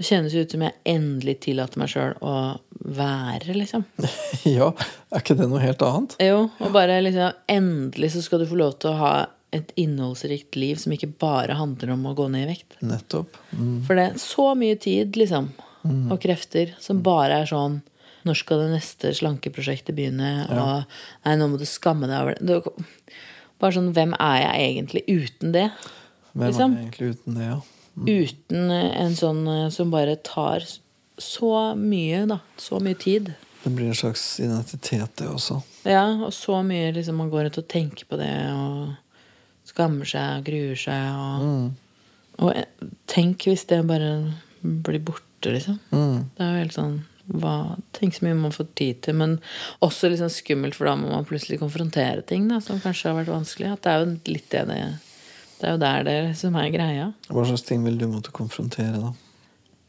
Det 0.00 0.06
kjennes 0.08 0.32
ut 0.32 0.54
som 0.54 0.62
jeg 0.64 0.72
endelig 0.88 1.34
tillater 1.44 1.76
meg 1.82 1.90
sjøl 1.92 2.14
å 2.24 2.34
være, 2.96 3.52
liksom. 3.52 3.82
Ja, 4.48 4.70
er 5.12 5.20
ikke 5.20 5.36
det 5.36 5.48
noe 5.50 5.60
helt 5.60 5.82
annet? 5.84 6.14
Jo, 6.24 6.46
og 6.56 6.70
bare 6.72 6.96
liksom 7.04 7.34
Endelig 7.52 8.14
så 8.14 8.22
skal 8.24 8.40
du 8.40 8.46
få 8.48 8.56
lov 8.56 8.78
til 8.80 8.94
å 8.94 9.00
ha 9.02 9.12
et 9.52 9.72
innholdsrikt 9.82 10.54
liv 10.56 10.78
som 10.80 10.94
ikke 10.94 11.10
bare 11.20 11.56
handler 11.58 11.90
om 11.96 12.04
å 12.08 12.14
gå 12.16 12.28
ned 12.32 12.46
i 12.46 12.52
vekt. 12.52 12.76
Nettopp. 12.86 13.34
Mm. 13.50 13.80
For 13.84 13.98
det 13.98 14.04
er 14.12 14.20
så 14.22 14.46
mye 14.56 14.76
tid, 14.80 15.18
liksom, 15.20 15.48
og 16.12 16.16
krefter, 16.22 16.72
som 16.80 17.00
bare 17.04 17.40
er 17.42 17.48
sånn 17.50 17.80
Når 18.28 18.36
skal 18.36 18.60
det 18.60 18.70
neste 18.74 19.10
slankeprosjektet 19.16 19.96
begynne? 19.96 20.30
Og 20.52 20.84
nei, 21.26 21.34
nå 21.40 21.46
må 21.50 21.58
du 21.60 21.64
skamme 21.68 22.08
deg 22.08 22.20
over 22.20 22.40
det. 22.40 22.58
Bare 23.60 23.76
sånn 23.76 23.92
Hvem 23.96 24.12
er 24.20 24.38
jeg 24.46 24.66
egentlig 24.70 25.04
uten 25.08 25.52
det? 25.56 25.66
Hvem 26.32 26.46
Liksom. 26.46 26.74
er 26.76 26.82
egentlig 26.86 27.12
uten 27.16 27.38
det, 27.40 27.46
ja? 27.50 27.60
Uten 28.08 28.70
en 28.72 29.16
sånn 29.18 29.44
eh, 29.48 29.68
som 29.74 29.92
bare 29.92 30.16
tar 30.24 30.64
så 31.20 31.52
mye, 31.76 32.24
da. 32.30 32.40
Så 32.60 32.80
mye 32.80 32.96
tid. 32.96 33.32
Det 33.60 33.70
blir 33.70 33.90
en 33.90 33.98
slags 33.98 34.24
identitet, 34.40 35.16
det 35.20 35.28
også. 35.28 35.60
Ja, 35.84 36.06
og 36.24 36.32
så 36.32 36.62
mye 36.64 36.94
liksom 36.96 37.20
man 37.20 37.30
går 37.32 37.50
ut 37.50 37.60
og 37.60 37.68
tenker 37.68 38.08
på 38.08 38.16
det 38.20 38.32
og 38.54 38.94
skammer 39.68 40.08
seg 40.08 40.40
og 40.40 40.48
gruer 40.48 40.80
seg 40.80 41.20
og 41.20 41.70
Og 42.40 42.54
eh, 42.56 42.64
tenk 43.10 43.44
hvis 43.44 43.66
det 43.68 43.82
bare 43.84 44.32
blir 44.60 45.02
borte, 45.04 45.52
liksom. 45.52 45.76
Mm. 45.92 46.30
Det 46.36 46.44
er 46.44 46.54
jo 46.54 46.62
helt 46.62 46.76
sånn 46.76 46.94
hva, 47.30 47.76
Tenk 47.94 48.16
så 48.16 48.24
mye 48.24 48.38
man 48.38 48.54
får 48.54 48.70
tid 48.78 49.02
til, 49.04 49.18
men 49.20 49.36
også 49.84 50.08
liksom 50.10 50.30
skummelt, 50.32 50.74
for 50.74 50.88
da 50.88 50.96
må 50.98 51.12
man 51.12 51.26
plutselig 51.28 51.60
konfrontere 51.60 52.24
ting 52.26 52.48
da, 52.50 52.62
som 52.64 52.80
kanskje 52.82 53.10
har 53.10 53.20
vært 53.20 53.32
vanskelig. 53.34 53.74
At 53.74 53.84
det 53.84 53.92
er 53.92 54.00
jo 54.00 54.32
litt 54.32 54.48
det 54.54 54.64
det 54.70 54.80
Det 55.60 55.68
er 55.68 55.74
jo 55.76 55.80
der 55.82 56.04
det 56.06 56.36
som 56.40 56.54
er 56.56 56.70
greia. 56.72 57.10
Hva 57.28 57.44
slags 57.46 57.66
ting 57.68 57.82
vil 57.84 57.98
du 58.00 58.06
måtte 58.08 58.32
konfrontere, 58.32 58.96
da? 59.02 59.10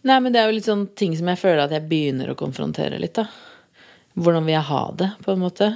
Nei, 0.04 0.18
men 0.20 0.34
det 0.34 0.42
er 0.42 0.50
jo 0.50 0.56
litt 0.58 0.68
sånn 0.68 0.88
ting 0.98 1.14
som 1.16 1.30
jeg 1.30 1.40
føler 1.40 1.64
at 1.64 1.72
jeg 1.76 1.86
begynner 1.88 2.32
å 2.34 2.38
konfrontere 2.40 2.98
litt, 3.00 3.14
da. 3.16 3.28
Hvordan 4.18 4.44
vil 4.48 4.56
jeg 4.58 4.68
ha 4.68 4.82
det, 5.00 5.12
på 5.24 5.32
en 5.36 5.40
måte? 5.46 5.68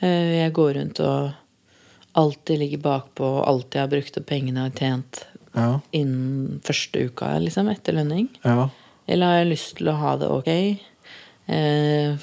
Eh, 0.00 0.38
Jeg 0.40 0.52
går 0.56 0.74
rundt 0.78 1.00
og 1.04 1.32
alltid 2.14 2.58
ligger 2.62 2.78
bakpå 2.84 3.26
og 3.26 3.46
alltid 3.50 3.80
har 3.82 3.90
brukt 3.90 4.16
opp 4.20 4.26
pengene 4.30 4.62
jeg 4.64 4.70
har 4.72 4.78
tjent 4.80 5.24
Ja. 5.54 5.80
innen 5.92 6.60
første 6.64 7.04
uka, 7.10 7.34
liksom, 7.42 7.68
etter 7.70 7.92
lønning. 7.98 8.28
Ja. 8.44 8.68
Eller 9.06 9.26
har 9.26 9.36
jeg 9.44 9.52
lyst 9.52 9.76
til 9.76 9.88
å 9.92 9.98
ha 9.98 10.16
det 10.16 10.28
ok? 10.30 10.50
Eh, 11.48 12.16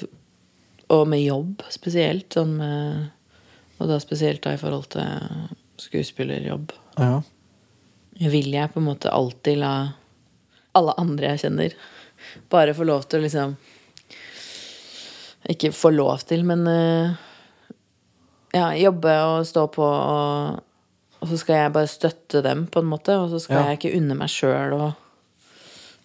og 0.90 1.06
med 1.08 1.22
jobb 1.24 1.62
spesielt. 1.70 2.28
Sånn 2.34 2.56
med, 2.58 3.10
og 3.78 3.88
da 3.88 3.98
spesielt 4.02 4.42
da 4.42 4.52
i 4.56 4.60
forhold 4.60 4.88
til 4.96 5.02
skuespillerjobb. 5.88 6.72
ja. 6.98 7.20
Vil 8.22 8.52
jeg 8.52 8.68
på 8.70 8.78
en 8.78 8.84
måte 8.90 9.10
alltid 9.10 9.56
la 9.62 9.70
alle 10.76 10.92
andre 11.00 11.30
jeg 11.32 11.40
kjenner, 11.46 11.72
bare 12.52 12.74
få 12.76 12.84
lov 12.86 13.06
til 13.08 13.18
å 13.18 13.24
liksom 13.24 13.54
Ikke 15.50 15.72
få 15.74 15.90
lov 15.90 16.20
til, 16.28 16.44
men 16.46 16.62
eh, 16.70 17.14
ja, 18.54 18.68
jobbe 18.78 19.14
og 19.26 19.46
stå 19.48 19.64
på 19.74 19.86
og 19.88 20.60
og 21.22 21.28
så 21.30 21.36
skal 21.38 21.54
jeg 21.60 21.70
bare 21.76 21.86
støtte 21.86 22.40
dem, 22.42 22.64
på 22.66 22.80
en 22.82 22.88
måte. 22.90 23.14
Og 23.14 23.28
så 23.30 23.38
skal 23.38 23.60
Ja. 23.60 23.66
jeg 23.70 23.78
ikke 23.78 23.92
unne 24.00 24.14
meg 24.18 24.26
sjøl 24.32 24.72
å 24.74 24.88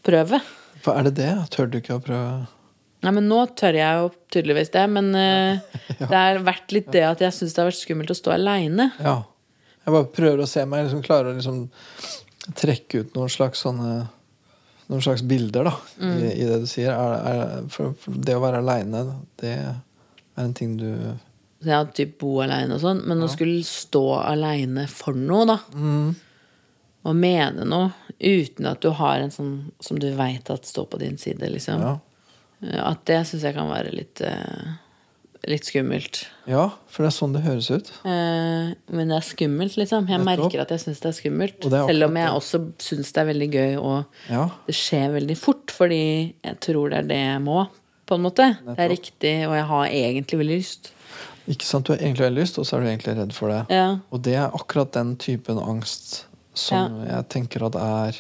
prøve. 0.06 0.38
Hva 0.86 0.94
er 1.00 1.08
det 1.08 1.14
det? 1.18 1.32
Tør 1.50 1.66
du 1.74 1.80
ikke 1.80 1.96
å 1.98 2.04
prøve 2.06 2.44
Nei, 3.02 3.12
men 3.16 3.26
nå 3.30 3.40
tør 3.58 3.74
jeg 3.78 3.98
jo 3.98 4.12
tydeligvis 4.34 4.70
det. 4.76 4.84
Men 4.94 5.10
eh, 5.18 5.58
det 5.98 6.12
har 6.14 6.38
vært 6.46 6.70
litt 6.72 6.92
det 6.94 7.02
at 7.08 7.20
jeg 7.26 7.34
syns 7.34 7.56
det 7.56 7.64
har 7.64 7.70
vært 7.72 7.80
skummelt 7.82 8.14
å 8.14 8.18
stå 8.20 8.36
aleine. 8.36 8.92
Ja. 9.02 9.16
Jeg 9.88 9.96
bare 9.96 10.10
prøver 10.12 10.44
å 10.44 10.50
se 10.52 10.66
om 10.68 10.74
jeg 10.76 10.84
liksom 10.90 11.04
klarer 11.06 11.32
å 11.32 11.38
liksom 11.38 11.62
trekke 12.60 13.02
ut 13.02 13.16
noen 13.16 13.32
slags 13.32 13.64
sånne 13.64 13.96
Noen 14.88 15.02
slags 15.04 15.20
bilder 15.28 15.68
da, 15.68 15.74
Mm. 16.00 16.12
i, 16.24 16.28
i 16.32 16.46
det 16.48 16.58
du 16.64 16.68
sier. 16.72 16.94
Er, 16.96 17.16
er, 17.28 17.66
for, 17.68 17.92
for 18.00 18.16
det 18.24 18.38
å 18.38 18.40
være 18.40 18.62
aleine, 18.64 19.02
det 19.36 19.50
er 19.58 19.74
en 20.40 20.54
ting 20.56 20.78
du 20.80 20.88
Ja, 21.68 21.82
typ 21.84 22.14
bo 22.22 22.38
aleine 22.46 22.78
og 22.78 22.80
sånn. 22.80 23.02
Men 23.04 23.20
å 23.26 23.28
skulle 23.28 23.66
stå 23.68 24.06
aleine 24.22 24.86
for 24.88 25.18
noe, 25.18 25.44
da, 25.50 25.58
mm. 25.76 26.08
og 27.04 27.20
mene 27.20 27.68
noe 27.68 27.90
uten 28.22 28.70
at 28.72 28.80
du 28.80 28.94
har 28.96 29.20
en 29.26 29.36
sånn 29.36 29.52
som 29.84 30.00
du 30.00 30.08
veit 30.16 30.48
at 30.56 30.72
står 30.72 30.88
på 30.94 31.02
din 31.04 31.20
side, 31.20 31.52
liksom. 31.52 31.84
Ja. 31.84 31.98
At 32.88 33.04
det 33.12 33.20
syns 33.28 33.44
jeg 33.44 33.58
kan 33.60 33.68
være 33.68 33.92
litt 33.92 34.24
eh, 34.24 34.72
Litt 35.48 35.66
skummelt. 35.70 36.26
ja, 36.48 36.64
for 36.90 37.04
det 37.06 37.10
er 37.12 37.16
sånn 37.18 37.34
det 37.36 37.44
høres 37.46 37.70
ut. 37.70 37.92
Eh, 38.04 38.72
men 38.90 39.08
det 39.12 39.18
er 39.20 39.26
skummelt, 39.28 39.78
liksom. 39.78 40.08
Jeg 40.10 40.20
merker 40.26 40.62
at 40.64 40.70
jeg 40.74 40.80
syns 40.82 41.00
det 41.04 41.10
er 41.12 41.18
skummelt. 41.20 41.60
Det 41.62 41.74
er 41.78 41.88
Selv 41.92 42.08
om 42.10 42.16
jeg 42.18 42.30
også 42.40 42.62
syns 42.80 43.12
det 43.14 43.22
er 43.22 43.30
veldig 43.34 43.50
gøy, 43.54 43.76
og 43.78 44.06
Ja. 44.30 44.50
det 44.66 44.76
skjer 44.76 45.12
veldig 45.14 45.38
fort, 45.38 45.68
fordi 45.72 46.34
jeg 46.44 46.60
tror 46.60 46.90
det 46.90 46.98
er 47.04 47.08
det 47.14 47.18
jeg 47.22 47.42
må, 47.46 47.68
på 48.08 48.16
en 48.16 48.24
måte. 48.24 48.58
Det 48.66 48.80
er 48.80 48.90
riktig, 48.90 49.36
og 49.48 49.54
jeg 49.56 49.66
har 49.66 49.86
egentlig 49.88 50.40
veldig 50.40 50.58
lyst. 50.58 50.92
Ikke 51.48 51.64
sant, 51.64 51.86
Du 51.86 51.94
har 51.94 52.00
egentlig 52.00 52.26
veldig 52.28 52.42
lyst, 52.44 52.58
og 52.60 52.66
så 52.66 52.76
er 52.78 52.82
du 52.82 52.88
egentlig 52.88 53.18
redd 53.18 53.32
for 53.34 53.48
det. 53.50 53.66
Ja. 53.70 54.00
Og 54.12 54.22
det 54.22 54.36
er 54.36 54.50
akkurat 54.52 54.92
den 54.92 55.16
typen 55.16 55.58
angst 55.60 56.26
som 56.54 57.06
jeg 57.08 57.30
tenker 57.30 57.64
at 57.68 57.76
er 57.76 58.18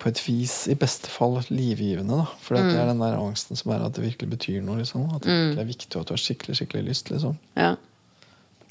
på 0.00 0.08
et 0.08 0.20
vis 0.24 0.54
i 0.72 0.76
beste 0.78 1.10
fall 1.12 1.38
livgivende. 1.52 2.22
da 2.22 2.26
For 2.40 2.56
det 2.56 2.72
er 2.78 2.88
den 2.88 3.02
der 3.02 3.18
angsten 3.20 3.58
som 3.58 3.74
er 3.74 3.84
at 3.84 3.94
det 3.96 4.04
virkelig 4.06 4.30
betyr 4.30 4.64
noe. 4.64 4.80
liksom 4.80 5.06
At 5.14 5.22
det 5.22 5.34
virkelig 5.34 5.62
er 5.62 5.70
viktig, 5.74 5.92
og 5.94 6.00
at 6.00 6.10
du 6.10 6.14
har 6.16 6.24
skikkelig 6.24 6.56
skikkelig 6.60 6.84
lyst. 6.88 7.12
liksom 7.12 7.38
Ja. 7.56 7.76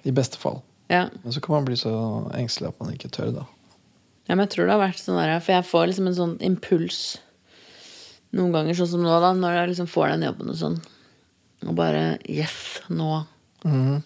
I 0.04 0.12
beste 0.12 0.38
fall. 0.38 0.62
ja. 0.90 1.10
Men 1.24 1.34
så 1.34 1.42
kan 1.42 1.56
man 1.56 1.66
bli 1.66 1.76
så 1.76 1.94
engstelig 2.34 2.70
at 2.70 2.80
man 2.80 2.94
ikke 2.94 3.10
tør, 3.10 3.32
da. 3.36 3.46
Ja, 4.28 4.36
men 4.36 4.46
jeg 4.46 4.50
tror 4.50 4.66
det 4.66 4.74
har 4.78 4.88
vært 4.88 5.02
sånn 5.02 5.18
der, 5.18 5.40
for 5.40 5.54
jeg 5.54 5.66
får 5.66 5.88
liksom 5.88 6.08
en 6.08 6.16
sånn 6.16 6.38
impuls 6.42 7.18
noen 8.38 8.54
ganger, 8.54 8.78
sånn 8.78 8.92
som 8.92 9.02
nå, 9.02 9.16
da, 9.24 9.34
når 9.34 9.56
jeg 9.58 9.70
liksom 9.72 9.88
får 9.90 10.12
den 10.14 10.26
jobben 10.28 10.52
og 10.54 10.60
sånn. 10.60 10.78
Og 11.66 11.74
bare 11.76 12.04
Yes, 12.30 12.82
nå 12.94 13.26
mm. 13.66 14.04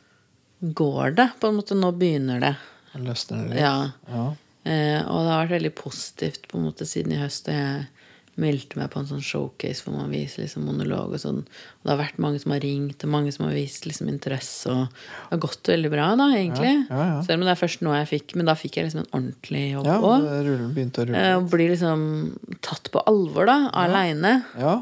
går 0.80 1.17
det. 1.19 1.28
På 1.41 1.51
en 1.51 1.59
måte, 1.59 1.76
nå 1.76 1.91
begynner 1.91 2.39
det. 2.39 2.53
Løsner 2.93 3.43
det 3.43 3.49
litt. 3.51 3.61
Ja. 3.61 3.91
Ja. 4.07 4.26
Eh, 4.66 5.01
og 5.03 5.26
det 5.26 5.32
har 5.34 5.41
vært 5.45 5.57
veldig 5.57 5.74
positivt 5.76 6.47
på 6.47 6.57
en 6.59 6.70
måte 6.70 6.88
siden 6.88 7.11
i 7.16 7.20
høst. 7.20 7.45
Da 7.49 7.55
jeg 7.57 7.89
meldte 8.39 8.80
meg 8.80 8.88
på 8.89 8.97
en 8.97 9.05
sånn 9.05 9.22
showcase 9.22 9.84
hvor 9.86 9.93
man 9.93 10.09
viser 10.09 10.41
liksom 10.41 10.64
monolog 10.66 11.11
og 11.14 11.20
sånn. 11.22 11.41
Og 11.43 11.84
det 11.86 11.91
har 11.91 11.99
vært 11.99 12.22
mange 12.24 12.39
som 12.41 12.53
har 12.55 12.64
ringt, 12.64 13.03
og 13.05 13.11
mange 13.14 13.34
som 13.36 13.45
har 13.45 13.53
vist 13.53 13.86
liksom 13.86 14.09
interesse. 14.09 14.72
Og 14.74 14.88
det 14.88 15.36
har 15.36 15.41
gått 15.43 15.70
veldig 15.70 15.91
bra, 15.93 16.07
da, 16.18 16.30
egentlig. 16.34 16.72
Ja, 16.89 16.95
ja, 16.97 17.09
ja. 17.11 17.20
Selv 17.28 17.41
om 17.41 17.45
det 17.45 17.53
er 17.53 17.61
først 17.61 17.84
nå 17.86 17.93
jeg 17.99 18.09
fikk 18.09 18.34
Men 18.39 18.49
da 18.49 18.55
fikk 18.57 18.80
jeg 18.80 18.88
liksom 18.88 19.03
en 19.03 19.11
ordentlig 19.20 19.66
jobb 19.76 19.89
òg. 20.09 20.26
Eh, 21.20 21.36
Og 21.38 21.51
blir 21.53 21.70
liksom 21.76 22.07
tatt 22.66 22.89
på 22.95 23.03
alvor, 23.11 23.45
da, 23.51 23.59
aleine. 23.84 24.34
Ja. 24.57 24.80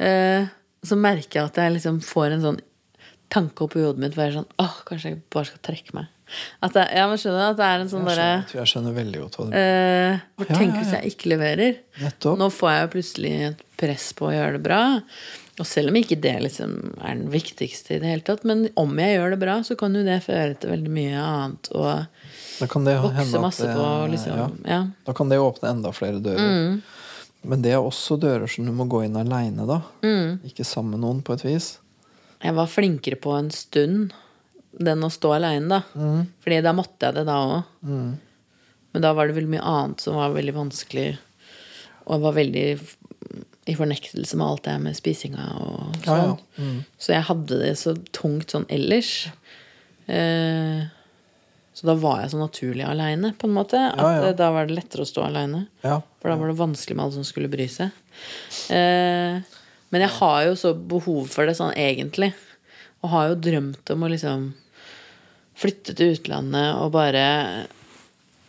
Eh, 0.00 0.48
så 0.86 0.96
merker 0.96 1.40
jeg 1.42 1.50
at 1.50 1.60
jeg 1.60 1.76
liksom 1.76 2.00
får 2.04 2.36
en 2.38 2.44
sånn 2.46 2.60
tanke 3.28 3.66
i 3.74 3.82
hodet 3.82 3.98
mitt 3.98 4.14
hvor 4.14 4.22
jeg 4.22 4.32
er 4.36 4.38
sånn 4.38 4.52
Åh, 4.62 4.74
kanskje 4.86 5.10
jeg 5.10 5.22
bare 5.34 5.48
skal 5.50 5.64
trekke 5.66 5.96
meg. 5.98 6.06
At 6.60 6.74
jeg, 6.74 6.88
ja, 6.98 7.06
men 7.06 7.18
skjønner 7.22 7.50
at 7.52 7.56
det 7.60 7.66
er 7.70 7.82
en 7.84 7.90
sånn 7.92 8.06
derre 8.08 8.28
jeg 8.50 8.66
skjønner 8.72 8.94
veldig 8.96 9.20
godt 9.22 9.36
hva 9.38 9.44
du 9.46 9.52
eh, 9.60 10.20
hvor 10.36 10.48
Ja, 10.50 10.56
Tenk 10.58 10.74
hvis 10.80 10.92
jeg 10.96 11.12
ikke 11.14 11.30
leverer. 11.32 11.76
Nettopp. 12.02 12.38
Nå 12.40 12.48
får 12.50 12.72
jeg 12.72 12.82
jo 12.86 12.92
plutselig 12.96 13.34
et 13.52 13.62
press 13.78 14.08
på 14.18 14.26
å 14.28 14.32
gjøre 14.34 14.56
det 14.58 14.62
bra. 14.66 14.80
Og 15.56 15.64
selv 15.64 15.88
om 15.88 15.96
ikke 15.96 16.18
det 16.20 16.34
liksom 16.44 16.72
er 17.00 17.14
den 17.16 17.30
viktigste 17.32 17.94
i 17.96 18.00
det 18.02 18.10
hele 18.10 18.24
tatt, 18.26 18.42
men 18.44 18.66
om 18.76 18.90
jeg 19.00 19.14
gjør 19.16 19.32
det 19.32 19.38
bra, 19.40 19.54
så 19.64 19.76
kan 19.80 19.94
jo 19.96 20.02
det 20.04 20.18
føre 20.26 20.58
til 20.60 20.74
veldig 20.74 20.92
mye 20.92 21.22
annet. 21.22 21.70
Og 21.72 22.04
Da 22.58 22.68
kan 22.68 22.84
det 22.84 22.98
vokse 23.00 23.40
masse 23.40 23.64
det- 23.64 23.76
på 23.78 23.86
liksom 24.12 24.36
ja. 24.36 24.48
Ja. 24.68 24.82
Da 25.06 25.14
kan 25.16 25.28
det 25.32 25.38
åpne 25.40 25.70
enda 25.70 25.92
flere 25.96 26.20
dører. 26.20 26.42
Mm. 26.44 26.82
Men 27.46 27.62
det 27.62 27.72
er 27.72 27.78
også 27.80 28.18
dører 28.20 28.48
som 28.50 28.66
du 28.66 28.72
må 28.72 28.84
gå 28.90 29.04
inn 29.06 29.16
aleine, 29.16 29.64
da. 29.66 29.80
Mm. 30.02 30.40
Ikke 30.44 30.64
sammen 30.66 30.96
med 30.98 31.00
noen, 31.06 31.22
på 31.22 31.32
et 31.38 31.44
vis. 31.46 31.78
Jeg 32.42 32.52
var 32.58 32.66
flinkere 32.66 33.16
på 33.16 33.32
en 33.38 33.50
stund 33.54 34.12
den 34.78 35.04
å 35.06 35.10
stå 35.12 35.32
aleine, 35.38 35.68
da. 35.78 35.82
Mm. 35.96 36.26
Fordi 36.44 36.60
da 36.64 36.72
måtte 36.76 37.08
jeg 37.08 37.16
det 37.16 37.26
da 37.28 37.36
òg. 37.44 37.62
Men 38.92 39.04
da 39.04 39.12
var 39.16 39.28
det 39.28 39.36
veldig 39.36 39.52
mye 39.54 39.64
annet 39.68 40.00
som 40.04 40.16
var 40.18 40.34
veldig 40.36 40.54
vanskelig. 40.56 41.08
Og 42.06 42.20
var 42.22 42.36
veldig 42.36 42.66
i 43.66 43.74
fornektelse 43.74 44.36
med 44.38 44.46
alt 44.46 44.62
det 44.64 44.74
her 44.76 44.82
med 44.84 44.94
spisinga 44.96 45.46
og 45.58 45.96
Ja, 46.06 46.12
sånn. 46.20 46.36
Mm. 46.60 46.76
Så 47.02 47.12
jeg 47.16 47.24
hadde 47.28 47.56
det 47.64 47.72
så 47.80 47.96
tungt 48.14 48.52
sånn 48.54 48.66
ellers. 48.70 49.26
Eh, 50.06 50.84
så 51.76 51.88
da 51.90 51.96
var 52.00 52.22
jeg 52.22 52.30
så 52.32 52.38
naturlig 52.40 52.86
aleine, 52.86 53.32
på 53.36 53.48
en 53.50 53.56
måte. 53.56 53.80
At 53.90 53.98
Ja, 54.00 54.12
ja. 54.14 54.28
eh, 54.30 54.36
da 54.38 54.50
var 54.54 54.66
det 54.68 54.76
lettere 54.78 55.02
å 55.04 55.10
stå 55.10 55.26
aleine. 55.26 55.66
Ja. 55.84 55.98
For 56.22 56.30
da 56.30 56.36
var 56.40 56.48
det 56.52 56.60
vanskelig 56.60 56.96
med 56.96 57.04
alle 57.04 57.16
som 57.18 57.26
skulle 57.26 57.50
bry 57.52 57.66
seg. 57.68 57.90
Eh, 58.70 59.42
men 59.90 60.00
jeg 60.06 60.14
har 60.20 60.44
jo 60.46 60.54
så 60.58 60.72
behov 60.74 61.26
for 61.28 61.46
det 61.46 61.56
sånn 61.58 61.74
egentlig. 61.76 62.32
Og 63.02 63.10
har 63.12 63.28
jo 63.28 63.40
drømt 63.50 63.90
om 63.92 64.06
å 64.06 64.08
liksom 64.14 64.46
flytte 65.56 65.94
til 65.96 66.14
utlandet 66.16 66.74
og 66.82 66.90
bare 66.96 67.24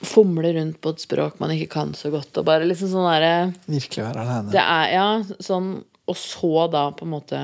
fomle 0.06 0.52
rundt 0.54 0.78
på 0.84 0.92
et 0.94 1.02
språk 1.02 1.40
man 1.42 1.54
ikke 1.56 1.72
kan 1.74 1.94
så 1.98 2.12
godt. 2.14 2.36
Og 2.38 2.46
bare 2.46 2.68
liksom 2.70 2.92
sånn 2.92 3.08
derre 3.10 3.32
Virkelig 3.66 4.04
være 4.06 4.22
aleine. 4.26 4.52
Det 4.54 4.62
er 4.62 4.92
ja, 4.94 5.08
sånn 5.42 5.72
Og 6.08 6.20
så 6.20 6.68
da 6.72 6.84
på 6.96 7.08
en 7.08 7.14
måte 7.16 7.40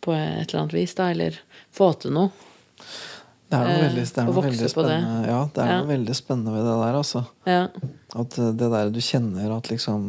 på 0.05 0.13
et 0.13 0.51
eller 0.51 0.61
annet 0.61 0.75
vis, 0.77 0.93
da. 0.99 1.07
Eller 1.15 1.39
få 1.73 1.89
til 1.99 2.13
noe. 2.13 2.29
Det 3.49 3.57
er 3.57 3.65
noe 3.65 3.79
eh, 3.79 3.85
veldig, 3.87 4.05
det 4.05 4.21
er 4.21 4.27
noe 4.29 4.43
veldig 4.45 4.69
spennende 4.71 5.15
det. 5.23 5.31
Ja, 5.31 5.39
det 5.55 5.63
er 5.63 5.71
Ja. 5.71 5.79
noe 5.81 5.89
veldig 5.89 6.17
spennende 6.19 6.53
ved 6.55 6.67
det 6.69 6.75
der, 6.83 6.99
altså. 7.01 7.23
Ja. 7.49 7.63
At 8.21 8.39
eh, 8.39 8.51
det 8.61 8.69
der 8.75 8.93
du 8.93 9.01
kjenner 9.01 9.57
at 9.57 9.71
liksom 9.73 10.07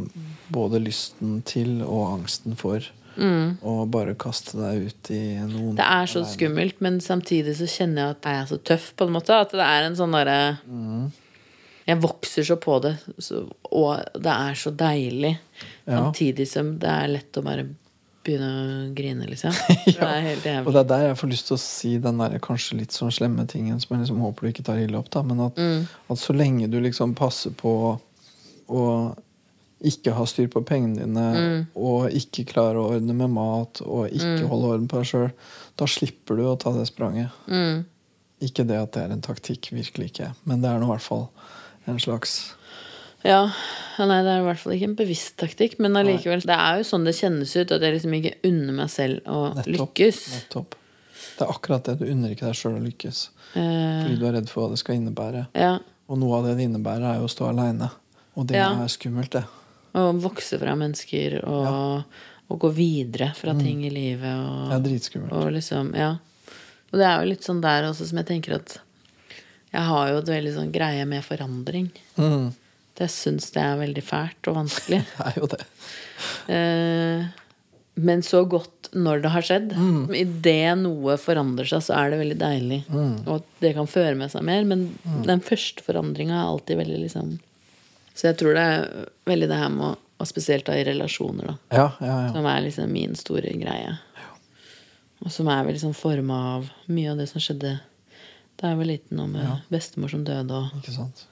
både 0.51 0.81
lysten 0.83 1.39
til 1.47 1.77
og 1.85 2.03
angsten 2.19 2.57
for 2.59 2.83
å 3.17 3.89
bare 3.89 4.15
kaste 4.15 4.57
deg 4.59 4.87
ut 4.87 5.11
i 5.11 5.21
noen 5.39 5.71
Mm. 5.73 5.75
Det 5.77 5.85
er 5.85 6.05
så 6.05 6.23
skummelt, 6.25 6.81
men 6.81 6.99
samtidig 6.99 7.55
så 7.57 7.67
kjenner 7.67 8.01
jeg 8.01 8.09
at 8.15 8.21
jeg 8.23 8.41
er 8.41 8.45
så 8.45 8.57
tøff, 8.63 8.93
på 8.95 9.05
en 9.07 9.13
måte. 9.13 9.29
At 9.39 9.51
det 9.51 9.61
er 9.61 9.83
en 9.87 9.95
sånn 9.95 10.11
derre 10.11 10.57
Mm. 10.67 11.11
Jeg 11.87 12.01
vokser 12.01 12.43
så 12.43 12.55
på 12.57 12.79
det, 12.81 12.95
så, 13.19 13.43
og 13.71 13.99
det 14.17 14.31
er 14.33 14.53
så 14.57 14.71
deilig. 14.73 15.37
Ja. 15.85 15.99
Samtidig 15.99 16.47
som 16.47 16.79
det 16.79 16.89
er 16.89 17.07
lett 17.07 17.37
å 17.37 17.43
bare 17.45 17.67
begynne 18.25 18.47
å 18.89 18.93
grine, 18.95 19.27
liksom. 19.29 19.51
Det 19.85 20.01
er 20.01 20.21
helt 20.25 20.47
Og 20.67 20.73
det 20.73 20.79
er 20.81 20.87
der 20.89 21.03
jeg 21.11 21.17
får 21.19 21.29
lyst 21.29 21.45
til 21.47 21.53
å 21.55 21.61
si 21.61 21.91
den 22.01 22.17
der 22.17 22.39
kanskje 22.41 22.79
litt 22.79 22.89
sånn 22.91 23.11
slemme 23.13 23.45
tingen 23.47 23.77
som 23.79 23.93
jeg 23.93 24.01
liksom 24.07 24.17
håper 24.25 24.41
du 24.41 24.49
ikke 24.49 24.65
tar 24.65 24.81
ille 24.81 24.97
opp, 24.97 25.11
da. 25.13 25.21
Men 25.21 25.39
at, 25.45 25.55
Mm. 25.61 25.85
at 26.09 26.17
så 26.17 26.33
lenge 26.33 26.67
du 26.71 26.79
liksom 26.81 27.13
passer 27.13 27.51
på 27.51 27.99
å 28.67 28.81
ikke 29.85 30.13
ha 30.17 30.25
styr 30.25 30.47
på 30.51 30.63
pengene 30.65 30.99
dine, 31.05 31.25
Mm. 31.35 31.67
og 31.75 32.09
ikke 32.11 32.45
klare 32.49 32.75
å 32.81 32.89
ordne 32.95 33.13
med 33.15 33.29
mat, 33.29 33.81
og 33.85 34.09
ikke 34.09 34.47
holde 34.49 34.71
orden 34.73 34.87
på 34.91 34.97
deg 35.01 35.05
sjøl, 35.11 35.31
da 35.77 35.85
slipper 35.85 36.35
du 36.37 36.43
å 36.49 36.57
ta 36.59 36.71
det 36.73 36.87
spranget. 36.89 37.29
Mm. 37.47 37.85
Ikke 38.41 38.65
det 38.67 38.77
at 38.81 38.91
det 38.93 39.03
er 39.03 39.11
en 39.15 39.21
taktikk, 39.21 39.71
virkelig 39.71 40.11
ikke. 40.11 40.33
Men 40.45 40.61
det 40.61 40.69
er 40.69 40.79
nå 40.79 40.85
i 40.89 40.93
hvert 40.97 41.01
fall 41.05 41.29
en 41.87 41.97
slags 41.99 42.53
Ja. 43.25 43.49
ja, 43.97 44.05
Nei, 44.05 44.21
det 44.21 44.29
er 44.35 44.41
i 44.41 44.45
hvert 44.45 44.59
fall 44.61 44.73
ikke 44.73 44.83
en 44.89 44.95
bevisst 44.95 45.37
taktikk, 45.37 45.79
men 45.79 45.93
allikevel. 45.97 46.41
Det 46.45 46.53
er 46.53 46.77
jo 46.77 46.83
sånn 46.83 47.05
det 47.05 47.15
kjennes 47.15 47.55
ut, 47.55 47.71
at 47.71 47.81
jeg 47.81 47.93
liksom 47.95 48.13
ikke 48.13 48.35
unner 48.45 48.73
meg 48.73 48.89
selv 48.89 49.21
å 49.25 49.55
Nettopp. 49.55 49.73
lykkes. 49.95 50.19
Nettopp. 50.35 50.75
Det 51.37 51.41
er 51.47 51.51
akkurat 51.51 51.83
det. 51.83 51.99
Du 51.99 52.05
unner 52.05 52.29
ikke 52.35 52.45
deg 52.45 52.53
sjøl 52.55 52.77
å 52.77 52.83
lykkes. 52.85 53.29
Eh, 53.55 54.03
Fordi 54.05 54.19
du 54.19 54.25
er 54.27 54.33
redd 54.33 54.49
for 54.49 54.61
hva 54.67 54.69
det 54.75 54.79
skal 54.79 54.95
innebære. 54.99 55.47
ja. 55.55 55.79
Og 56.07 56.19
noe 56.19 56.37
av 56.37 56.45
det 56.45 56.57
det 56.57 56.67
innebærer, 56.69 57.15
er 57.15 57.17
jo 57.17 57.25
å 57.25 57.33
stå 57.33 57.47
aleine. 57.49 57.89
Og 58.37 58.45
det 58.45 58.57
Ja. 58.57 58.69
er 58.77 58.85
skummelt, 58.87 59.31
det. 59.31 59.43
Og 59.95 60.21
vokse 60.23 60.59
fra 60.59 60.73
mennesker 60.79 61.37
og, 61.47 62.17
og 62.51 62.59
gå 62.61 62.71
videre 62.75 63.31
fra 63.37 63.53
ting 63.57 63.85
i 63.87 63.93
livet. 63.93 64.33
Og, 64.33 64.65
Det 64.71 64.79
er 64.79 64.87
dritskummelt. 64.89 65.35
Og 65.39 65.53
liksom, 65.55 65.93
ja. 65.97 66.15
Og 66.91 66.99
det 66.99 67.07
er 67.07 67.21
jo 67.21 67.31
litt 67.31 67.47
sånn 67.47 67.63
der 67.63 67.87
også 67.89 68.09
som 68.09 68.19
jeg 68.21 68.29
tenker 68.29 68.57
at 68.59 68.77
jeg 69.75 69.87
har 69.89 70.11
jo 70.11 70.19
et 70.21 70.29
veldig 70.31 70.53
sånn 70.55 70.75
greie 70.75 71.07
med 71.09 71.25
forandring. 71.25 71.89
Mm. 72.15 72.53
Det 72.95 73.07
syns 73.11 73.49
det 73.51 73.63
er 73.63 73.81
veldig 73.81 74.03
fælt 74.07 74.47
og 74.51 74.61
vanskelig. 74.61 75.01
Det 75.17 75.25
er 75.25 75.39
jo 75.41 75.49
det. 75.51 75.63
Eh, 76.55 77.25
men 78.07 78.23
så 78.23 78.43
godt 78.47 78.89
når 78.95 79.21
det 79.23 79.31
har 79.33 79.43
skjedd. 79.43 79.73
Mm. 79.75 80.13
Idet 80.15 80.77
noe 80.79 81.17
forandrer 81.19 81.67
seg, 81.67 81.83
så 81.83 81.95
er 81.97 82.11
det 82.11 82.21
veldig 82.21 82.37
deilig. 82.39 82.79
Mm. 82.91 83.17
Og 83.31 83.43
det 83.63 83.73
kan 83.75 83.89
føre 83.89 84.15
med 84.19 84.31
seg 84.31 84.43
mer. 84.47 84.63
Men 84.67 84.87
den 85.27 85.43
første 85.43 85.83
forandringa 85.83 86.37
er 86.37 86.53
alltid 86.53 86.79
veldig 86.79 87.01
liksom 87.03 87.35
Så 88.15 88.29
jeg 88.29 88.37
tror 88.39 88.55
det 88.55 88.63
er 88.63 89.07
veldig 89.27 89.47
det 89.51 89.57
her 89.59 89.69
med 89.73 89.85
å 89.91 89.95
Og 90.23 90.27
spesielt 90.29 90.63
da 90.63 90.71
i 90.79 90.83
relasjoner, 90.87 91.49
da. 91.49 91.53
Ja, 91.75 91.85
ja, 91.99 92.13
ja. 92.23 92.27
Som 92.31 92.45
er 92.47 92.61
liksom 92.63 92.87
min 92.91 93.15
store 93.19 93.51
greie. 93.59 93.97
Og 95.25 95.31
som 95.31 95.49
er 95.51 95.65
vel 95.67 95.75
liksom 95.75 95.91
forma 95.93 96.37
av 96.55 96.69
mye 96.87 97.11
av 97.11 97.17
det 97.19 97.25
som 97.27 97.41
skjedde 97.43 97.73
Da 98.55 98.69
jeg 98.71 98.77
var 98.79 98.87
liten, 98.87 99.19
og 99.19 99.27
med 99.33 99.65
bestemor 99.69 100.09
som 100.13 100.23
døde 100.23 100.55
og 100.55 100.71
Ikke 100.79 100.93
sant? 100.95 101.25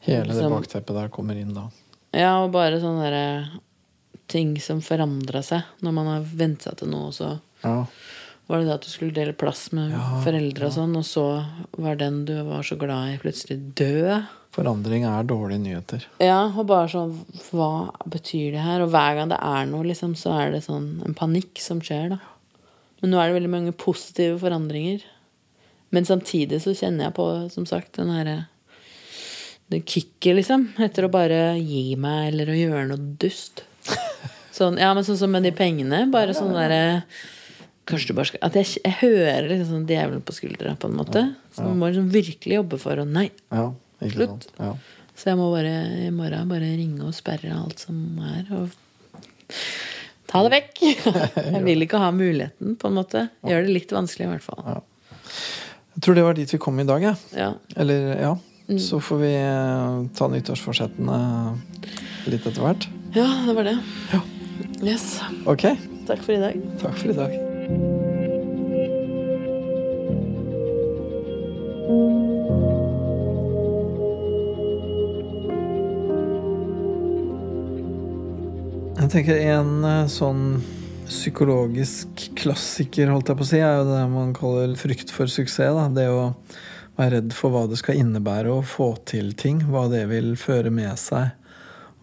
Hele 0.00 0.24
det 0.24 0.34
Liksom- 0.38 0.52
bakteppet 0.56 0.94
der 0.96 1.08
kommer 1.12 1.36
inn 1.36 1.52
da. 1.54 1.66
Ja, 2.14 2.42
og 2.44 2.52
bare 2.52 2.80
sånne 2.80 3.10
der, 3.10 3.50
ting 4.28 4.56
som 4.60 4.80
forandra 4.80 5.42
seg 5.44 5.62
når 5.82 5.92
man 5.92 6.06
har 6.06 6.20
vent 6.22 6.62
seg 6.62 6.76
til 6.78 6.88
noe, 6.88 7.08
og 7.08 7.12
så 7.12 7.40
Ja. 7.62 7.86
var 8.48 8.58
det 8.60 8.66
det 8.66 8.74
at 8.74 8.82
du 8.82 8.88
skulle 8.88 9.12
dele 9.14 9.32
plass 9.36 9.70
med 9.72 9.92
foreldre 10.24 10.66
og 10.66 10.72
sånn, 10.72 10.96
og 10.96 11.04
så 11.04 11.44
var 11.78 11.96
den 11.96 12.24
du 12.24 12.42
var 12.44 12.62
så 12.62 12.76
glad 12.78 13.14
i, 13.14 13.18
plutselig 13.18 13.74
død. 13.74 14.26
Forandring 14.54 15.02
er 15.08 15.26
dårlige 15.26 15.62
nyheter. 15.64 16.04
Ja, 16.22 16.44
og 16.52 16.68
bare 16.70 16.86
sånn 16.92 17.16
Hva 17.50 17.90
betyr 18.06 18.54
det 18.54 18.62
her? 18.62 18.84
Og 18.84 18.92
hver 18.94 19.18
gang 19.18 19.32
det 19.32 19.40
er 19.42 19.66
noe, 19.66 19.86
liksom, 19.88 20.14
så 20.18 20.36
er 20.38 20.54
det 20.54 20.62
sånn 20.68 21.02
en 21.06 21.16
panikk 21.18 21.58
som 21.62 21.82
skjer, 21.82 22.14
da. 22.14 22.20
Men 23.02 23.12
nå 23.12 23.18
er 23.20 23.28
det 23.30 23.38
veldig 23.40 23.52
mange 23.52 23.74
positive 23.76 24.38
forandringer. 24.40 25.02
Men 25.94 26.06
samtidig 26.08 26.62
så 26.62 26.74
kjenner 26.76 27.08
jeg 27.08 27.16
på, 27.18 27.26
som 27.52 27.66
sagt, 27.68 27.96
den 27.98 28.14
herre 28.14 28.44
Det 29.70 29.80
kicket, 29.88 30.36
liksom. 30.38 30.68
Etter 30.78 31.06
å 31.06 31.12
bare 31.12 31.56
gi 31.58 31.96
meg 31.98 32.30
eller 32.30 32.52
å 32.52 32.58
gjøre 32.58 32.88
noe 32.92 33.12
dust. 33.20 33.64
Sånn, 34.54 34.76
ja, 34.78 34.92
men 34.94 35.02
sånn 35.02 35.18
som 35.18 35.32
med 35.34 35.42
de 35.42 35.50
pengene. 35.56 36.04
Bare 36.14 36.34
sånn 36.36 36.52
derre 36.54 37.02
Kanskje 37.90 38.12
du 38.12 38.16
bare 38.16 38.28
skal 38.30 38.44
At 38.46 38.54
jeg, 38.54 38.68
jeg 38.84 38.94
hører 39.00 39.48
liksom 39.50 39.72
sånn 39.72 39.88
djevelen 39.90 40.22
på 40.24 40.36
skuldra, 40.36 40.76
på 40.78 40.88
en 40.88 40.94
måte. 41.00 41.24
Så 41.56 41.66
man 41.66 41.80
må 41.80 41.88
liksom 41.90 42.06
virkelig 42.12 42.60
jobbe 42.60 42.78
for 42.80 43.02
å 43.02 43.06
Nei, 43.08 43.26
Ja, 43.50 43.72
Slutt. 44.12 44.48
Ja. 44.58 44.74
så 45.16 45.30
jeg 45.30 45.38
må 45.40 45.50
bare 45.52 45.74
i 46.04 46.10
morgen 46.14 46.50
bare 46.50 46.70
ringe 46.76 47.06
og 47.08 47.14
sperre 47.16 47.54
alt 47.56 47.84
som 47.86 48.00
er, 48.20 48.44
og 48.54 49.54
ta 50.30 50.42
det 50.46 50.54
vekk. 50.56 50.82
Jeg 51.54 51.62
vil 51.66 51.86
ikke 51.86 52.00
ha 52.02 52.10
muligheten, 52.14 52.74
på 52.80 52.90
en 52.90 52.98
måte. 52.98 53.28
Gjør 53.46 53.64
det 53.66 53.76
litt 53.78 53.94
vanskelig, 53.94 54.26
i 54.26 54.32
hvert 54.34 54.46
fall. 54.46 54.82
Jeg 55.94 56.02
tror 56.02 56.18
det 56.18 56.26
var 56.26 56.34
dit 56.34 56.50
vi 56.56 56.58
kom 56.58 56.80
i 56.82 56.88
dag, 56.88 57.04
jeg. 57.06 57.16
Ja. 57.38 57.52
Eller, 57.78 58.08
ja. 58.18 58.32
Mm. 58.66 58.78
Så 58.82 58.98
får 59.04 59.18
vi 59.20 59.32
eh, 59.36 59.98
ta 60.16 60.28
nyttårsforsettene 60.32 61.18
litt 62.32 62.46
etter 62.48 62.64
hvert. 62.64 62.88
ja, 63.14 63.28
det 63.46 63.54
var 63.54 63.68
det. 63.68 63.78
Ja. 64.12 64.22
Yes. 64.84 65.20
Ok. 65.46 65.68
Takk 66.08 66.24
for 66.24 66.34
i 66.34 66.40
dag. 66.42 66.60
Takk 66.82 66.98
for 66.98 67.12
i 67.12 67.16
dag. 67.16 67.32
Jeg 79.04 79.10
tenker 79.12 79.40
en 79.52 79.82
eh, 79.84 80.06
sånn 80.08 80.62
psykologisk 81.04 82.22
klassiker, 82.40 83.10
holdt 83.12 83.28
jeg 83.28 83.36
på 83.36 83.44
å 83.44 83.48
si, 83.50 83.58
er 83.60 83.74
jo 83.76 83.88
det 83.90 83.98
man 84.08 84.30
kaller 84.32 84.72
frykt 84.80 85.12
for 85.12 85.28
suksess. 85.28 85.76
Da. 85.76 85.90
Det 85.92 86.06
å 86.08 86.30
være 86.96 87.18
redd 87.18 87.34
for 87.36 87.52
hva 87.52 87.66
det 87.68 87.76
skal 87.82 88.00
innebære 88.00 88.54
å 88.54 88.62
få 88.64 88.94
til 89.04 89.34
ting. 89.36 89.60
Hva 89.68 89.84
det 89.92 90.06
vil 90.08 90.32
føre 90.40 90.72
med 90.72 90.96
seg 90.96 91.36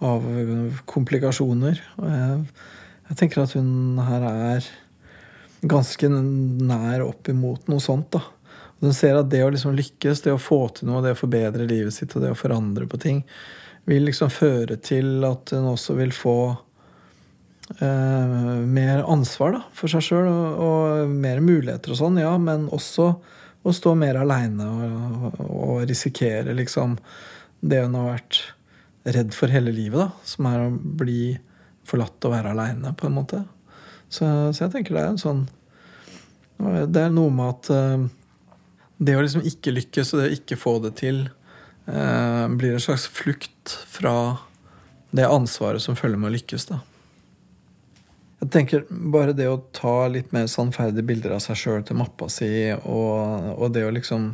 av 0.06 0.30
komplikasjoner. 0.94 1.82
Og 1.98 2.08
jeg, 2.14 2.40
jeg 3.10 3.20
tenker 3.24 3.48
at 3.48 3.58
hun 3.58 3.98
her 4.06 4.30
er 4.30 4.72
ganske 5.74 6.14
nær 6.14 7.08
opp 7.10 7.34
imot 7.34 7.66
noe 7.74 7.82
sånt. 7.82 8.14
da. 8.14 8.22
Og 8.78 8.92
Hun 8.92 8.98
ser 9.02 9.18
at 9.18 9.34
det 9.34 9.42
å 9.42 9.50
liksom 9.50 9.74
lykkes, 9.74 10.22
det 10.28 10.38
å 10.38 10.42
få 10.42 10.68
til 10.78 10.92
noe, 10.92 11.02
det 11.02 11.18
å 11.18 11.24
forbedre 11.26 11.66
livet 11.66 11.98
sitt 11.98 12.14
og 12.14 12.28
det 12.28 12.36
å 12.36 12.44
forandre 12.46 12.86
på 12.86 13.02
ting, 13.02 13.26
vil 13.90 14.06
liksom 14.06 14.30
føre 14.30 14.78
til 14.78 15.26
at 15.26 15.58
hun 15.58 15.74
også 15.74 15.98
vil 15.98 16.14
få 16.14 16.36
eh, 17.80 18.64
mer 18.68 19.04
ansvar 19.10 19.56
da, 19.56 19.62
for 19.78 19.92
seg 19.92 20.06
sjøl 20.06 20.30
og, 20.30 20.64
og 20.66 21.14
mer 21.14 21.42
muligheter 21.44 21.94
og 21.94 22.02
sånn, 22.02 22.20
ja, 22.22 22.34
men 22.42 22.68
også 22.74 23.12
å 23.62 23.74
stå 23.76 23.94
mer 23.98 24.18
aleine 24.22 24.66
og, 24.66 25.40
og 25.46 25.84
risikere 25.90 26.56
liksom 26.58 26.98
det 27.62 27.84
hun 27.84 27.98
har 28.00 28.16
vært 28.16 28.42
redd 29.16 29.34
for 29.38 29.54
hele 29.54 29.74
livet, 29.74 30.00
da, 30.02 30.10
som 30.26 30.48
er 30.50 30.66
å 30.66 30.72
bli 30.72 31.36
forlatt 31.88 32.28
og 32.28 32.34
være 32.34 32.54
aleine, 32.54 32.94
på 32.98 33.08
en 33.08 33.18
måte. 33.18 33.42
Så, 34.10 34.26
så 34.54 34.66
jeg 34.66 34.74
tenker 34.74 34.98
det 34.98 35.04
er 35.06 35.12
en 35.14 35.22
sånn 35.22 35.46
Det 36.92 37.00
er 37.00 37.14
noe 37.16 37.32
med 37.32 37.48
at 37.48 37.70
eh, 37.72 38.02
det 39.02 39.16
å 39.16 39.22
liksom 39.24 39.46
ikke 39.48 39.72
lykkes 39.74 40.12
og 40.12 40.20
det 40.20 40.28
å 40.28 40.36
ikke 40.36 40.58
få 40.60 40.76
det 40.84 40.92
til, 41.00 41.24
eh, 41.90 42.46
blir 42.54 42.76
en 42.76 42.84
slags 42.84 43.08
flukt 43.10 43.74
fra 43.90 44.14
det 45.16 45.26
ansvaret 45.26 45.82
som 45.82 45.98
følger 45.98 46.22
med 46.22 46.30
å 46.30 46.36
lykkes, 46.36 46.68
da. 46.70 46.82
Jeg 48.42 48.50
tenker 48.50 48.86
bare 48.90 49.36
det 49.38 49.46
å 49.46 49.60
ta 49.76 50.08
litt 50.10 50.32
mer 50.34 50.48
sannferdige 50.50 51.06
bilder 51.06 51.36
av 51.36 51.44
seg 51.44 51.60
sjøl 51.62 51.84
til 51.86 52.00
mappa 52.00 52.26
si, 52.32 52.72
og, 52.74 53.52
og 53.54 53.76
det 53.76 53.86
å 53.86 53.94
liksom 53.94 54.32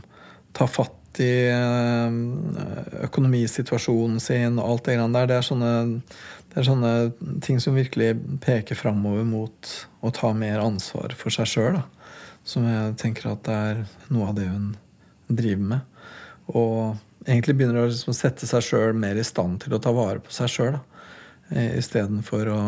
ta 0.56 0.68
fatt 0.72 1.20
i 1.20 1.50
eh, 1.50 2.16
økonomisituasjonen 3.08 4.22
sin 4.24 4.60
og 4.62 4.70
alt 4.70 4.86
det 4.86 4.96
greiene 4.96 5.18
der, 5.18 5.30
det 5.30 5.38
er, 5.40 5.46
sånne, 5.46 5.72
det 6.54 6.62
er 6.62 6.68
sånne 6.70 6.94
ting 7.44 7.60
som 7.64 7.76
virkelig 7.76 8.14
peker 8.44 8.80
framover 8.80 9.26
mot 9.28 9.74
å 10.00 10.12
ta 10.16 10.32
mer 10.38 10.62
ansvar 10.64 11.16
for 11.18 11.34
seg 11.34 11.50
sjøl. 11.52 11.82
Som 12.48 12.68
jeg 12.70 12.96
tenker 13.02 13.34
at 13.34 13.44
det 13.44 13.58
er 13.72 13.82
noe 14.14 14.30
av 14.30 14.38
det 14.38 14.48
hun 14.48 14.70
driver 15.28 15.72
med. 15.74 16.06
Og 16.54 17.28
egentlig 17.28 17.58
begynner 17.58 17.84
å 17.84 17.90
liksom 17.90 18.16
sette 18.16 18.48
seg 18.48 18.64
sjøl 18.64 18.96
mer 18.96 19.20
i 19.20 19.26
stand 19.28 19.66
til 19.66 19.76
å 19.76 19.82
ta 19.84 19.92
vare 19.96 20.24
på 20.24 20.32
seg 20.32 20.54
sjøl. 20.54 20.80
Istedenfor 21.52 22.54
å 22.54 22.62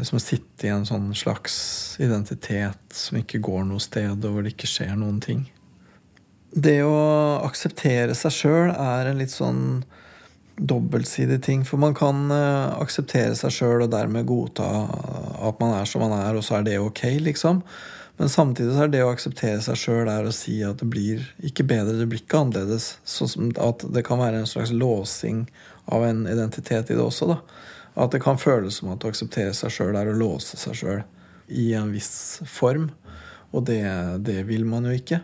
som 0.00 0.18
å 0.18 0.22
sitte 0.22 0.66
i 0.66 0.72
en 0.72 0.86
sånn 0.88 1.10
slags 1.16 1.56
identitet 2.02 2.96
som 2.96 3.18
ikke 3.20 3.42
går 3.44 3.66
noe 3.68 3.82
sted, 3.82 4.16
og 4.24 4.34
hvor 4.34 4.44
det 4.44 4.54
ikke 4.54 4.70
skjer 4.70 4.94
noen 4.98 5.20
ting. 5.24 5.46
Det 6.52 6.82
å 6.84 6.96
akseptere 7.46 8.14
seg 8.16 8.34
sjøl 8.36 8.72
er 8.72 9.08
en 9.08 9.20
litt 9.20 9.32
sånn 9.32 9.82
dobbeltsidig 10.56 11.40
ting. 11.44 11.64
For 11.64 11.80
man 11.80 11.96
kan 11.96 12.26
uh, 12.32 12.76
akseptere 12.82 13.34
seg 13.38 13.54
sjøl 13.54 13.86
og 13.86 13.92
dermed 13.92 14.28
godta 14.28 14.68
at 15.42 15.62
man 15.62 15.74
er 15.78 15.88
som 15.88 16.04
man 16.04 16.14
er, 16.18 16.36
og 16.36 16.44
så 16.44 16.58
er 16.58 16.68
det 16.68 16.78
ok, 16.82 17.06
liksom. 17.24 17.62
Men 18.20 18.28
samtidig 18.28 18.74
så 18.76 18.84
er 18.84 18.92
det 18.92 19.00
å 19.02 19.10
akseptere 19.10 19.62
seg 19.64 19.78
sjøl 19.80 20.10
å 20.12 20.34
si 20.36 20.58
at 20.66 20.82
det 20.82 20.88
blir 20.92 21.24
ikke 21.48 21.64
bedre, 21.66 21.96
det 21.98 22.08
blir 22.10 22.20
ikke 22.20 22.42
annerledes. 22.44 22.96
Sånn 23.08 23.54
at 23.56 23.86
det 23.88 24.04
kan 24.06 24.20
være 24.20 24.42
en 24.42 24.50
slags 24.50 24.74
låsing 24.74 25.46
av 25.90 26.04
en 26.06 26.26
identitet 26.30 26.92
i 26.92 26.98
det 26.98 27.02
også. 27.02 27.32
da. 27.32 27.40
At 27.94 28.14
det 28.14 28.22
kan 28.24 28.40
føles 28.40 28.80
som 28.80 28.92
at 28.94 29.04
å 29.04 29.10
akseptere 29.12 29.52
seg 29.56 29.72
sjøl 29.74 29.98
er 29.98 30.08
å 30.08 30.16
låse 30.16 30.56
seg 30.60 30.78
sjøl 30.78 31.02
i 31.52 31.72
en 31.76 31.92
viss 31.92 32.40
form. 32.48 32.88
Og 33.52 33.66
det, 33.68 33.82
det, 34.24 34.38
vil 34.48 34.64
man 34.64 34.88
jo 34.88 34.94
ikke. 34.96 35.20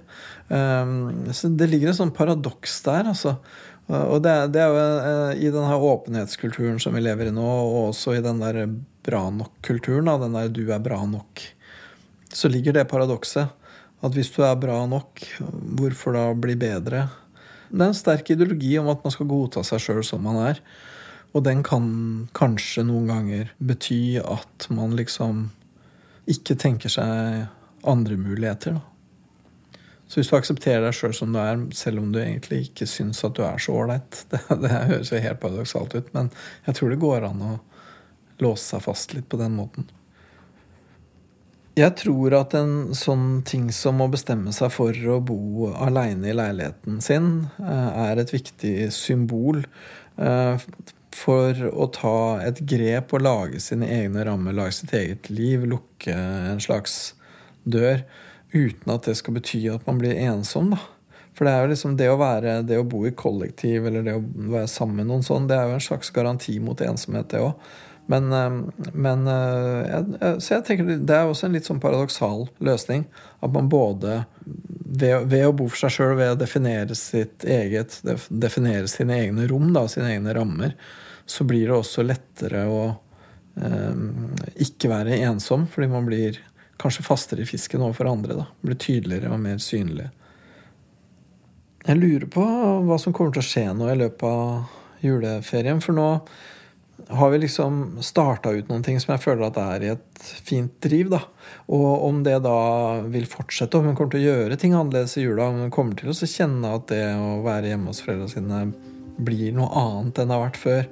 Um, 0.53 1.31
så 1.33 1.49
det 1.49 1.71
ligger 1.71 1.93
et 1.93 1.97
sånt 1.97 2.17
paradoks 2.17 2.77
der, 2.85 3.09
altså. 3.09 3.39
Og 3.89 4.21
det, 4.21 4.35
det 4.53 4.61
er 4.61 4.69
jo 4.69 4.83
uh, 5.01 5.31
i 5.33 5.49
den 5.49 5.65
her 5.65 5.85
åpenhetskulturen 5.95 6.77
som 6.83 6.93
vi 6.93 7.01
lever 7.07 7.31
i 7.31 7.33
nå, 7.33 7.47
og 7.47 7.87
også 7.87 8.19
i 8.19 8.25
den 8.25 8.43
der 8.43 8.67
bra 9.09 9.23
nok-kulturen, 9.33 10.11
den 10.21 10.37
der 10.37 10.53
du 10.53 10.67
er 10.69 10.83
bra 10.85 11.01
nok, 11.09 11.41
så 12.29 12.51
ligger 12.53 12.77
det 12.77 12.91
paradokset. 12.91 13.55
At 14.05 14.15
hvis 14.15 14.31
du 14.35 14.43
er 14.45 14.61
bra 14.61 14.83
nok, 14.87 15.25
hvorfor 15.81 16.15
da 16.15 16.27
bli 16.37 16.55
bedre? 16.61 17.07
Det 17.69 17.81
er 17.81 17.89
en 17.89 17.97
sterk 17.97 18.29
ideologi 18.33 18.77
om 18.81 18.93
at 18.93 19.01
man 19.05 19.15
skal 19.15 19.29
godta 19.29 19.65
seg 19.67 19.83
sjøl 19.83 20.05
som 20.07 20.21
man 20.25 20.39
er. 20.45 20.61
Og 21.37 21.45
den 21.45 21.63
kan 21.67 21.89
kanskje 22.37 22.87
noen 22.89 23.11
ganger 23.11 23.51
bety 23.59 24.19
at 24.23 24.69
man 24.73 24.97
liksom 24.97 25.49
ikke 26.29 26.57
tenker 26.61 26.93
seg 26.93 27.49
andre 27.89 28.17
muligheter. 28.21 28.79
Da. 28.79 29.79
Så 30.09 30.21
hvis 30.21 30.31
du 30.31 30.39
aksepterer 30.39 30.87
deg 30.87 30.97
sjøl 30.97 31.13
som 31.17 31.35
du 31.35 31.39
er, 31.43 31.61
selv 31.77 32.01
om 32.01 32.09
du 32.15 32.19
egentlig 32.23 32.63
ikke 32.71 32.89
syns 32.89 33.21
at 33.29 33.37
du 33.37 33.43
er 33.45 33.61
så 33.61 33.77
ålreit 33.77 34.23
det, 34.33 34.41
det 34.65 34.73
høres 34.73 35.13
jo 35.13 35.21
helt 35.21 35.43
paradoksalt 35.43 35.97
ut, 35.99 36.11
men 36.17 36.33
jeg 36.65 36.79
tror 36.79 36.93
det 36.93 37.03
går 37.05 37.29
an 37.29 37.45
å 37.45 37.55
låse 38.41 38.65
seg 38.65 38.85
fast 38.85 39.15
litt 39.17 39.29
på 39.29 39.41
den 39.41 39.57
måten. 39.59 39.89
Jeg 41.79 41.95
tror 42.01 42.35
at 42.35 42.57
en 42.59 42.95
sånn 42.97 43.43
ting 43.47 43.69
som 43.75 44.01
å 44.03 44.09
bestemme 44.11 44.51
seg 44.55 44.73
for 44.75 44.97
å 45.13 45.21
bo 45.23 45.69
aleine 45.79 46.33
i 46.33 46.35
leiligheten 46.35 46.99
sin, 47.05 47.29
er 47.63 48.19
et 48.19 48.33
viktig 48.35 48.89
symbol 48.95 49.61
for 51.17 51.57
å 51.69 51.89
ta 51.95 52.19
et 52.45 52.61
grep 52.69 53.15
og 53.17 53.25
lage 53.25 53.63
sine 53.63 53.89
egne 53.93 54.25
rammer, 54.29 54.57
lage 54.57 54.79
sitt 54.81 54.95
eget 54.97 55.31
liv, 55.33 55.65
lukke 55.69 56.15
en 56.15 56.61
slags 56.63 57.15
dør, 57.69 58.05
uten 58.55 58.95
at 58.95 59.09
det 59.09 59.17
skal 59.19 59.37
bety 59.37 59.63
at 59.73 59.85
man 59.89 60.01
blir 60.01 60.19
ensom, 60.29 60.73
da. 60.77 60.81
For 61.39 61.47
det 61.47 61.53
er 61.55 61.63
jo 61.63 61.71
liksom 61.71 61.93
det 61.99 62.09
å 62.11 62.19
være, 62.19 62.57
det 62.67 62.81
å 62.81 62.87
bo 62.89 63.05
i 63.07 63.15
kollektiv 63.15 63.85
eller 63.87 64.03
det 64.03 64.17
å 64.19 64.23
være 64.25 64.71
sammen 64.71 64.99
med 64.99 65.11
noen 65.13 65.23
sånn, 65.23 65.47
det 65.47 65.55
er 65.55 65.69
jo 65.71 65.77
en 65.77 65.85
slags 65.85 66.11
garanti 66.15 66.57
mot 66.63 66.81
ensomhet, 66.83 67.29
det 67.31 67.45
òg. 67.45 67.69
Men, 68.09 68.33
men 68.97 69.27
Så 70.41 70.55
jeg 70.55 70.65
tenker 70.65 70.87
det 70.97 71.13
er 71.13 71.29
også 71.29 71.45
en 71.45 71.57
litt 71.57 71.67
sånn 71.69 71.81
paradoksal 71.83 72.47
løsning. 72.65 73.03
At 73.45 73.53
man 73.53 73.69
både 73.69 74.23
ved, 74.89 75.27
ved 75.29 75.47
å 75.47 75.53
bo 75.53 75.69
for 75.69 75.83
seg 75.83 75.93
sjøl, 75.95 76.15
ved 76.19 76.33
å 76.33 76.39
definere 76.41 76.97
sitt 76.99 77.45
eget 77.45 78.01
Definere 78.29 78.89
sine 78.91 79.19
egne 79.27 79.49
rom, 79.51 79.71
da, 79.77 79.85
sine 79.91 80.15
egne 80.15 80.35
rammer, 80.37 80.75
så 81.29 81.45
blir 81.45 81.69
det 81.69 81.77
også 81.77 82.07
lettere 82.07 82.65
å 82.73 82.83
eh, 83.61 84.05
ikke 84.65 84.91
være 84.93 85.21
ensom, 85.29 85.67
fordi 85.69 85.91
man 85.93 86.09
blir 86.09 86.41
kanskje 86.81 87.05
fastere 87.05 87.45
i 87.45 87.49
fisken 87.49 87.85
overfor 87.85 88.09
andre. 88.09 88.39
da, 88.41 88.47
Blir 88.65 88.81
tydeligere 88.81 89.35
og 89.35 89.43
mer 89.45 89.61
synlig. 89.63 90.09
Jeg 91.89 92.01
lurer 92.01 92.29
på 92.33 92.45
hva 92.85 92.99
som 93.01 93.15
kommer 93.17 93.35
til 93.35 93.45
å 93.45 93.49
skje 93.49 93.67
nå 93.77 93.91
i 93.93 93.99
løpet 93.99 94.29
av 94.29 95.05
juleferien. 95.05 95.83
For 95.85 95.97
nå 95.97 96.09
har 97.07 97.31
vi 97.31 97.39
liksom 97.39 98.03
starta 98.03 98.51
ut 98.51 98.69
noen 98.69 98.83
ting 98.85 98.99
som 99.01 99.15
jeg 99.15 99.23
føler 99.23 99.47
at 99.47 99.61
er 99.63 99.85
i 99.85 99.93
et 99.95 100.25
fint 100.45 100.73
driv. 100.85 101.13
da. 101.15 101.23
Og 101.73 102.05
om 102.09 102.23
det 102.27 102.39
da 102.45 102.59
vil 103.07 103.29
fortsette, 103.31 103.79
om 103.79 103.89
hun 103.91 103.97
kommer 103.97 104.17
til 104.17 104.25
å 104.25 104.33
gjøre 104.33 104.59
ting 104.61 104.75
annerledes 104.75 105.17
i 105.17 105.25
jula, 105.25 105.49
om 105.49 105.63
hun 105.65 105.75
kommer 105.75 105.99
til 105.99 106.11
å 106.13 106.17
kjenne 106.19 106.75
at 106.75 106.89
det 106.93 107.05
å 107.15 107.39
være 107.47 107.73
hjemme 107.73 107.93
hos 107.93 108.03
foreldrene 108.05 108.35
sine 108.35 108.65
blir 109.19 109.55
noe 109.57 109.71
annet 109.75 110.21
enn 110.21 110.31
det 110.31 110.37
har 110.37 110.47
vært 110.47 110.63
før. 110.63 110.91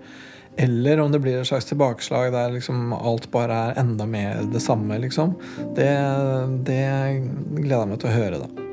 Eller 0.57 1.01
om 1.03 1.13
det 1.13 1.21
blir 1.21 1.41
et 1.41 1.49
slags 1.49 1.69
tilbakeslag 1.69 2.31
der 2.33 2.55
liksom 2.55 2.95
alt 2.97 3.29
bare 3.35 3.59
er 3.69 3.83
enda 3.83 4.07
mer 4.09 4.47
det 4.53 4.63
samme, 4.65 4.97
liksom. 5.03 5.37
Det, 5.77 5.91
det 6.65 6.85
gleder 7.59 7.83
jeg 7.83 7.91
meg 7.93 8.01
til 8.01 8.13
å 8.13 8.17
høre, 8.17 8.47
da. 8.47 8.66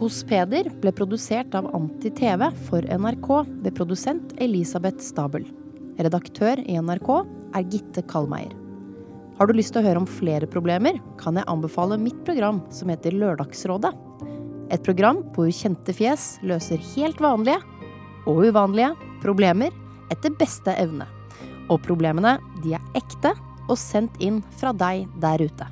Hos 0.00 0.22
Peder 0.24 0.64
ble 0.80 0.94
produsert 0.96 1.52
av 1.52 1.66
Anti-TV 1.76 2.46
for 2.70 2.86
NRK 2.88 3.26
ved 3.66 3.74
produsent 3.76 4.30
Elisabeth 4.40 5.02
Stabel. 5.04 5.42
Redaktør 6.00 6.62
i 6.64 6.78
NRK 6.80 7.10
er 7.58 7.66
Gitte 7.68 8.00
Kalmeier. 8.08 8.54
Har 9.36 9.48
du 9.48 9.52
lyst 9.58 9.74
til 9.74 9.82
å 9.82 9.84
høre 9.84 10.00
om 10.00 10.08
flere 10.08 10.48
problemer, 10.48 10.96
kan 11.20 11.36
jeg 11.36 11.44
anbefale 11.52 11.98
mitt 12.00 12.16
program 12.24 12.62
som 12.72 12.88
heter 12.88 13.12
Lørdagsrådet. 13.12 13.90
Et 14.72 14.80
program 14.86 15.20
hvor 15.34 15.50
kjente 15.52 15.92
fjes 15.92 16.30
løser 16.48 16.80
helt 16.94 17.20
vanlige 17.20 17.60
og 18.24 18.40
uvanlige 18.48 18.94
problemer 19.20 19.76
etter 20.08 20.32
beste 20.40 20.78
evne. 20.80 21.04
Og 21.68 21.76
problemene, 21.84 22.38
de 22.64 22.72
er 22.78 22.88
ekte 22.96 23.34
og 23.68 23.76
sendt 23.76 24.16
inn 24.24 24.40
fra 24.56 24.72
deg 24.72 25.04
der 25.20 25.44
ute. 25.44 25.68